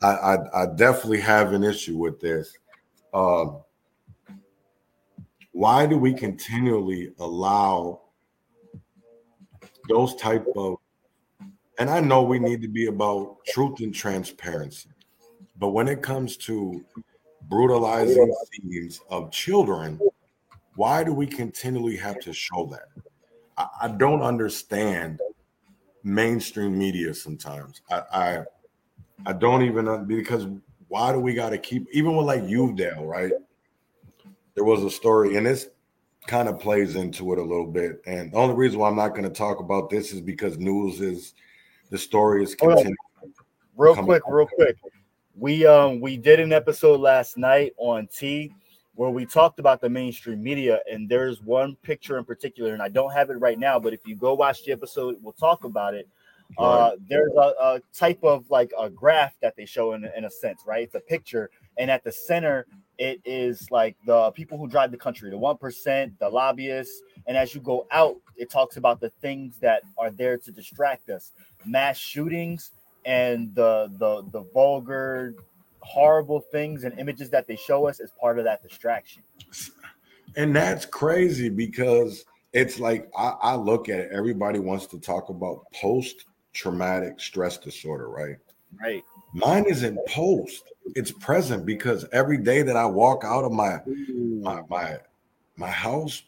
I, 0.00 0.08
I, 0.08 0.62
I, 0.62 0.66
definitely 0.66 1.20
have 1.20 1.52
an 1.52 1.62
issue 1.62 1.96
with 1.96 2.20
this. 2.20 2.56
Um, 3.14 3.60
why 5.52 5.86
do 5.86 5.96
we 5.96 6.12
continually 6.12 7.12
allow 7.20 8.00
those 9.88 10.14
type 10.16 10.46
of 10.56 10.76
and 11.78 11.88
I 11.88 12.00
know 12.00 12.22
we 12.22 12.38
need 12.38 12.60
to 12.62 12.68
be 12.68 12.86
about 12.86 13.38
truth 13.46 13.80
and 13.80 13.94
transparency, 13.94 14.90
but 15.58 15.70
when 15.70 15.88
it 15.88 16.02
comes 16.02 16.36
to 16.38 16.84
brutalizing 17.48 18.32
scenes 18.52 19.00
of 19.08 19.32
children, 19.32 19.98
why 20.76 21.02
do 21.02 21.12
we 21.12 21.26
continually 21.26 21.96
have 21.96 22.20
to 22.20 22.32
show 22.32 22.66
that? 22.70 23.02
I, 23.56 23.66
I 23.82 23.88
don't 23.88 24.22
understand 24.22 25.18
mainstream 26.04 26.78
media 26.78 27.14
sometimes. 27.14 27.80
I, 27.90 28.02
I 28.12 28.44
I 29.26 29.32
don't 29.32 29.62
even 29.62 30.04
because 30.06 30.46
why 30.88 31.12
do 31.12 31.20
we 31.20 31.34
got 31.34 31.50
to 31.50 31.58
keep 31.58 31.86
even 31.92 32.16
with 32.16 32.26
like 32.26 32.44
Uvalde, 32.48 32.82
right? 33.00 33.32
There 34.54 34.64
was 34.64 34.82
a 34.82 34.90
story, 34.90 35.36
and 35.36 35.46
this 35.46 35.68
kind 36.26 36.48
of 36.48 36.58
plays 36.58 36.96
into 36.96 37.32
it 37.32 37.38
a 37.38 37.42
little 37.42 37.66
bit. 37.66 38.00
And 38.06 38.32
the 38.32 38.36
only 38.36 38.54
reason 38.54 38.78
why 38.78 38.88
I'm 38.88 38.96
not 38.96 39.10
going 39.10 39.24
to 39.24 39.30
talk 39.30 39.60
about 39.60 39.90
this 39.90 40.12
is 40.12 40.20
because 40.20 40.58
news 40.58 41.00
is 41.00 41.34
the 41.90 41.98
story 41.98 42.44
is 42.44 42.54
continuing. 42.54 42.96
Real 43.76 43.96
quick, 43.96 44.22
real 44.28 44.46
quick. 44.46 44.76
We 45.34 45.66
um 45.66 46.00
we 46.00 46.18
did 46.18 46.40
an 46.40 46.52
episode 46.52 47.00
last 47.00 47.38
night 47.38 47.72
on 47.78 48.06
T 48.06 48.52
where 48.94 49.10
we 49.10 49.24
talked 49.24 49.58
about 49.58 49.80
the 49.80 49.88
mainstream 49.88 50.42
media, 50.42 50.80
and 50.90 51.08
there's 51.08 51.40
one 51.40 51.76
picture 51.76 52.18
in 52.18 52.24
particular, 52.24 52.74
and 52.74 52.82
I 52.82 52.88
don't 52.88 53.12
have 53.12 53.30
it 53.30 53.34
right 53.34 53.58
now, 53.58 53.78
but 53.78 53.94
if 53.94 54.00
you 54.06 54.14
go 54.14 54.34
watch 54.34 54.64
the 54.64 54.72
episode, 54.72 55.16
we'll 55.22 55.32
talk 55.32 55.64
about 55.64 55.94
it. 55.94 56.06
Uh, 56.58 56.92
there's 57.08 57.32
a, 57.34 57.54
a, 57.58 57.80
type 57.94 58.22
of 58.22 58.48
like 58.50 58.70
a 58.78 58.90
graph 58.90 59.32
that 59.40 59.56
they 59.56 59.64
show 59.64 59.94
in, 59.94 60.04
in 60.14 60.26
a 60.26 60.30
sense, 60.30 60.64
right? 60.66 60.82
It's 60.82 60.94
a 60.94 61.00
picture, 61.00 61.48
and 61.78 61.90
at 61.90 62.04
the 62.04 62.12
center, 62.12 62.66
it 62.98 63.20
is 63.24 63.70
like 63.70 63.96
the 64.06 64.30
people 64.32 64.58
who 64.58 64.68
drive 64.68 64.90
the 64.90 64.96
country, 64.96 65.30
the 65.30 65.38
one 65.38 65.56
percent, 65.56 66.18
the 66.18 66.28
lobbyists, 66.28 67.02
and 67.26 67.36
as 67.36 67.54
you 67.54 67.60
go 67.60 67.86
out, 67.90 68.16
it 68.36 68.50
talks 68.50 68.76
about 68.76 69.00
the 69.00 69.10
things 69.10 69.56
that 69.58 69.82
are 69.98 70.10
there 70.10 70.36
to 70.38 70.52
distract 70.52 71.08
us, 71.08 71.32
mass 71.64 71.98
shootings, 71.98 72.72
and 73.04 73.54
the 73.54 73.90
the 73.98 74.22
the 74.30 74.44
vulgar 74.52 75.34
horrible 75.82 76.40
things 76.40 76.84
and 76.84 76.98
images 76.98 77.28
that 77.30 77.46
they 77.46 77.56
show 77.56 77.86
us 77.86 78.00
as 78.00 78.10
part 78.20 78.38
of 78.38 78.44
that 78.44 78.62
distraction. 78.62 79.22
And 80.36 80.54
that's 80.54 80.86
crazy 80.86 81.48
because 81.48 82.24
it's 82.52 82.78
like 82.78 83.10
I, 83.16 83.34
I 83.42 83.54
look 83.56 83.88
at 83.88 83.98
it, 83.98 84.10
everybody 84.12 84.58
wants 84.58 84.86
to 84.86 84.98
talk 84.98 85.28
about 85.28 85.64
post 85.74 86.24
traumatic 86.52 87.20
stress 87.20 87.58
disorder, 87.58 88.08
right? 88.08 88.36
Right. 88.80 89.02
Mine 89.32 89.64
isn't 89.66 89.98
post, 90.08 90.64
it's 90.94 91.10
present 91.10 91.64
because 91.64 92.04
every 92.12 92.38
day 92.38 92.62
that 92.62 92.76
I 92.76 92.84
walk 92.84 93.24
out 93.24 93.44
of 93.44 93.52
my 93.52 93.80
mm. 93.88 94.42
my 94.42 94.62
my, 94.68 94.96
my 95.56 95.70
house, 95.70 96.22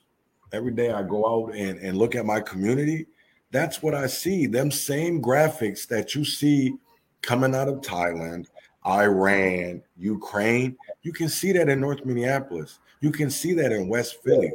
every 0.52 0.72
day 0.72 0.90
I 0.90 1.02
go 1.02 1.26
out 1.26 1.54
and, 1.54 1.78
and 1.80 1.98
look 1.98 2.14
at 2.14 2.24
my 2.24 2.40
community, 2.40 3.06
that's 3.50 3.82
what 3.82 3.94
I 3.94 4.06
see. 4.06 4.46
Them 4.46 4.70
same 4.70 5.20
graphics 5.20 5.86
that 5.88 6.14
you 6.14 6.24
see 6.24 6.74
coming 7.22 7.54
out 7.54 7.68
of 7.68 7.80
Thailand, 7.80 8.46
Iran, 8.86 9.82
Ukraine. 9.96 10.76
You 11.02 11.12
can 11.12 11.28
see 11.28 11.52
that 11.52 11.68
in 11.68 11.80
North 11.80 12.04
Minneapolis. 12.04 12.78
You 13.00 13.10
can 13.10 13.30
see 13.30 13.52
that 13.54 13.72
in 13.72 13.88
West 13.88 14.22
Philly. 14.22 14.52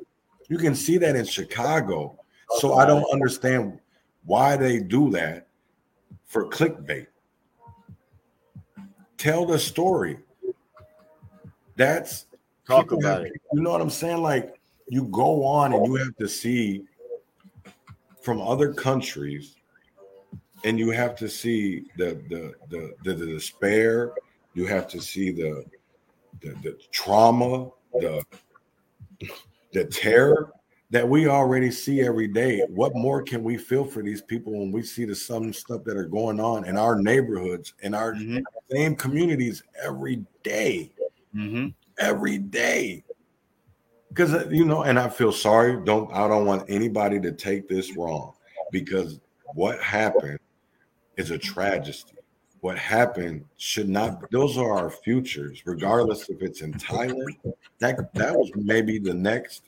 You 0.48 0.58
can 0.58 0.74
see 0.74 0.98
that 0.98 1.16
in 1.16 1.26
Chicago. 1.26 2.18
So 2.58 2.74
I 2.74 2.86
don't 2.86 3.06
understand 3.14 3.80
why 4.26 4.58
they 4.58 4.80
do 4.80 5.12
that 5.12 5.48
for 6.26 6.50
clickbait. 6.50 7.08
Tell 9.20 9.46
the 9.46 9.60
story. 9.60 10.18
That's 11.76 12.26
talk 12.66 12.94
about 12.94 13.20
have, 13.20 13.28
it. 13.28 13.34
You 13.54 13.62
know 13.62 13.72
what 13.72 13.82
I'm 13.82 13.90
saying? 13.90 14.24
Like 14.24 14.60
you 14.88 15.04
go 15.06 15.46
on 15.46 15.74
and 15.74 15.86
you 15.86 15.96
have 15.96 16.16
to 16.18 16.28
see 16.28 16.86
from 18.22 18.42
other 18.42 18.74
countries 18.74 19.56
and 20.64 20.80
you 20.80 20.90
have 20.92 21.16
to 21.18 21.30
see 21.30 21.86
the 21.98 22.22
the 22.30 22.54
the, 22.70 22.96
the, 23.04 23.14
the 23.14 23.26
despair 23.26 24.14
you 24.54 24.66
have 24.66 24.88
to 24.88 25.02
see 25.02 25.32
the, 25.32 25.64
the 26.42 26.50
the 26.64 26.78
trauma 26.92 27.70
the 27.94 28.24
the 29.74 29.86
terror 29.86 30.54
that 30.92 31.08
we 31.08 31.28
already 31.28 31.70
see 31.70 32.02
every 32.02 32.28
day 32.28 32.64
what 32.70 32.96
more 32.96 33.22
can 33.22 33.44
we 33.44 33.58
feel 33.58 33.86
for 33.86 34.02
these 34.02 34.22
people 34.22 34.54
when 34.54 34.72
we 34.72 34.82
see 34.82 35.06
the 35.06 35.16
some 35.16 35.54
stuff 35.54 35.84
that 35.84 35.98
are 35.98 36.08
going 36.08 36.40
on 36.40 36.66
in 36.66 36.78
our 36.78 37.00
neighborhoods 37.00 37.74
in 37.82 37.94
our 37.94 38.14
mm-hmm. 38.14 38.40
same 38.72 38.96
communities 38.96 39.64
every 39.84 40.24
day. 40.44 40.92
Mm-hmm. 41.36 41.68
Every 42.00 42.38
day 42.38 43.04
because 44.08 44.34
uh, 44.34 44.48
you 44.50 44.66
know 44.66 44.84
and 44.84 44.98
i 44.98 45.08
feel 45.08 45.34
sorry 45.34 45.84
don't 45.84 46.12
i 46.14 46.28
don't 46.30 46.46
want 46.46 46.64
anybody 46.70 47.20
to 47.20 47.34
take 47.34 47.68
this 47.68 47.96
wrong 47.98 48.34
because 48.72 49.20
what 49.54 49.80
happened 49.82 50.40
is 51.18 51.32
a 51.32 51.38
tragedy. 51.38 52.00
What 52.62 52.78
happened 52.78 53.46
should 53.58 53.90
not. 53.90 54.30
Those 54.32 54.58
are 54.58 54.72
our 54.78 54.90
futures, 54.90 55.62
regardless 55.66 56.30
if 56.30 56.42
it's 56.42 56.62
in 56.62 56.74
Thailand. 56.74 57.38
That 57.80 58.14
that 58.14 58.36
was 58.36 58.52
maybe 58.56 59.00
the 59.00 59.14
next 59.14 59.64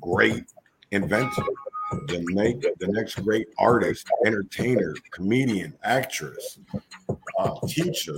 great 0.00 0.44
inventor, 0.90 1.44
the 2.06 2.24
make 2.32 2.60
the 2.60 2.88
next 2.88 3.16
great 3.16 3.48
artist, 3.58 4.08
entertainer, 4.26 4.94
comedian, 5.10 5.74
actress, 5.82 6.58
uh, 7.38 7.54
teacher, 7.66 8.16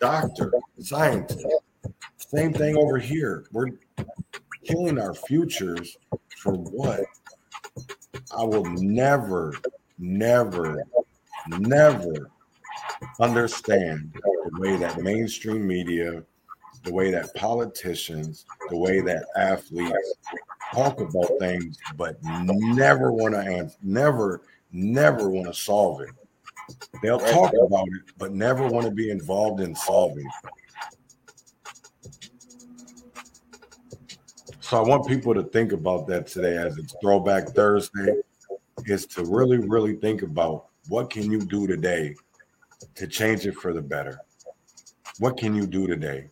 doctor, 0.00 0.52
scientist. 0.78 1.46
Same 2.16 2.52
thing 2.52 2.76
over 2.76 2.98
here. 2.98 3.46
We're 3.52 3.70
killing 4.64 4.98
our 4.98 5.14
futures 5.14 5.96
for 6.36 6.54
what? 6.54 7.00
I 8.36 8.44
will 8.44 8.64
never, 8.64 9.54
never 9.98 10.84
never 11.48 12.30
understand 13.20 14.12
the 14.14 14.60
way 14.60 14.76
that 14.76 15.00
mainstream 15.00 15.66
media, 15.66 16.22
the 16.82 16.92
way 16.92 17.10
that 17.10 17.34
politicians, 17.34 18.46
the 18.68 18.76
way 18.76 19.00
that 19.00 19.24
athletes 19.36 20.14
talk 20.72 21.00
about 21.00 21.30
things, 21.38 21.78
but 21.96 22.16
never 22.22 23.12
want 23.12 23.34
to 23.34 23.40
answer, 23.40 23.76
never, 23.82 24.42
never 24.72 25.28
want 25.28 25.46
to 25.46 25.54
solve 25.54 26.00
it. 26.00 26.10
They'll 27.02 27.18
talk 27.18 27.52
about 27.52 27.88
it, 27.88 28.12
but 28.16 28.32
never 28.32 28.66
want 28.66 28.86
to 28.86 28.92
be 28.92 29.10
involved 29.10 29.60
in 29.60 29.74
solving 29.74 30.24
it. 30.26 30.50
So 34.60 34.78
I 34.78 34.86
want 34.86 35.06
people 35.08 35.34
to 35.34 35.42
think 35.42 35.72
about 35.72 36.06
that 36.06 36.28
today 36.28 36.56
as 36.56 36.78
it's 36.78 36.94
Throwback 37.00 37.48
Thursday, 37.48 38.14
is 38.86 39.04
to 39.06 39.24
really, 39.24 39.58
really 39.58 39.94
think 39.96 40.22
about 40.22 40.66
what 40.88 41.10
can 41.10 41.30
you 41.30 41.40
do 41.40 41.66
today 41.66 42.14
to 42.94 43.06
change 43.06 43.46
it 43.46 43.56
for 43.56 43.72
the 43.72 43.82
better? 43.82 44.20
What 45.18 45.36
can 45.36 45.54
you 45.54 45.66
do 45.66 45.86
today? 45.86 46.30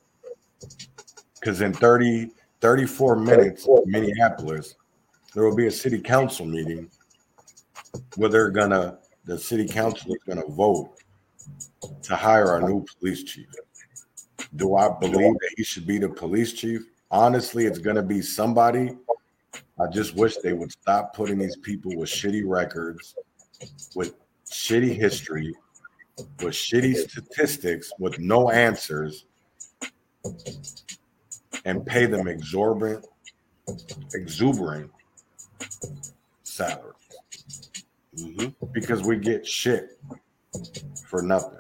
Because 1.41 1.61
in 1.61 1.73
30, 1.73 2.31
34 2.61 3.17
minutes, 3.17 3.69
Minneapolis, 3.87 4.75
there 5.35 5.45
will 5.45 5.57
be 5.57 5.67
a 5.67 5.71
city 5.71 6.01
council 6.01 6.47
meeting 6.47 6.91
where 8.17 8.29
they're 8.29 8.51
gonna, 8.51 8.99
the 9.25 9.39
city 9.39 9.69
council 9.69 10.13
is 10.13 10.23
gonna 10.27 10.47
vote 10.47 10.95
to 12.03 12.17
hire 12.17 12.57
a 12.57 12.69
new 12.69 12.85
police 12.99 13.23
chief. 13.23 13.47
Do 14.57 14.77
I 14.77 14.89
believe 14.99 15.35
that 15.35 15.55
he 15.57 15.65
should 15.65 15.87
be 15.87 15.99
the 15.99 16.09
police 16.09 16.53
chief? 16.53 16.83
Honestly, 17.11 17.67
it's 17.67 17.79
gonna 17.79 18.03
be 18.03 18.21
somebody. 18.23 18.97
I 19.81 19.87
just 19.87 20.17
wish 20.17 20.37
they 20.39 20.53
would 20.53 20.73
stop 20.73 21.15
putting 21.15 21.39
these 21.39 21.57
people 21.57 21.95
with 21.97 22.09
shitty 22.09 22.43
records, 22.45 23.15
with 23.95 24.15
shitty 24.51 24.95
history, 24.95 25.55
with 26.43 26.55
shitty 26.55 26.97
statistics, 26.97 27.93
with 27.99 28.19
no 28.19 28.51
answers, 28.51 29.27
and 31.65 31.85
pay 31.85 32.07
them 32.07 32.29
exorbitant, 32.29 33.07
exuberant 34.15 34.91
salary 36.43 36.93
Mm-hmm. 38.19 38.67
Because 38.73 39.03
we 39.03 39.17
get 39.17 39.47
shit 39.47 39.99
for 41.07 41.23
nothing. 41.23 41.59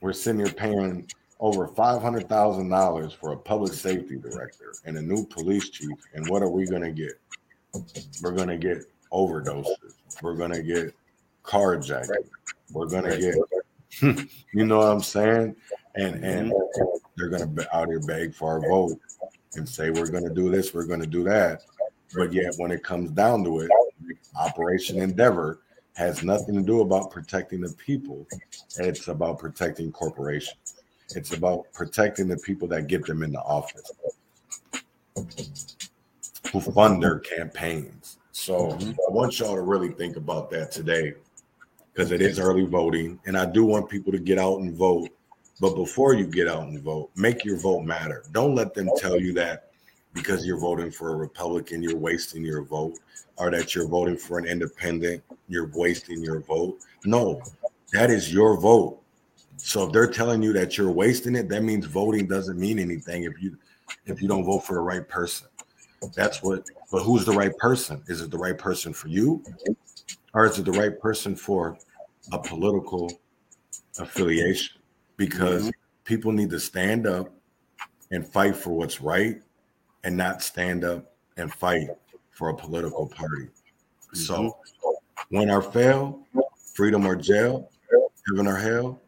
We're 0.00 0.12
sitting 0.12 0.40
here 0.40 0.52
paying 0.52 1.10
over 1.40 1.66
five 1.66 2.02
hundred 2.02 2.28
thousand 2.28 2.68
dollars 2.68 3.12
for 3.12 3.32
a 3.32 3.36
public 3.36 3.72
safety 3.72 4.16
director 4.16 4.74
and 4.84 4.96
a 4.96 5.02
new 5.02 5.26
police 5.26 5.70
chief, 5.70 5.96
and 6.14 6.28
what 6.28 6.42
are 6.42 6.48
we 6.48 6.66
gonna 6.66 6.92
get? 6.92 7.18
We're 8.22 8.32
gonna 8.32 8.58
get 8.58 8.84
overdoses. 9.12 9.94
We're 10.22 10.36
gonna 10.36 10.62
get 10.62 10.94
carjacking. 11.44 12.28
We're 12.72 12.86
gonna 12.86 13.18
get, 13.18 13.36
you 14.54 14.66
know 14.66 14.78
what 14.78 14.88
I'm 14.88 15.02
saying? 15.02 15.56
And 15.96 16.24
and 16.24 16.52
mm-hmm. 16.52 16.96
they're 17.16 17.28
gonna 17.28 17.46
be 17.46 17.64
out 17.72 17.88
here 17.88 18.00
beg 18.00 18.34
for 18.34 18.50
our 18.50 18.60
vote 18.60 18.98
and 19.54 19.68
say 19.68 19.90
we're 19.90 20.10
gonna 20.10 20.32
do 20.32 20.50
this, 20.50 20.72
we're 20.72 20.86
gonna 20.86 21.06
do 21.06 21.24
that. 21.24 21.62
But 22.14 22.32
yet, 22.32 22.54
when 22.56 22.70
it 22.70 22.82
comes 22.82 23.10
down 23.10 23.44
to 23.44 23.60
it, 23.60 23.70
Operation 24.36 25.00
Endeavor 25.00 25.60
has 25.94 26.22
nothing 26.22 26.54
to 26.54 26.62
do 26.62 26.80
about 26.80 27.10
protecting 27.10 27.60
the 27.60 27.72
people. 27.74 28.26
It's 28.78 29.08
about 29.08 29.38
protecting 29.38 29.92
corporations. 29.92 30.74
It's 31.14 31.32
about 31.32 31.66
protecting 31.72 32.28
the 32.28 32.38
people 32.38 32.68
that 32.68 32.86
get 32.86 33.04
them 33.04 33.22
into 33.22 33.40
office, 33.40 33.90
who 36.52 36.60
fund 36.60 37.02
their 37.02 37.18
campaigns. 37.18 38.18
So 38.32 38.68
mm-hmm. 38.68 38.90
I 38.90 39.12
want 39.12 39.38
y'all 39.38 39.56
to 39.56 39.62
really 39.62 39.90
think 39.90 40.16
about 40.16 40.50
that 40.50 40.70
today 40.70 41.14
because 41.92 42.12
it 42.12 42.22
is 42.22 42.38
early 42.38 42.64
voting. 42.64 43.18
And 43.26 43.36
I 43.36 43.44
do 43.44 43.64
want 43.64 43.88
people 43.88 44.12
to 44.12 44.18
get 44.18 44.38
out 44.38 44.60
and 44.60 44.74
vote. 44.74 45.10
But 45.60 45.74
before 45.74 46.14
you 46.14 46.26
get 46.26 46.48
out 46.48 46.68
and 46.68 46.80
vote, 46.82 47.10
make 47.16 47.44
your 47.44 47.58
vote 47.58 47.82
matter. 47.82 48.24
Don't 48.32 48.54
let 48.54 48.72
them 48.72 48.88
tell 48.96 49.20
you 49.20 49.34
that 49.34 49.70
because 50.14 50.46
you're 50.46 50.58
voting 50.58 50.90
for 50.90 51.10
a 51.10 51.16
Republican, 51.16 51.82
you're 51.82 51.96
wasting 51.96 52.44
your 52.44 52.62
vote, 52.62 52.98
or 53.36 53.50
that 53.50 53.74
you're 53.74 53.86
voting 53.86 54.16
for 54.16 54.38
an 54.38 54.46
independent, 54.46 55.22
you're 55.48 55.70
wasting 55.74 56.22
your 56.22 56.40
vote. 56.40 56.78
No, 57.04 57.42
that 57.92 58.10
is 58.10 58.32
your 58.32 58.58
vote. 58.58 59.00
So 59.58 59.86
if 59.86 59.92
they're 59.92 60.10
telling 60.10 60.42
you 60.42 60.52
that 60.54 60.78
you're 60.78 60.90
wasting 60.90 61.36
it, 61.36 61.48
that 61.50 61.62
means 61.62 61.84
voting 61.84 62.26
doesn't 62.26 62.58
mean 62.58 62.78
anything 62.78 63.24
if 63.24 63.40
you 63.42 63.56
if 64.06 64.22
you 64.22 64.28
don't 64.28 64.44
vote 64.44 64.60
for 64.60 64.74
the 64.74 64.80
right 64.80 65.06
person. 65.06 65.48
That's 66.14 66.42
what 66.42 66.64
but 66.90 67.02
who's 67.02 67.26
the 67.26 67.32
right 67.32 67.56
person? 67.58 68.02
Is 68.08 68.22
it 68.22 68.30
the 68.30 68.38
right 68.38 68.56
person 68.56 68.92
for 68.94 69.08
you? 69.08 69.44
Or 70.32 70.46
is 70.46 70.58
it 70.58 70.64
the 70.64 70.72
right 70.72 70.98
person 70.98 71.36
for 71.36 71.76
a 72.32 72.38
political 72.38 73.12
affiliation? 73.98 74.79
Because 75.20 75.64
mm-hmm. 75.64 75.70
people 76.04 76.32
need 76.32 76.48
to 76.48 76.58
stand 76.58 77.06
up 77.06 77.30
and 78.10 78.26
fight 78.26 78.56
for 78.56 78.70
what's 78.70 79.02
right 79.02 79.42
and 80.02 80.16
not 80.16 80.42
stand 80.42 80.82
up 80.82 81.12
and 81.36 81.52
fight 81.52 81.88
for 82.30 82.48
a 82.48 82.56
political 82.56 83.06
party. 83.06 83.44
Mm-hmm. 83.44 84.16
So, 84.16 84.56
win 85.30 85.50
or 85.50 85.60
fail, 85.60 86.26
freedom 86.72 87.06
or 87.06 87.16
jail, 87.16 87.70
heaven 88.26 88.46
or 88.46 88.56
hell. 88.56 89.02